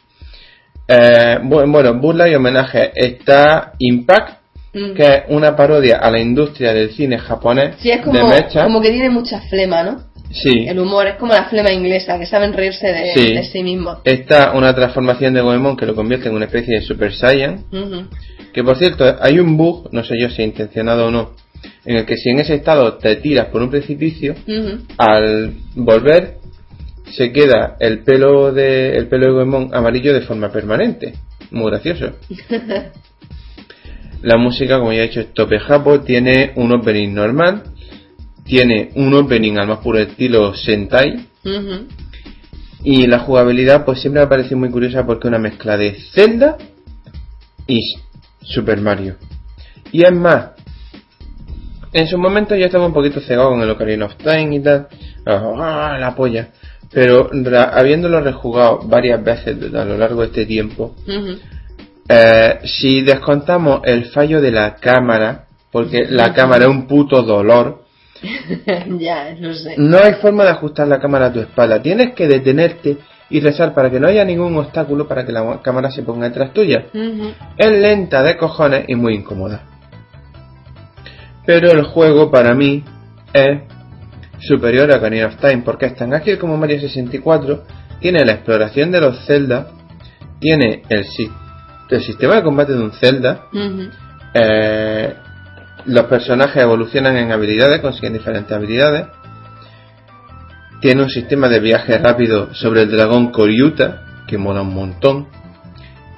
Eh, 0.88 1.38
bu- 1.44 1.70
bueno, 1.72 1.94
burla 1.96 2.30
y 2.30 2.36
homenaje. 2.36 2.92
Está 2.96 3.74
Impact, 3.80 4.38
Mm. 4.74 4.94
que 4.94 5.04
es 5.04 5.24
una 5.30 5.56
parodia 5.56 5.98
a 5.98 6.12
la 6.12 6.20
industria 6.20 6.74
del 6.74 6.92
cine 6.92 7.18
japonés 7.18 7.76
Sí, 7.80 7.90
es 7.90 8.06
de 8.06 8.24
mecha. 8.24 8.64
como 8.64 8.82
que 8.82 8.92
tiene 8.92 9.10
mucha 9.10 9.40
flema, 9.50 9.82
¿no? 9.84 10.02
Sí. 10.32 10.66
El 10.68 10.80
humor 10.80 11.08
es 11.08 11.16
como 11.16 11.34
la 11.34 11.46
flema 11.46 11.72
inglesa, 11.72 12.20
que 12.20 12.26
saben 12.26 12.54
reírse 12.54 12.88
de 12.88 13.14
Sí. 13.14 13.34
de 13.34 13.44
sí 13.44 13.64
mismos. 13.64 14.00
Está 14.04 14.52
una 14.54 14.74
transformación 14.76 15.34
de 15.34 15.42
Goemon 15.42 15.78
que 15.78 15.86
lo 15.86 15.96
convierte 15.96 16.30
en 16.30 16.36
una 16.36 16.46
especie 16.46 16.76
de 16.76 16.82
Super 16.82 17.14
Saiyan. 17.14 17.64
Que 18.54 18.64
por 18.64 18.78
cierto, 18.78 19.06
hay 19.22 19.40
un 19.40 19.56
bug, 19.58 19.90
no 19.92 20.04
sé 20.04 20.16
yo 20.20 20.30
si 20.30 20.42
intencionado 20.44 21.08
o 21.08 21.12
no, 21.12 21.32
en 21.86 21.98
el 21.98 22.06
que 22.06 22.18
si 22.18 22.30
en 22.30 22.40
ese 22.40 22.56
estado 22.56 22.96
te 22.96 23.16
tiras 23.18 23.48
por 23.48 23.62
un 23.62 23.70
precipicio, 23.70 24.36
al 24.98 25.54
volver 25.76 26.38
se 27.12 27.32
queda 27.32 27.78
el 27.80 28.00
pelo 28.04 28.52
de 28.52 28.98
el 28.98 29.08
pelo 29.08 29.28
de 29.28 29.32
Goemon 29.34 29.70
amarillo 29.74 30.14
de 30.14 30.22
forma 30.22 30.52
permanente. 30.52 31.14
Muy 31.52 31.72
gracioso. 31.72 32.12
La 34.24 34.38
música, 34.38 34.80
como 34.80 34.92
ya 34.94 35.04
he 35.04 35.08
dicho, 35.08 35.22
es 35.22 35.34
tope 35.34 35.60
japo, 35.60 36.02
tiene 36.02 36.52
un 36.56 36.74
opening 36.74 37.14
normal, 37.14 37.64
tiene 38.48 38.92
un 38.96 39.14
opening 39.14 39.58
al 39.58 39.68
más 39.68 39.80
puro 39.80 40.00
estilo 40.00 40.54
Sentai, 40.56 41.28
y 42.84 43.08
la 43.08 43.20
jugabilidad 43.20 43.86
pues 43.86 44.00
siempre 44.00 44.22
me 44.22 44.26
ha 44.26 44.30
parecido 44.30 44.58
muy 44.58 44.70
curiosa 44.70 45.06
porque 45.06 45.28
es 45.28 45.30
una 45.30 45.40
mezcla 45.40 45.78
de 45.78 45.98
Zelda 46.14 46.58
y 47.68 47.80
Super 48.42 48.80
Mario. 48.80 49.16
Y 49.92 50.04
es 50.04 50.14
más, 50.14 50.52
en 51.94 52.08
su 52.08 52.18
momento 52.18 52.56
yo 52.56 52.66
estaba 52.66 52.86
un 52.86 52.94
poquito 52.94 53.20
cegado 53.20 53.50
con 53.50 53.62
el 53.62 53.70
Ocarina 53.70 54.06
of 54.06 54.16
Time 54.16 54.56
y 54.56 54.60
tal, 54.60 54.88
¡ah, 55.26 55.98
la 56.00 56.16
polla. 56.16 56.50
Pero 56.92 57.30
habiéndolo 57.74 58.22
rejugado 58.22 58.80
varias 58.86 59.22
veces 59.24 59.58
a 59.74 59.84
lo 59.84 59.98
largo 59.98 60.22
de 60.22 60.28
este 60.28 60.46
tiempo, 60.46 60.96
eh, 62.08 62.60
si 62.64 63.02
descontamos 63.02 63.82
el 63.84 64.06
fallo 64.06 64.40
de 64.40 64.52
la 64.52 64.76
cámara, 64.76 65.48
porque 65.72 66.06
la 66.10 66.34
cámara 66.34 66.66
es 66.66 66.72
un 66.72 66.88
puto 66.88 67.24
dolor, 67.24 67.84
ya, 69.00 69.36
no 69.40 69.54
sé. 69.54 69.76
no 69.78 69.98
hay 69.98 70.14
forma 70.16 70.44
de 70.44 70.52
ajustar 70.52 70.88
la 70.88 71.00
cámara 71.00 71.28
a 71.28 71.34
tu 71.34 71.40
espalda. 71.40 71.82
Tienes 71.82 72.14
que 72.14 72.28
detenerte 72.28 72.98
y 73.30 73.40
rezar 73.42 73.74
para 73.74 73.90
que 73.90 74.00
no 74.00 74.08
haya 74.08 74.24
ningún 74.26 74.56
obstáculo 74.58 75.08
para 75.08 75.26
que 75.26 75.32
la 75.32 75.60
cámara 75.62 75.92
se 75.92 76.04
ponga 76.04 76.28
detrás 76.30 76.54
tuya. 76.54 76.86
Es 77.58 77.72
lenta 77.72 78.24
de 78.24 78.38
cojones 78.38 78.86
y 78.88 78.96
muy 78.96 79.16
incómoda. 79.16 79.64
Pero 81.46 81.72
el 81.72 81.84
juego 81.84 82.30
para 82.32 82.54
mí 82.54 82.84
es 83.34 83.62
superior 84.40 84.92
a 84.92 84.98
Ocarina 84.98 85.28
of 85.28 85.38
Time 85.38 85.62
porque 85.64 85.88
es 85.88 85.96
tan 85.96 86.14
ágil 86.14 86.38
como 86.38 86.58
Mario 86.58 86.80
64, 86.80 87.64
tiene 88.00 88.24
la 88.26 88.34
exploración 88.34 88.92
de 88.92 89.02
los 89.02 89.26
Zelda, 89.26 89.68
tiene 90.40 90.84
el, 90.90 91.06
si- 91.06 91.32
el 91.90 92.02
sistema 92.02 92.36
de 92.36 92.44
combate 92.44 92.74
de 92.74 92.80
un 92.84 92.92
Zelda, 92.92 93.46
eh, 94.34 95.14
los 95.88 96.06
personajes 96.06 96.62
evolucionan 96.62 97.18
en 97.18 97.32
habilidades, 97.32 97.80
consiguen 97.80 98.14
diferentes 98.14 98.52
habilidades. 98.52 99.08
Tiene 100.82 101.02
un 101.02 101.10
sistema 101.10 101.48
de 101.48 101.60
viaje 101.60 101.98
rápido 101.98 102.54
sobre 102.54 102.84
el 102.84 102.92
dragón 102.92 103.32
Koryuta, 103.32 104.04
que 104.28 104.38
mola 104.38 104.62
un 104.62 104.74
montón. 104.74 105.28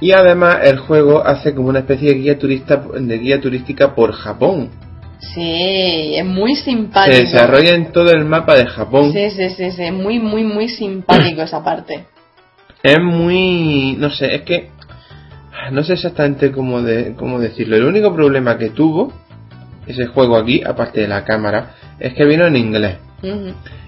Y 0.01 0.11
además 0.11 0.59
el 0.63 0.79
juego 0.79 1.25
hace 1.25 1.53
como 1.53 1.69
una 1.69 1.79
especie 1.79 2.09
de 2.09 2.15
guía, 2.15 2.39
turista, 2.39 2.81
de 2.99 3.17
guía 3.19 3.39
turística 3.39 3.93
por 3.95 4.11
Japón. 4.13 4.69
Sí, 5.19 6.15
es 6.15 6.25
muy 6.25 6.55
simpático. 6.55 7.15
Se 7.15 7.23
desarrolla 7.23 7.75
en 7.75 7.91
todo 7.91 8.11
el 8.11 8.25
mapa 8.25 8.55
de 8.55 8.65
Japón. 8.65 9.11
Sí, 9.13 9.29
sí, 9.29 9.49
sí, 9.49 9.71
sí, 9.71 9.91
muy, 9.91 10.19
muy, 10.19 10.43
muy 10.43 10.67
simpático 10.67 11.41
esa 11.41 11.63
parte. 11.63 12.05
Es 12.81 12.97
muy... 12.99 13.95
no 13.99 14.09
sé, 14.09 14.35
es 14.35 14.41
que... 14.41 14.71
No 15.71 15.83
sé 15.83 15.93
exactamente 15.93 16.51
cómo, 16.51 16.81
de, 16.81 17.13
cómo 17.15 17.37
decirlo. 17.37 17.75
El 17.75 17.83
único 17.83 18.15
problema 18.15 18.57
que 18.57 18.69
tuvo 18.69 19.13
ese 19.89 20.05
juego 20.05 20.37
aquí, 20.37 20.61
aparte 20.63 21.01
de 21.01 21.07
la 21.07 21.25
cámara, 21.25 21.75
es 21.99 22.13
que 22.13 22.23
vino 22.25 22.45
en 22.45 22.55
inglés. 22.55 22.97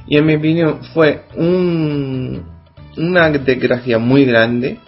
Y 0.08 0.18
en 0.18 0.26
mi 0.26 0.36
opinión 0.36 0.84
fue 0.94 1.26
un, 1.36 2.44
una 2.98 3.30
desgracia 3.30 4.00
muy 4.00 4.26
grande 4.26 4.80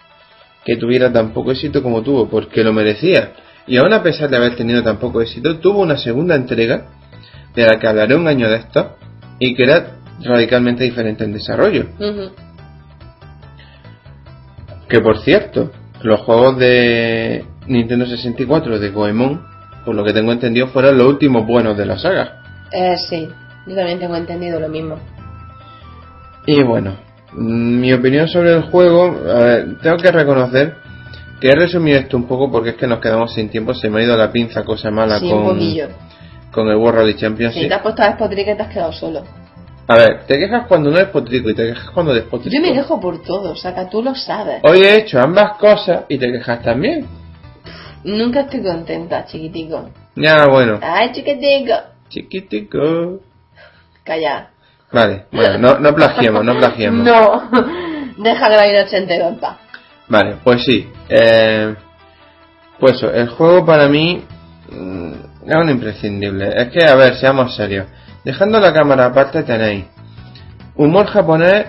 que 0.66 0.76
tuviera 0.76 1.14
tan 1.14 1.32
poco 1.32 1.52
éxito 1.52 1.84
como 1.84 2.02
tuvo, 2.02 2.28
porque 2.28 2.64
lo 2.64 2.74
merecía. 2.74 3.34
Y 3.68 3.78
aún 3.78 3.94
a 3.94 4.02
pesar 4.02 4.30
de 4.30 4.38
haber 4.38 4.56
tenido 4.56 4.82
tan 4.82 4.98
poco 4.98 5.22
éxito, 5.22 5.60
tuvo 5.60 5.82
una 5.82 5.98
segunda 5.98 6.36
entrega, 6.36 6.88
de 7.54 7.64
la 7.64 7.80
que 7.80 7.88
hablaré 7.88 8.16
un 8.16 8.28
año 8.28 8.50
de 8.50 8.56
esto, 8.58 8.98
y 9.38 9.54
que 9.54 9.64
era 9.64 9.98
radicalmente 10.20 10.84
diferente 10.84 11.24
en 11.24 11.34
desarrollo. 11.34 11.90
Que 14.90 15.00
por 15.00 15.20
cierto, 15.20 15.72
los 16.02 16.22
juegos 16.22 16.58
de 16.58 17.46
Nintendo 17.68 18.08
64 18.08 18.80
de 18.80 18.90
Goemon, 18.90 19.53
por 19.86 19.96
lo 19.96 20.04
que 20.04 20.14
tengo 20.14 20.32
entendido, 20.32 20.68
fueron 20.68 20.98
los 20.98 21.08
últimos 21.08 21.46
buenos 21.46 21.78
de 21.78 21.86
la 21.86 21.98
saga. 21.98 22.42
Eh, 22.72 22.96
sí, 22.98 23.30
yo 23.68 23.76
también 23.76 24.00
tengo 24.00 24.16
entendido 24.16 24.60
lo 24.60 24.70
mismo. 24.70 24.98
Y 26.46 26.62
bueno, 26.64 26.96
mi 27.34 27.94
opinión 27.94 28.28
sobre 28.28 28.54
el 28.54 28.64
juego, 28.64 29.06
a 29.06 29.40
ver, 29.40 29.78
tengo 29.82 29.98
que 29.98 30.12
reconocer 30.12 30.76
que 31.40 31.50
he 31.50 31.56
resumido 31.56 32.00
esto 32.00 32.18
un 32.18 32.26
poco 32.26 32.52
porque 32.52 32.70
es 32.72 32.76
que 32.76 32.88
nos 32.88 33.00
quedamos 33.00 33.34
sin 33.34 33.50
tiempo, 33.50 33.74
se 33.74 33.90
me 33.90 34.00
ha 34.02 34.04
ido 34.04 34.18
la 34.18 34.32
pinza, 34.32 34.64
cosa 34.64 34.92
mala 34.92 35.20
sí, 35.20 35.30
con, 35.30 35.60
con 36.52 36.68
el 36.70 36.76
World 36.76 37.00
Rally 37.00 37.14
Si 37.14 37.20
Championship. 37.20 37.68
te 37.68 37.74
has 37.74 37.82
puesto 37.82 38.02
a 38.02 38.08
despotricar 38.08 38.54
y 38.54 38.58
te 38.58 38.64
has 38.64 38.74
quedado 38.74 38.94
solo. 38.94 39.24
A 39.88 39.98
ver, 39.98 40.26
te 40.26 40.40
quejas 40.40 40.66
cuando 40.68 40.90
no 40.90 40.98
es 40.98 41.08
potrico 41.10 41.50
y 41.50 41.54
te 41.54 41.68
quejas 41.68 41.90
cuando 41.92 42.14
despotrico. 42.14 42.56
Yo 42.56 42.62
me 42.62 42.74
quejo 42.74 43.00
por 43.00 43.22
todo, 43.22 43.52
o 43.52 43.56
sea, 43.56 43.76
que 43.76 43.86
tú 43.92 44.02
lo 44.02 44.16
sabes. 44.16 44.62
Hoy 44.64 44.80
he 44.80 45.00
hecho 45.00 45.20
ambas 45.20 45.58
cosas 45.58 46.06
y 46.08 46.18
te 46.18 46.32
quejas 46.32 46.62
también. 46.62 47.06
Nunca 48.04 48.42
estoy 48.42 48.64
contenta, 48.64 49.26
chiquitico. 49.26 49.90
Ya, 50.16 50.46
bueno, 50.48 50.80
Ay, 50.82 51.12
chiquitico. 51.12 51.74
chiquitico. 52.10 53.20
Calla. 54.04 54.50
Vale, 54.92 55.26
bueno, 55.32 55.58
no, 55.58 55.80
no 55.80 55.96
plagiemos, 55.96 56.44
no 56.44 56.58
plagiemos. 56.58 57.08
No, 58.16 58.24
deja 58.24 58.48
que 58.48 58.56
la 58.56 58.66
vida 58.68 59.28
en 59.28 59.40
paz. 59.40 59.58
Vale, 60.08 60.38
pues 60.44 60.64
sí. 60.64 60.88
Eh, 61.10 61.76
pues 62.80 62.98
eso, 62.98 63.12
el 63.12 63.30
juego 63.30 63.66
para 63.66 63.88
mí 63.88 64.24
mm, 64.70 65.12
es 65.48 65.56
un 65.56 65.70
imprescindible. 65.70 66.50
Es 66.56 66.70
que, 66.70 66.86
a 66.86 66.96
ver, 66.96 67.16
seamos 67.16 67.56
serios. 67.56 67.88
Dejando 68.24 68.60
la 68.60 68.72
cámara 68.72 69.06
aparte 69.06 69.44
tenéis 69.44 69.86
humor 70.76 71.08
japonés 71.08 71.66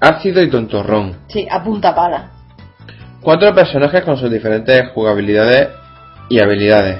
ácido 0.00 0.42
y 0.42 0.48
tontorrón. 0.48 1.16
Sí, 1.28 1.46
a 1.50 1.62
punta 1.62 1.94
pala. 1.94 2.30
Cuatro 3.22 3.54
personajes 3.54 4.02
con 4.02 4.16
sus 4.16 4.30
diferentes 4.30 4.88
jugabilidades 4.94 5.68
y 6.28 6.40
habilidades. 6.40 6.98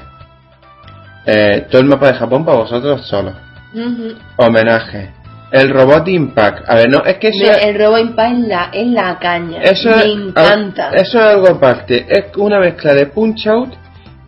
Eh, 1.27 1.67
todo 1.71 1.83
el 1.83 1.89
mapa 1.89 2.09
de 2.09 2.15
Japón 2.15 2.45
para 2.45 2.59
vosotros 2.59 3.07
solo. 3.07 3.33
Ujú. 3.75 4.15
Homenaje. 4.37 5.11
El 5.51 5.69
robot 5.71 6.09
Impact. 6.09 6.69
A 6.69 6.77
ver, 6.77 6.89
no, 6.91 7.05
es 7.05 7.19
que 7.19 7.29
eso 7.29 7.45
el 7.61 7.79
robo 7.79 7.99
en 7.99 8.15
paz 8.15 8.33
es 8.33 8.39
la, 8.39 8.71
es 8.73 8.87
la 8.87 9.19
caña. 9.19 9.63
Eso 9.63 9.91
me 9.91 9.97
es, 9.97 10.05
encanta. 10.07 10.91
eso 10.95 11.19
es 11.19 11.25
algo 11.27 11.49
aparte. 11.49 12.07
Es 12.09 12.37
una 12.37 12.59
mezcla 12.59 12.95
de 12.95 13.07
punch 13.07 13.47
out 13.49 13.75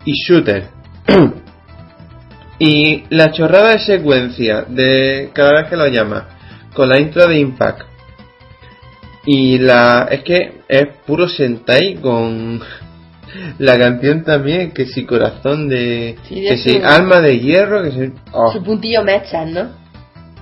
y 0.05 0.13
shooter. 0.13 0.65
y 2.59 3.03
la 3.09 3.31
chorrada 3.31 3.71
de 3.71 3.79
secuencia 3.79 4.65
de 4.67 5.31
cada 5.33 5.53
vez 5.53 5.69
que 5.69 5.77
lo 5.77 5.87
llama 5.87 6.27
con 6.73 6.89
la 6.89 6.99
intro 6.99 7.25
de 7.27 7.39
Impact. 7.39 7.94
Y 9.25 9.57
la 9.59 10.07
es 10.11 10.23
que 10.23 10.61
es 10.67 10.87
puro 11.05 11.27
Sentai 11.27 11.95
con 11.95 12.61
la 13.59 13.77
canción 13.77 14.23
también 14.23 14.71
que 14.71 14.85
si 14.85 15.05
corazón 15.05 15.67
de 15.67 16.15
Sí, 16.27 16.41
que 16.47 16.57
si 16.57 16.77
alma 16.77 17.19
de 17.21 17.39
hierro 17.39 17.83
que 17.83 17.91
si 17.91 18.13
oh. 18.31 18.51
Su 18.53 18.63
puntillo 18.63 19.03
mechas, 19.03 19.49
¿no? 19.49 19.67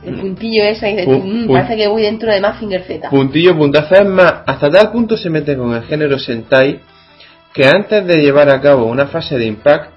El 0.03 0.17
Mm. 0.17 0.19
puntillo 0.21 0.63
ese 0.65 0.89
y 0.91 0.95
dices, 0.97 1.07
"Mm, 1.07 1.45
pu- 1.47 1.53
parece 1.53 1.77
que 1.77 1.87
voy 1.87 2.01
dentro 2.03 2.29
de 2.31 2.41
Mazinger 2.41 2.83
Z. 2.83 3.09
puntillo 3.09 3.57
puntazo 3.57 3.95
es 3.95 4.05
más 4.07 4.33
hasta 4.45 4.69
tal 4.69 4.91
punto 4.91 5.15
se 5.17 5.29
mete 5.29 5.55
con 5.55 5.73
el 5.73 5.83
género 5.83 6.19
Sentai 6.19 6.81
que 7.53 7.65
antes 7.67 8.05
de 8.05 8.17
llevar 8.21 8.49
a 8.49 8.59
cabo 8.59 8.85
una 8.85 9.07
fase 9.07 9.37
de 9.37 9.45
impact 9.45 9.91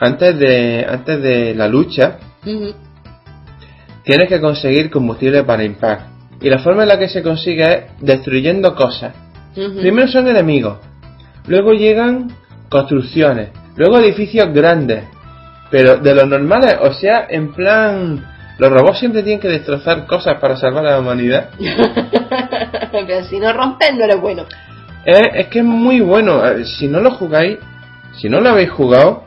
antes 0.00 0.38
de 0.38 0.86
antes 0.88 1.20
de 1.22 1.54
la 1.54 1.68
lucha 1.68 2.16
tienes 4.04 4.28
que 4.28 4.40
conseguir 4.40 4.90
combustible 4.90 5.42
para 5.44 5.62
impact 5.64 6.02
y 6.40 6.48
la 6.48 6.58
forma 6.58 6.82
en 6.82 6.88
la 6.88 6.98
que 6.98 7.08
se 7.08 7.22
consigue 7.22 7.64
es 7.64 7.84
destruyendo 8.00 8.74
cosas 8.74 9.14
primero 9.54 10.08
son 10.08 10.28
enemigos 10.28 10.78
luego 11.48 11.72
llegan 11.72 12.30
construcciones, 12.68 13.50
luego 13.76 13.98
edificios 13.98 14.52
grandes, 14.52 15.04
pero 15.70 15.96
de 15.96 16.14
los 16.14 16.28
normales, 16.28 16.76
o 16.80 16.92
sea, 16.92 17.26
en 17.28 17.52
plan, 17.52 18.24
los 18.58 18.70
robots 18.70 19.00
siempre 19.00 19.22
tienen 19.22 19.40
que 19.40 19.48
destrozar 19.48 20.06
cosas 20.06 20.38
para 20.40 20.56
salvar 20.56 20.86
a 20.86 20.92
la 20.92 21.00
humanidad. 21.00 21.50
Pero 22.90 23.24
si 23.24 23.38
no 23.38 23.52
rompes, 23.52 23.94
no 23.94 24.04
eres 24.04 24.20
bueno. 24.20 24.44
Es, 25.04 25.20
es 25.34 25.46
que 25.48 25.58
es 25.58 25.64
muy 25.64 26.00
bueno. 26.00 26.42
Si 26.64 26.88
no 26.88 27.00
lo 27.00 27.10
jugáis, 27.12 27.58
si 28.18 28.28
no 28.28 28.40
lo 28.40 28.50
habéis 28.50 28.70
jugado, 28.70 29.24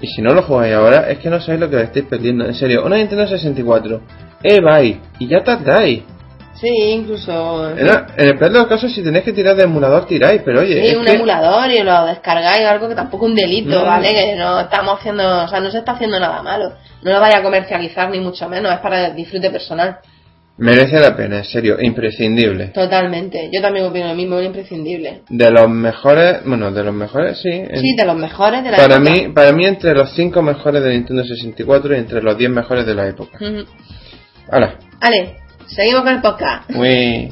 y 0.00 0.06
si 0.06 0.22
no 0.22 0.34
lo 0.34 0.42
jugáis 0.42 0.74
ahora, 0.74 1.10
es 1.10 1.18
que 1.18 1.30
no 1.30 1.40
sabéis 1.40 1.60
lo 1.60 1.70
que 1.70 1.82
estáis 1.82 2.06
perdiendo. 2.06 2.46
En 2.46 2.54
serio, 2.54 2.84
una 2.84 2.96
Nintendo 2.96 3.26
64, 3.28 4.00
eh, 4.44 4.60
vais, 4.60 4.96
y 5.18 5.26
ya 5.26 5.42
tardáis. 5.42 6.02
Sí, 6.60 6.68
incluso. 6.68 7.70
En, 7.76 7.86
en 7.88 8.28
el 8.28 8.38
peor 8.38 8.52
de 8.52 8.58
los 8.60 8.68
casos, 8.68 8.92
si 8.94 9.02
tenéis 9.02 9.24
que 9.24 9.32
tirar 9.32 9.56
de 9.56 9.64
emulador, 9.64 10.06
tiráis, 10.06 10.40
pero 10.44 10.60
oye. 10.60 10.80
Sí, 10.80 10.86
es 10.92 10.96
un 10.96 11.04
que- 11.04 11.12
emulador 11.12 11.68
y 11.70 11.82
lo 11.82 12.06
descargáis, 12.06 12.64
algo 12.64 12.88
que 12.88 12.94
tampoco 12.94 13.26
es 13.26 13.30
un 13.32 13.36
delito, 13.36 13.70
No. 13.80 13.84
¿vale? 13.84 14.08
Que 14.14 14.36
no 14.36 14.60
estamos 14.60 14.98
haciendo, 15.00 15.44
o 15.44 15.48
sea, 15.48 15.60
no 15.60 15.70
se 15.70 15.78
está 15.78 15.92
haciendo 15.92 16.18
nada 16.20 16.42
malo. 16.42 16.72
No 17.02 17.12
lo 17.12 17.20
vaya 17.20 17.38
a 17.38 17.42
comercializar 17.42 18.08
ni 18.10 18.20
mucho 18.20 18.48
menos, 18.48 18.72
es 18.72 18.78
para 18.78 19.10
disfrute 19.10 19.50
personal. 19.50 19.98
Merece 20.56 21.00
la 21.00 21.16
pena, 21.16 21.38
en 21.38 21.44
serio, 21.44 21.76
imprescindible. 21.80 22.66
Totalmente. 22.68 23.50
Yo 23.52 23.60
también 23.60 23.86
opino 23.86 24.06
lo 24.06 24.14
mismo, 24.14 24.38
es 24.38 24.46
imprescindible. 24.46 25.22
De 25.28 25.50
los 25.50 25.68
mejores, 25.68 26.44
bueno, 26.46 26.70
de 26.70 26.84
los 26.84 26.94
mejores, 26.94 27.40
sí. 27.42 27.50
Sí, 27.74 27.96
de 27.96 28.04
los 28.06 28.16
mejores 28.16 28.62
de 28.62 28.70
la 28.70 28.76
para 28.76 28.94
época. 28.94 29.10
mí, 29.10 29.28
para 29.34 29.50
mí 29.52 29.66
entre 29.66 29.92
los 29.94 30.14
5 30.14 30.40
mejores 30.42 30.80
de 30.84 30.90
Nintendo 30.92 31.24
64 31.24 31.96
y 31.96 31.98
entre 31.98 32.22
los 32.22 32.38
10 32.38 32.50
mejores 32.52 32.86
de 32.86 32.94
la 32.94 33.08
época. 33.08 33.36
Ujú. 33.40 33.64
Ahora, 34.50 34.78
Vale, 35.00 35.36
seguimos 35.66 36.02
con 36.02 36.12
el 36.14 36.20
podcast. 36.22 36.70
muy... 36.70 37.30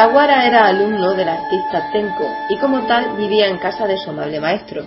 Sawara 0.00 0.46
era 0.46 0.66
alumno 0.66 1.12
del 1.12 1.28
artista 1.28 1.90
Tenko 1.92 2.24
y 2.48 2.56
como 2.56 2.86
tal 2.86 3.18
vivía 3.18 3.48
en 3.48 3.58
casa 3.58 3.86
de 3.86 3.98
su 3.98 4.08
amable 4.08 4.40
maestro. 4.40 4.86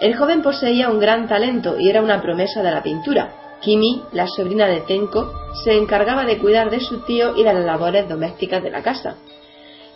El 0.00 0.14
joven 0.16 0.40
poseía 0.40 0.88
un 0.88 1.00
gran 1.00 1.26
talento 1.26 1.74
y 1.80 1.90
era 1.90 2.00
una 2.00 2.22
promesa 2.22 2.62
de 2.62 2.70
la 2.70 2.80
pintura. 2.80 3.32
Kimi, 3.60 4.04
la 4.12 4.28
sobrina 4.28 4.68
de 4.68 4.82
Tenko, 4.82 5.32
se 5.64 5.76
encargaba 5.76 6.24
de 6.24 6.38
cuidar 6.38 6.70
de 6.70 6.78
su 6.78 7.00
tío 7.00 7.34
y 7.36 7.42
de 7.42 7.54
las 7.54 7.64
labores 7.64 8.08
domésticas 8.08 8.62
de 8.62 8.70
la 8.70 8.84
casa. 8.84 9.16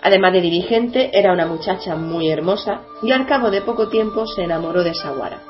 Además 0.02 0.32
de 0.32 0.40
dirigente, 0.40 1.16
era 1.16 1.32
una 1.32 1.46
muchacha 1.46 1.94
muy 1.94 2.28
hermosa 2.28 2.80
y 3.04 3.12
al 3.12 3.24
cabo 3.24 3.52
de 3.52 3.62
poco 3.62 3.86
tiempo 3.86 4.26
se 4.26 4.42
enamoró 4.42 4.82
de 4.82 4.94
Sawara. 4.94 5.42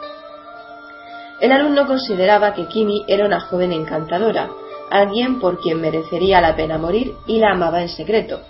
El 1.41 1.53
alumno 1.53 1.87
consideraba 1.87 2.53
que 2.53 2.67
Kimi 2.67 3.03
era 3.09 3.25
una 3.25 3.41
joven 3.41 3.73
encantadora, 3.73 4.51
alguien 4.91 5.41
por 5.41 5.59
quien 5.59 5.81
merecería 5.81 6.43
la 6.43 6.55
pena 6.55 6.77
morir 6.77 7.15
y 7.27 7.39
la 7.39 7.53
amaba 7.53 7.81
en 7.81 7.89
secreto. 7.89 8.43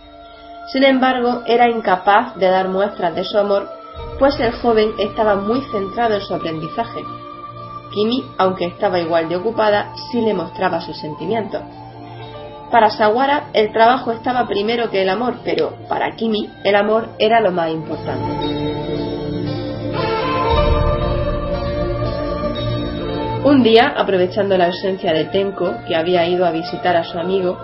Sin 0.72 0.84
embargo, 0.84 1.42
era 1.46 1.70
incapaz 1.70 2.34
de 2.36 2.48
dar 2.48 2.68
muestras 2.68 3.14
de 3.14 3.24
su 3.24 3.38
amor, 3.38 3.68
pues 4.18 4.38
el 4.38 4.52
joven 4.52 4.92
estaba 4.98 5.34
muy 5.34 5.62
centrado 5.72 6.14
en 6.14 6.20
su 6.20 6.34
aprendizaje. 6.34 7.02
Kimi, 7.92 8.24
aunque 8.36 8.66
estaba 8.66 9.00
igual 9.00 9.28
de 9.28 9.36
ocupada, 9.36 9.92
sí 10.10 10.20
le 10.20 10.34
mostraba 10.34 10.80
sus 10.80 10.98
sentimientos. 10.98 11.62
Para 12.70 12.90
Sawara 12.90 13.48
el 13.54 13.72
trabajo 13.72 14.12
estaba 14.12 14.46
primero 14.46 14.90
que 14.90 15.00
el 15.00 15.08
amor, 15.08 15.38
pero 15.42 15.72
para 15.88 16.14
Kimi 16.16 16.50
el 16.64 16.74
amor 16.74 17.08
era 17.18 17.40
lo 17.40 17.50
más 17.50 17.70
importante. 17.70 18.68
Un 23.44 23.62
día, 23.62 23.94
aprovechando 23.96 24.58
la 24.58 24.66
ausencia 24.66 25.14
de 25.14 25.24
Tenko, 25.24 25.76
que 25.86 25.96
había 25.96 26.26
ido 26.26 26.44
a 26.44 26.50
visitar 26.50 26.96
a 26.96 27.04
su 27.04 27.18
amigo, 27.18 27.58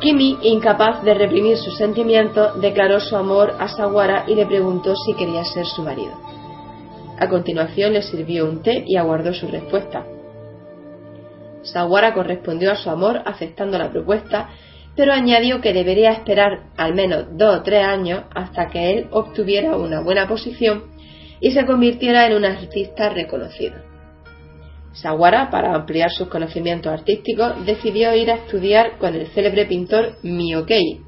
Kimi, 0.00 0.38
incapaz 0.42 1.02
de 1.02 1.12
reprimir 1.12 1.56
sus 1.56 1.76
sentimientos, 1.76 2.60
declaró 2.60 3.00
su 3.00 3.16
amor 3.16 3.54
a 3.58 3.66
Sawara 3.66 4.24
y 4.28 4.36
le 4.36 4.46
preguntó 4.46 4.94
si 4.94 5.12
quería 5.14 5.44
ser 5.44 5.66
su 5.66 5.82
marido. 5.82 6.12
A 7.18 7.28
continuación 7.28 7.94
le 7.94 8.02
sirvió 8.02 8.44
un 8.44 8.62
té 8.62 8.84
y 8.86 8.96
aguardó 8.96 9.34
su 9.34 9.48
respuesta. 9.48 10.06
Sawara 11.62 12.14
correspondió 12.14 12.70
a 12.70 12.76
su 12.76 12.88
amor 12.90 13.22
aceptando 13.24 13.76
la 13.76 13.90
propuesta, 13.90 14.50
pero 14.94 15.12
añadió 15.12 15.60
que 15.60 15.72
debería 15.72 16.12
esperar 16.12 16.60
al 16.76 16.94
menos 16.94 17.36
dos 17.36 17.56
o 17.56 17.62
tres 17.62 17.84
años 17.84 18.22
hasta 18.32 18.68
que 18.68 18.92
él 18.92 19.08
obtuviera 19.10 19.76
una 19.76 20.00
buena 20.00 20.28
posición 20.28 20.84
y 21.40 21.50
se 21.50 21.66
convirtiera 21.66 22.24
en 22.26 22.34
un 22.34 22.44
artista 22.44 23.08
reconocido. 23.08 23.87
Sawara, 25.02 25.50
para 25.50 25.74
ampliar 25.74 26.10
sus 26.10 26.28
conocimientos 26.28 26.92
artísticos, 26.92 27.64
decidió 27.64 28.14
ir 28.14 28.30
a 28.30 28.36
estudiar 28.36 28.98
con 28.98 29.14
el 29.14 29.28
célebre 29.28 29.66
pintor 29.66 30.16
Miyokei. 30.22 31.00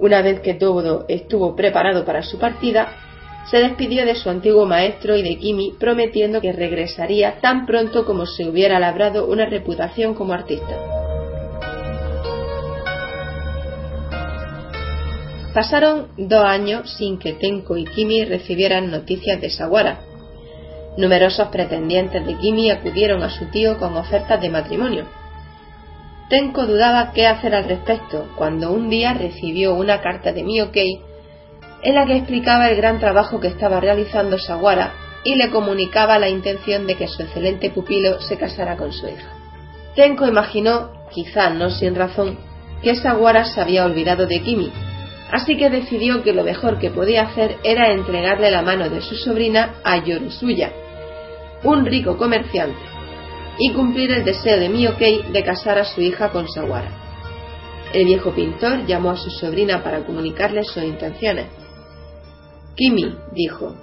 Una 0.00 0.22
vez 0.22 0.40
que 0.40 0.54
todo 0.54 1.04
estuvo 1.08 1.54
preparado 1.54 2.04
para 2.04 2.22
su 2.22 2.38
partida, 2.38 2.88
se 3.50 3.58
despidió 3.58 4.04
de 4.04 4.14
su 4.16 4.28
antiguo 4.28 4.66
maestro 4.66 5.14
y 5.14 5.22
de 5.22 5.36
Kimi, 5.38 5.74
prometiendo 5.78 6.40
que 6.40 6.52
regresaría 6.52 7.40
tan 7.40 7.66
pronto 7.66 8.04
como 8.04 8.26
se 8.26 8.48
hubiera 8.48 8.80
labrado 8.80 9.26
una 9.26 9.46
reputación 9.46 10.14
como 10.14 10.32
artista. 10.32 10.76
Pasaron 15.54 16.08
dos 16.16 16.44
años 16.44 16.94
sin 16.98 17.18
que 17.18 17.32
Tenko 17.34 17.76
y 17.76 17.84
Kimi 17.84 18.24
recibieran 18.24 18.90
noticias 18.90 19.40
de 19.40 19.48
Sawara. 19.48 20.15
Numerosos 20.96 21.48
pretendientes 21.48 22.26
de 22.26 22.36
Kimi 22.38 22.70
acudieron 22.70 23.22
a 23.22 23.28
su 23.28 23.46
tío 23.46 23.78
con 23.78 23.96
ofertas 23.96 24.40
de 24.40 24.48
matrimonio. 24.48 25.06
Tenko 26.30 26.66
dudaba 26.66 27.12
qué 27.12 27.26
hacer 27.26 27.54
al 27.54 27.64
respecto 27.64 28.26
cuando 28.34 28.72
un 28.72 28.88
día 28.88 29.12
recibió 29.12 29.74
una 29.74 30.00
carta 30.00 30.32
de 30.32 30.42
Miyokei 30.42 31.00
en 31.82 31.94
la 31.94 32.06
que 32.06 32.16
explicaba 32.16 32.68
el 32.68 32.76
gran 32.76 32.98
trabajo 32.98 33.38
que 33.40 33.48
estaba 33.48 33.78
realizando 33.78 34.38
Sawara 34.38 34.94
y 35.22 35.34
le 35.34 35.50
comunicaba 35.50 36.18
la 36.18 36.30
intención 36.30 36.86
de 36.86 36.94
que 36.96 37.08
su 37.08 37.22
excelente 37.22 37.70
pupilo 37.70 38.20
se 38.22 38.38
casara 38.38 38.76
con 38.76 38.92
su 38.92 39.06
hija. 39.06 39.28
Tenko 39.94 40.26
imaginó, 40.26 40.90
quizá 41.12 41.50
no 41.50 41.70
sin 41.70 41.94
razón, 41.94 42.38
que 42.82 42.94
Sawara 42.94 43.44
se 43.44 43.60
había 43.60 43.84
olvidado 43.84 44.26
de 44.26 44.40
Kimi, 44.40 44.72
así 45.30 45.56
que 45.56 45.68
decidió 45.68 46.22
que 46.22 46.32
lo 46.32 46.42
mejor 46.42 46.78
que 46.78 46.90
podía 46.90 47.22
hacer 47.22 47.56
era 47.62 47.92
entregarle 47.92 48.50
la 48.50 48.62
mano 48.62 48.88
de 48.88 49.00
su 49.00 49.14
sobrina 49.14 49.74
a 49.84 50.02
Yorusuya, 50.04 50.72
un 51.62 51.84
rico 51.84 52.16
comerciante, 52.16 52.78
y 53.58 53.72
cumplir 53.72 54.10
el 54.10 54.24
deseo 54.24 54.58
de 54.58 54.68
Miyokei 54.68 55.32
de 55.32 55.42
casar 55.42 55.78
a 55.78 55.84
su 55.84 56.00
hija 56.00 56.30
con 56.30 56.48
Sawara. 56.48 56.90
El 57.92 58.04
viejo 58.06 58.32
pintor 58.32 58.84
llamó 58.86 59.10
a 59.10 59.16
su 59.16 59.30
sobrina 59.30 59.82
para 59.82 60.04
comunicarle 60.04 60.64
sus 60.64 60.82
intenciones. 60.82 61.46
Kimi, 62.74 63.16
dijo, 63.32 63.74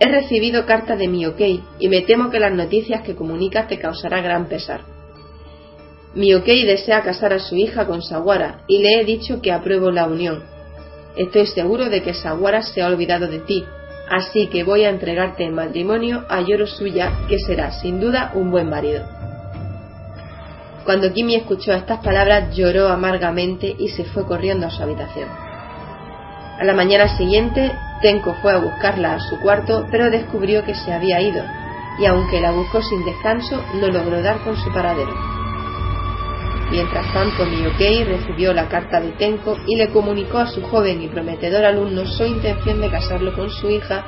he 0.00 0.08
recibido 0.08 0.66
carta 0.66 0.96
de 0.96 1.08
Miyokei 1.08 1.62
y 1.78 1.88
me 1.88 2.02
temo 2.02 2.30
que 2.30 2.40
las 2.40 2.52
noticias 2.52 3.02
que 3.02 3.14
comunicas 3.14 3.68
te 3.68 3.78
causará 3.78 4.20
gran 4.20 4.46
pesar. 4.46 4.80
Miyokei 6.14 6.64
desea 6.64 7.02
casar 7.02 7.32
a 7.32 7.38
su 7.38 7.56
hija 7.56 7.86
con 7.86 8.02
Sawara 8.02 8.62
y 8.66 8.82
le 8.82 9.00
he 9.00 9.04
dicho 9.04 9.40
que 9.40 9.52
apruebo 9.52 9.90
la 9.90 10.06
unión. 10.06 10.42
Estoy 11.16 11.46
seguro 11.46 11.88
de 11.88 12.02
que 12.02 12.14
Sawara 12.14 12.62
se 12.62 12.82
ha 12.82 12.86
olvidado 12.86 13.28
de 13.28 13.40
ti, 13.40 13.64
así 14.10 14.48
que 14.48 14.64
voy 14.64 14.84
a 14.84 14.90
entregarte 14.90 15.44
en 15.44 15.54
matrimonio 15.54 16.24
a 16.28 16.40
Yorosuya, 16.40 17.12
que 17.28 17.38
será 17.38 17.70
sin 17.70 18.00
duda 18.00 18.32
un 18.34 18.50
buen 18.50 18.68
marido. 18.68 19.04
Cuando 20.84 21.12
Kimi 21.12 21.34
escuchó 21.34 21.72
estas 21.72 22.02
palabras 22.02 22.54
lloró 22.56 22.88
amargamente 22.88 23.74
y 23.78 23.88
se 23.88 24.04
fue 24.04 24.24
corriendo 24.24 24.66
a 24.66 24.70
su 24.70 24.82
habitación. 24.82 25.28
A 26.58 26.64
la 26.64 26.74
mañana 26.74 27.16
siguiente, 27.16 27.70
Tenko 28.00 28.34
fue 28.42 28.52
a 28.52 28.58
buscarla 28.58 29.14
a 29.14 29.20
su 29.20 29.38
cuarto, 29.40 29.86
pero 29.90 30.10
descubrió 30.10 30.64
que 30.64 30.74
se 30.74 30.92
había 30.92 31.20
ido, 31.20 31.44
y 32.00 32.06
aunque 32.06 32.40
la 32.40 32.52
buscó 32.52 32.82
sin 32.82 33.04
descanso, 33.04 33.62
no 33.74 33.88
logró 33.88 34.22
dar 34.22 34.38
con 34.42 34.56
su 34.56 34.72
paradero. 34.72 35.37
Mientras 36.70 37.10
tanto, 37.14 37.46
Miyokei 37.46 38.04
recibió 38.04 38.52
la 38.52 38.68
carta 38.68 39.00
de 39.00 39.12
Tenko 39.12 39.56
y 39.66 39.76
le 39.76 39.88
comunicó 39.88 40.38
a 40.38 40.46
su 40.46 40.62
joven 40.62 41.02
y 41.02 41.08
prometedor 41.08 41.64
alumno 41.64 42.04
su 42.06 42.24
intención 42.24 42.80
de 42.80 42.90
casarlo 42.90 43.34
con 43.34 43.48
su 43.48 43.70
hija 43.70 44.04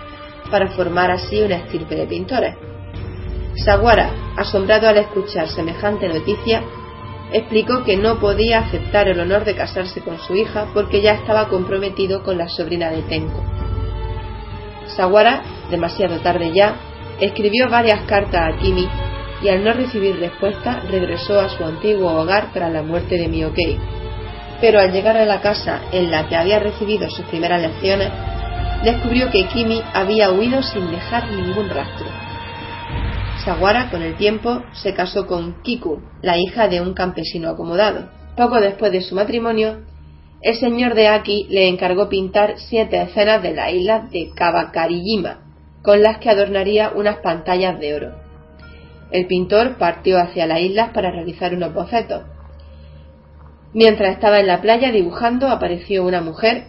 para 0.51 0.69
formar 0.69 1.11
así 1.11 1.41
una 1.41 1.57
estirpe 1.57 1.97
de 1.97 2.07
pintores. 2.07 2.57
Sawara, 3.65 4.11
asombrado 4.37 4.89
al 4.89 4.99
escuchar 4.99 5.49
semejante 5.49 6.09
noticia, 6.09 6.63
explicó 7.33 7.83
que 7.83 7.97
no 7.97 8.21
podía 8.21 8.59
aceptar 8.59 9.09
el 9.09 9.21
honor 9.21 9.45
de 9.45 9.55
casarse 9.55 10.03
con 10.03 10.19
su 10.19 10.37
hija 10.37 10.69
porque 10.75 11.01
ya 11.01 11.13
estaba 11.13 11.49
comprometido 11.49 12.23
con 12.23 12.37
la 12.37 12.49
sobrina 12.49 12.91
de 12.91 13.03
Tenko. 13.03 13.43
Sawara, 14.97 15.43
demasiado 15.71 16.21
tarde 16.21 16.53
ya, 16.53 16.77
escribió 17.21 17.71
varias 17.71 18.05
cartas 18.05 18.55
a 18.55 18.59
Kimi 18.59 18.89
y 19.43 19.49
al 19.49 19.65
no 19.65 19.73
recibir 19.73 20.19
respuesta 20.19 20.81
regresó 20.91 21.41
a 21.41 21.49
su 21.49 21.65
antiguo 21.65 22.13
hogar 22.13 22.53
tras 22.53 22.73
la 22.73 22.83
muerte 22.83 23.17
de 23.17 23.29
Miyokei. 23.29 23.79
Pero 24.61 24.81
al 24.81 24.93
llegar 24.93 25.17
a 25.17 25.25
la 25.25 25.41
casa 25.41 25.81
en 25.93 26.11
la 26.11 26.29
que 26.29 26.37
había 26.37 26.59
recibido 26.59 27.09
sus 27.09 27.25
primeras 27.27 27.63
lecciones, 27.63 28.11
descubrió 28.85 29.31
que 29.31 29.47
Kimi 29.47 29.83
había 29.95 30.31
huido 30.31 30.63
sin 30.63 30.91
dejar 30.91 31.31
ningún 31.31 31.69
rastro. 31.71 32.07
Sawara, 33.45 33.91
con 33.91 34.03
el 34.03 34.17
tiempo, 34.17 34.63
se 34.73 34.93
casó 34.93 35.27
con 35.27 35.63
Kiku, 35.63 36.03
la 36.21 36.37
hija 36.37 36.69
de 36.69 36.83
un 36.83 36.93
campesino 36.93 37.49
acomodado. 37.49 38.11
Poco 38.37 38.61
después 38.61 38.93
de 38.93 39.01
su 39.01 39.15
matrimonio, 39.15 39.81
el 40.43 40.57
señor 40.57 40.95
de 40.95 41.09
Aki 41.09 41.47
le 41.49 41.69
encargó 41.69 42.09
pintar 42.09 42.55
siete 42.57 43.01
escenas 43.01 43.43
de 43.43 43.55
la 43.55 43.71
isla 43.71 44.09
de 44.11 44.31
Kabakariyima, 44.35 45.39
con 45.83 46.03
las 46.03 46.19
que 46.19 46.29
adornaría 46.29 46.93
unas 46.95 47.17
pantallas 47.19 47.79
de 47.79 47.95
oro. 47.95 48.20
El 49.11 49.27
pintor 49.27 49.77
partió 49.77 50.19
hacia 50.19 50.47
las 50.47 50.61
islas 50.61 50.91
para 50.93 51.11
realizar 51.11 51.55
unos 51.55 51.75
bocetos. 51.75 52.23
Mientras 53.73 54.15
estaba 54.15 54.41
en 54.41 54.47
la 54.47 54.61
playa 54.61 54.91
dibujando, 54.93 55.49
apareció 55.49 56.05
una 56.05 56.21
mujer, 56.21 56.67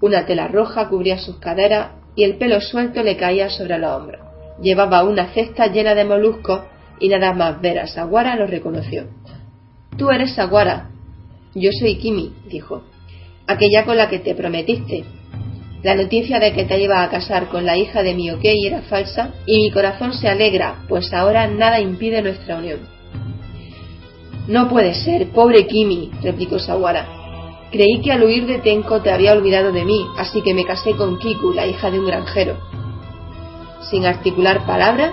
una 0.00 0.26
tela 0.26 0.48
roja 0.48 0.88
cubría 0.88 1.18
sus 1.18 1.38
caderas 1.38 1.92
y 2.16 2.24
el 2.24 2.36
pelo 2.36 2.60
suelto 2.60 3.02
le 3.02 3.16
caía 3.16 3.48
sobre 3.48 3.78
los 3.78 3.90
hombros. 3.96 4.20
Llevaba 4.60 5.04
una 5.04 5.28
cesta 5.32 5.68
llena 5.68 5.94
de 5.94 6.04
moluscos 6.04 6.62
y 6.98 7.08
nada 7.08 7.32
más 7.32 7.60
ver 7.60 7.78
a 7.78 7.86
Saguara 7.86 8.36
lo 8.36 8.46
reconoció. 8.46 9.06
Tú 9.96 10.10
eres 10.10 10.34
Saguara. 10.34 10.90
Yo 11.54 11.70
soy 11.78 11.96
Kimi, 11.96 12.32
dijo. 12.48 12.82
Aquella 13.46 13.84
con 13.84 13.96
la 13.96 14.08
que 14.08 14.18
te 14.18 14.34
prometiste. 14.34 15.04
La 15.82 15.96
noticia 15.96 16.38
de 16.38 16.52
que 16.52 16.64
te 16.64 16.80
iba 16.80 17.02
a 17.02 17.10
casar 17.10 17.48
con 17.48 17.66
la 17.66 17.76
hija 17.76 18.02
de 18.02 18.14
Miyokei 18.14 18.66
era 18.66 18.82
falsa 18.82 19.30
y 19.46 19.62
mi 19.62 19.70
corazón 19.72 20.12
se 20.12 20.28
alegra, 20.28 20.84
pues 20.88 21.12
ahora 21.12 21.48
nada 21.48 21.80
impide 21.80 22.22
nuestra 22.22 22.58
unión. 22.58 22.80
No 24.46 24.68
puede 24.68 24.94
ser, 24.94 25.30
pobre 25.30 25.66
Kimi, 25.66 26.10
replicó 26.22 26.58
Sawara. 26.58 27.08
Creí 27.72 28.00
que 28.00 28.12
al 28.12 28.22
huir 28.22 28.46
de 28.46 28.58
Tenko 28.58 29.00
te 29.00 29.10
había 29.10 29.32
olvidado 29.32 29.72
de 29.72 29.84
mí, 29.84 30.06
así 30.18 30.42
que 30.42 30.54
me 30.54 30.64
casé 30.64 30.92
con 30.92 31.18
Kiku, 31.18 31.52
la 31.52 31.66
hija 31.66 31.90
de 31.90 31.98
un 31.98 32.06
granjero. 32.06 32.56
Sin 33.90 34.06
articular 34.06 34.64
palabra, 34.66 35.12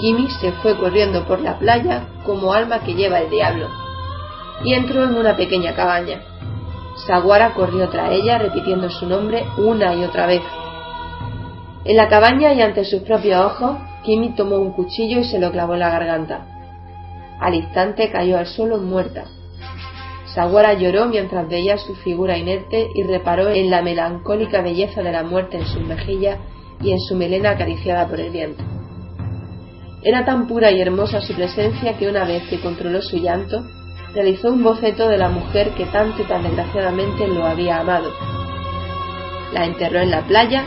Kimi 0.00 0.28
se 0.40 0.52
fue 0.52 0.76
corriendo 0.76 1.24
por 1.26 1.40
la 1.40 1.58
playa 1.58 2.06
como 2.24 2.52
alma 2.52 2.80
que 2.84 2.94
lleva 2.94 3.20
el 3.20 3.30
diablo 3.30 3.68
y 4.64 4.74
entró 4.74 5.04
en 5.04 5.16
una 5.16 5.36
pequeña 5.36 5.74
cabaña. 5.74 6.20
Saguara 7.06 7.54
corrió 7.54 7.88
tras 7.88 8.12
ella 8.12 8.38
repitiendo 8.38 8.90
su 8.90 9.06
nombre 9.06 9.44
una 9.56 9.94
y 9.94 10.04
otra 10.04 10.26
vez. 10.26 10.42
En 11.84 11.96
la 11.96 12.08
cabaña 12.08 12.52
y 12.52 12.60
ante 12.60 12.84
sus 12.84 13.02
propios 13.02 13.44
ojos, 13.44 13.76
Kimi 14.04 14.34
tomó 14.34 14.56
un 14.56 14.72
cuchillo 14.72 15.20
y 15.20 15.24
se 15.24 15.38
lo 15.38 15.50
clavó 15.50 15.74
en 15.74 15.80
la 15.80 15.90
garganta. 15.90 16.46
Al 17.40 17.54
instante 17.54 18.10
cayó 18.10 18.38
al 18.38 18.46
suelo 18.46 18.78
muerta. 18.78 19.24
Saguara 20.34 20.74
lloró 20.74 21.06
mientras 21.06 21.48
veía 21.48 21.78
su 21.78 21.94
figura 21.96 22.36
inerte 22.36 22.88
y 22.94 23.02
reparó 23.02 23.48
en 23.48 23.70
la 23.70 23.82
melancólica 23.82 24.60
belleza 24.60 25.02
de 25.02 25.12
la 25.12 25.24
muerte 25.24 25.56
en 25.56 25.66
sus 25.66 25.82
mejillas 25.82 26.38
y 26.82 26.92
en 26.92 27.00
su 27.00 27.16
melena 27.16 27.50
acariciada 27.50 28.06
por 28.06 28.20
el 28.20 28.30
viento. 28.30 28.62
Era 30.02 30.24
tan 30.24 30.46
pura 30.46 30.70
y 30.70 30.80
hermosa 30.80 31.20
su 31.20 31.34
presencia 31.34 31.98
que 31.98 32.08
una 32.08 32.24
vez 32.24 32.44
que 32.48 32.60
controló 32.60 33.02
su 33.02 33.18
llanto, 33.18 33.62
realizó 34.14 34.48
un 34.48 34.62
boceto 34.62 35.08
de 35.08 35.18
la 35.18 35.28
mujer 35.28 35.70
que 35.74 35.86
tanto 35.86 36.22
y 36.22 36.24
tan 36.24 36.42
desgraciadamente 36.42 37.28
lo 37.28 37.46
había 37.46 37.80
amado. 37.80 38.10
La 39.52 39.64
enterró 39.64 40.00
en 40.00 40.10
la 40.10 40.22
playa 40.22 40.64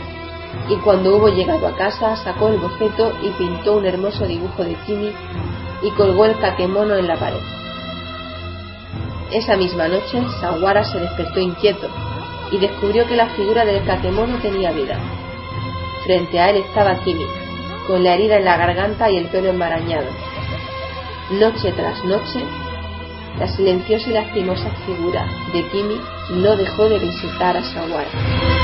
y 0.68 0.76
cuando 0.76 1.16
hubo 1.16 1.28
llegado 1.28 1.66
a 1.66 1.76
casa 1.76 2.16
sacó 2.16 2.48
el 2.48 2.58
boceto 2.58 3.12
y 3.22 3.30
pintó 3.30 3.76
un 3.76 3.86
hermoso 3.86 4.26
dibujo 4.26 4.64
de 4.64 4.74
Kimi 4.86 5.12
y 5.82 5.90
colgó 5.90 6.24
el 6.26 6.38
kakemono 6.38 6.96
en 6.96 7.06
la 7.06 7.16
pared. 7.16 7.40
Esa 9.30 9.56
misma 9.56 9.88
noche, 9.88 10.22
Sawara 10.40 10.84
se 10.84 11.00
despertó 11.00 11.40
inquieto 11.40 11.88
y 12.50 12.58
descubrió 12.58 13.06
que 13.06 13.16
la 13.16 13.28
figura 13.30 13.64
del 13.64 13.84
kakemono 13.84 14.38
tenía 14.38 14.70
vida. 14.70 14.98
Frente 16.04 16.38
a 16.40 16.50
él 16.50 16.56
estaba 16.58 17.02
Kimi, 17.02 17.26
con 17.86 18.04
la 18.04 18.14
herida 18.14 18.36
en 18.36 18.44
la 18.44 18.56
garganta 18.56 19.10
y 19.10 19.16
el 19.16 19.26
pelo 19.26 19.50
enmarañado. 19.50 20.06
Noche 21.30 21.72
tras 21.72 22.04
noche, 22.04 22.44
la 23.38 23.48
silenciosa 23.48 24.10
y 24.10 24.12
lastimosa 24.12 24.70
figura 24.86 25.26
de 25.52 25.62
Kimi 25.70 26.00
no 26.42 26.56
dejó 26.56 26.88
de 26.88 26.98
visitar 26.98 27.56
a 27.56 27.62
Sawara. 27.62 28.63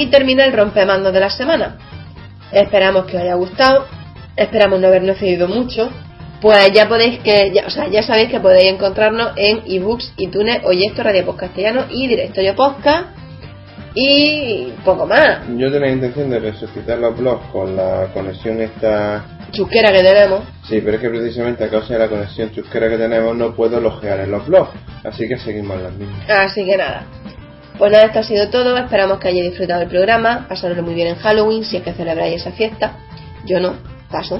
Aquí 0.00 0.10
termina 0.10 0.44
el 0.46 0.52
rompemando 0.52 1.12
de 1.12 1.20
la 1.20 1.30
semana. 1.30 1.76
Esperamos 2.52 3.04
que 3.04 3.16
os 3.16 3.22
haya 3.22 3.34
gustado, 3.34 3.86
esperamos 4.34 4.80
no 4.80 4.88
habernos 4.88 5.18
cedido 5.18 5.46
mucho. 5.46 5.90
Pues 6.40 6.72
ya 6.72 6.88
podéis 6.88 7.18
que, 7.18 7.52
ya, 7.52 7.66
o 7.66 7.70
sea, 7.70 7.88
ya 7.88 8.02
sabéis 8.02 8.30
que 8.30 8.40
podéis 8.40 8.72
encontrarnos 8.72 9.32
en 9.36 9.62
ebooks, 9.66 10.14
iTunes, 10.16 10.62
Oyesto, 10.64 11.02
Radio 11.02 11.26
Post 11.26 11.40
Castellano 11.40 11.84
y 11.90 12.08
Directo 12.08 12.40
Yo 12.40 12.56
Podcast 12.56 13.08
y 13.94 14.72
poco 14.84 15.06
más. 15.06 15.40
Yo 15.58 15.70
tenía 15.70 15.90
intención 15.90 16.30
de 16.30 16.38
resucitar 16.38 16.98
los 16.98 17.18
blogs 17.18 17.44
con 17.52 17.76
la 17.76 18.08
conexión 18.14 18.60
esta... 18.62 19.26
Chusquera 19.50 19.92
que 19.92 20.02
tenemos. 20.02 20.40
Sí, 20.66 20.80
pero 20.80 20.96
es 20.96 21.02
que 21.02 21.10
precisamente 21.10 21.64
a 21.64 21.68
causa 21.68 21.94
de 21.94 21.98
la 21.98 22.08
conexión 22.08 22.52
chusquera 22.52 22.88
que 22.88 22.96
tenemos 22.96 23.36
no 23.36 23.54
puedo 23.54 23.80
logear 23.80 24.20
en 24.20 24.30
los 24.30 24.46
blogs. 24.46 24.70
Así 25.04 25.28
que 25.28 25.36
seguimos 25.36 25.82
las 25.82 25.92
mismas. 25.92 26.30
Así 26.30 26.64
que 26.64 26.76
nada. 26.76 27.04
Pues 27.80 27.92
nada, 27.92 28.04
esto 28.04 28.18
ha 28.18 28.24
sido 28.24 28.50
todo. 28.50 28.76
Esperamos 28.76 29.18
que 29.18 29.28
hayáis 29.28 29.52
disfrutado 29.52 29.80
del 29.80 29.88
programa. 29.88 30.44
Pasarlo 30.46 30.82
muy 30.82 30.92
bien 30.92 31.08
en 31.08 31.14
Halloween 31.14 31.64
si 31.64 31.78
es 31.78 31.82
que 31.82 31.94
celebráis 31.94 32.42
esa 32.42 32.52
fiesta. 32.52 32.98
Yo 33.46 33.58
no, 33.58 33.76
paso. 34.10 34.38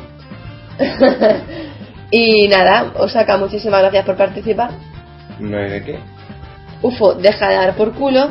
y 2.10 2.48
nada, 2.48 2.92
Osaka, 2.98 3.38
muchísimas 3.38 3.80
gracias 3.80 4.04
por 4.04 4.18
participar. 4.18 4.72
No 5.38 5.56
hay 5.56 5.70
de 5.70 5.82
qué. 5.82 5.98
UFO, 6.82 7.14
deja 7.14 7.48
de 7.48 7.54
dar 7.54 7.74
por 7.76 7.94
culo. 7.94 8.28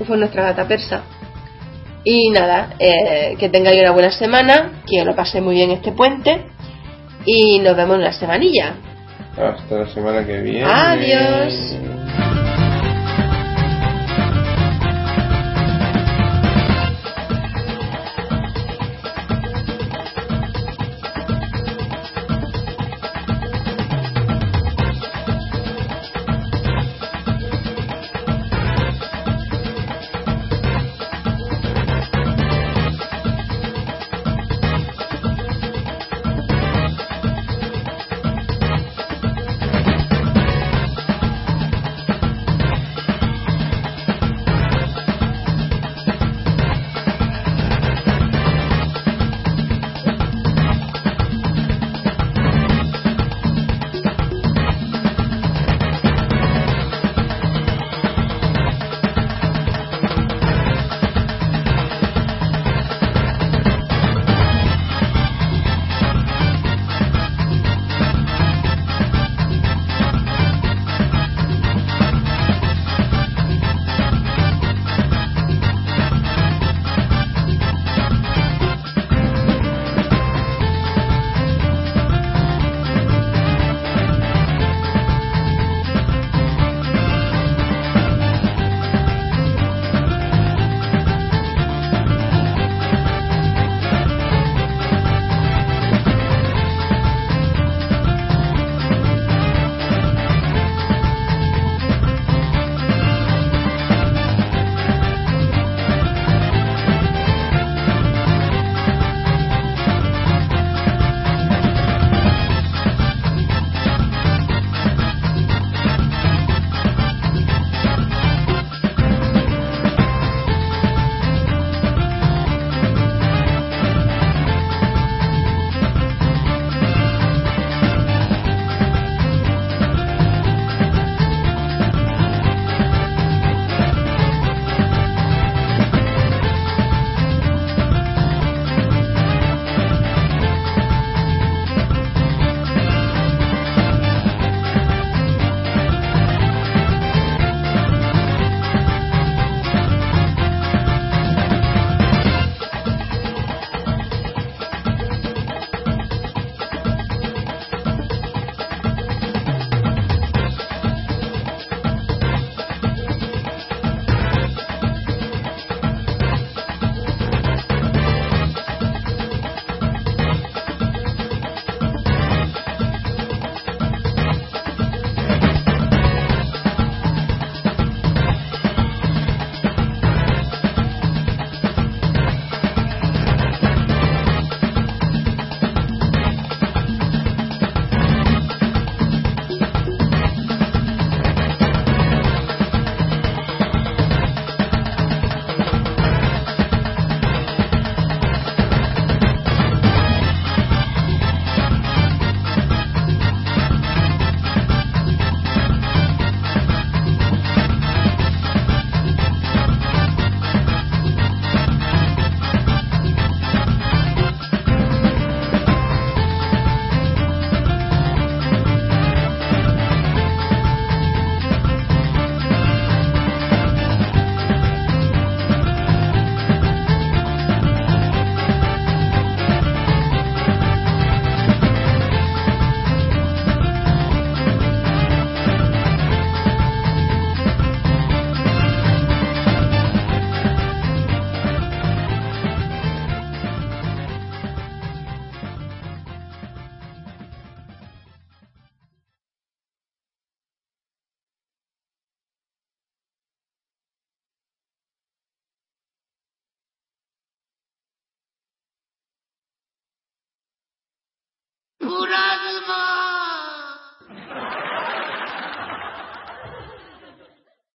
UFO 0.00 0.14
es 0.14 0.18
nuestra 0.18 0.42
gata 0.42 0.66
persa. 0.66 1.02
Y 2.02 2.30
nada, 2.30 2.70
eh, 2.80 3.36
que 3.38 3.48
tengáis 3.50 3.80
una 3.82 3.92
buena 3.92 4.10
semana, 4.10 4.82
que 4.84 5.00
os 5.00 5.06
lo 5.06 5.14
paséis 5.14 5.44
muy 5.44 5.54
bien 5.54 5.70
este 5.70 5.92
puente. 5.92 6.46
Y 7.24 7.60
nos 7.60 7.76
vemos 7.76 7.98
en 7.98 8.02
la 8.02 8.12
semanilla. 8.12 8.74
Hasta 9.36 9.76
la 9.76 9.86
semana 9.86 10.26
que 10.26 10.40
viene. 10.40 10.64
Adiós. 10.64 12.03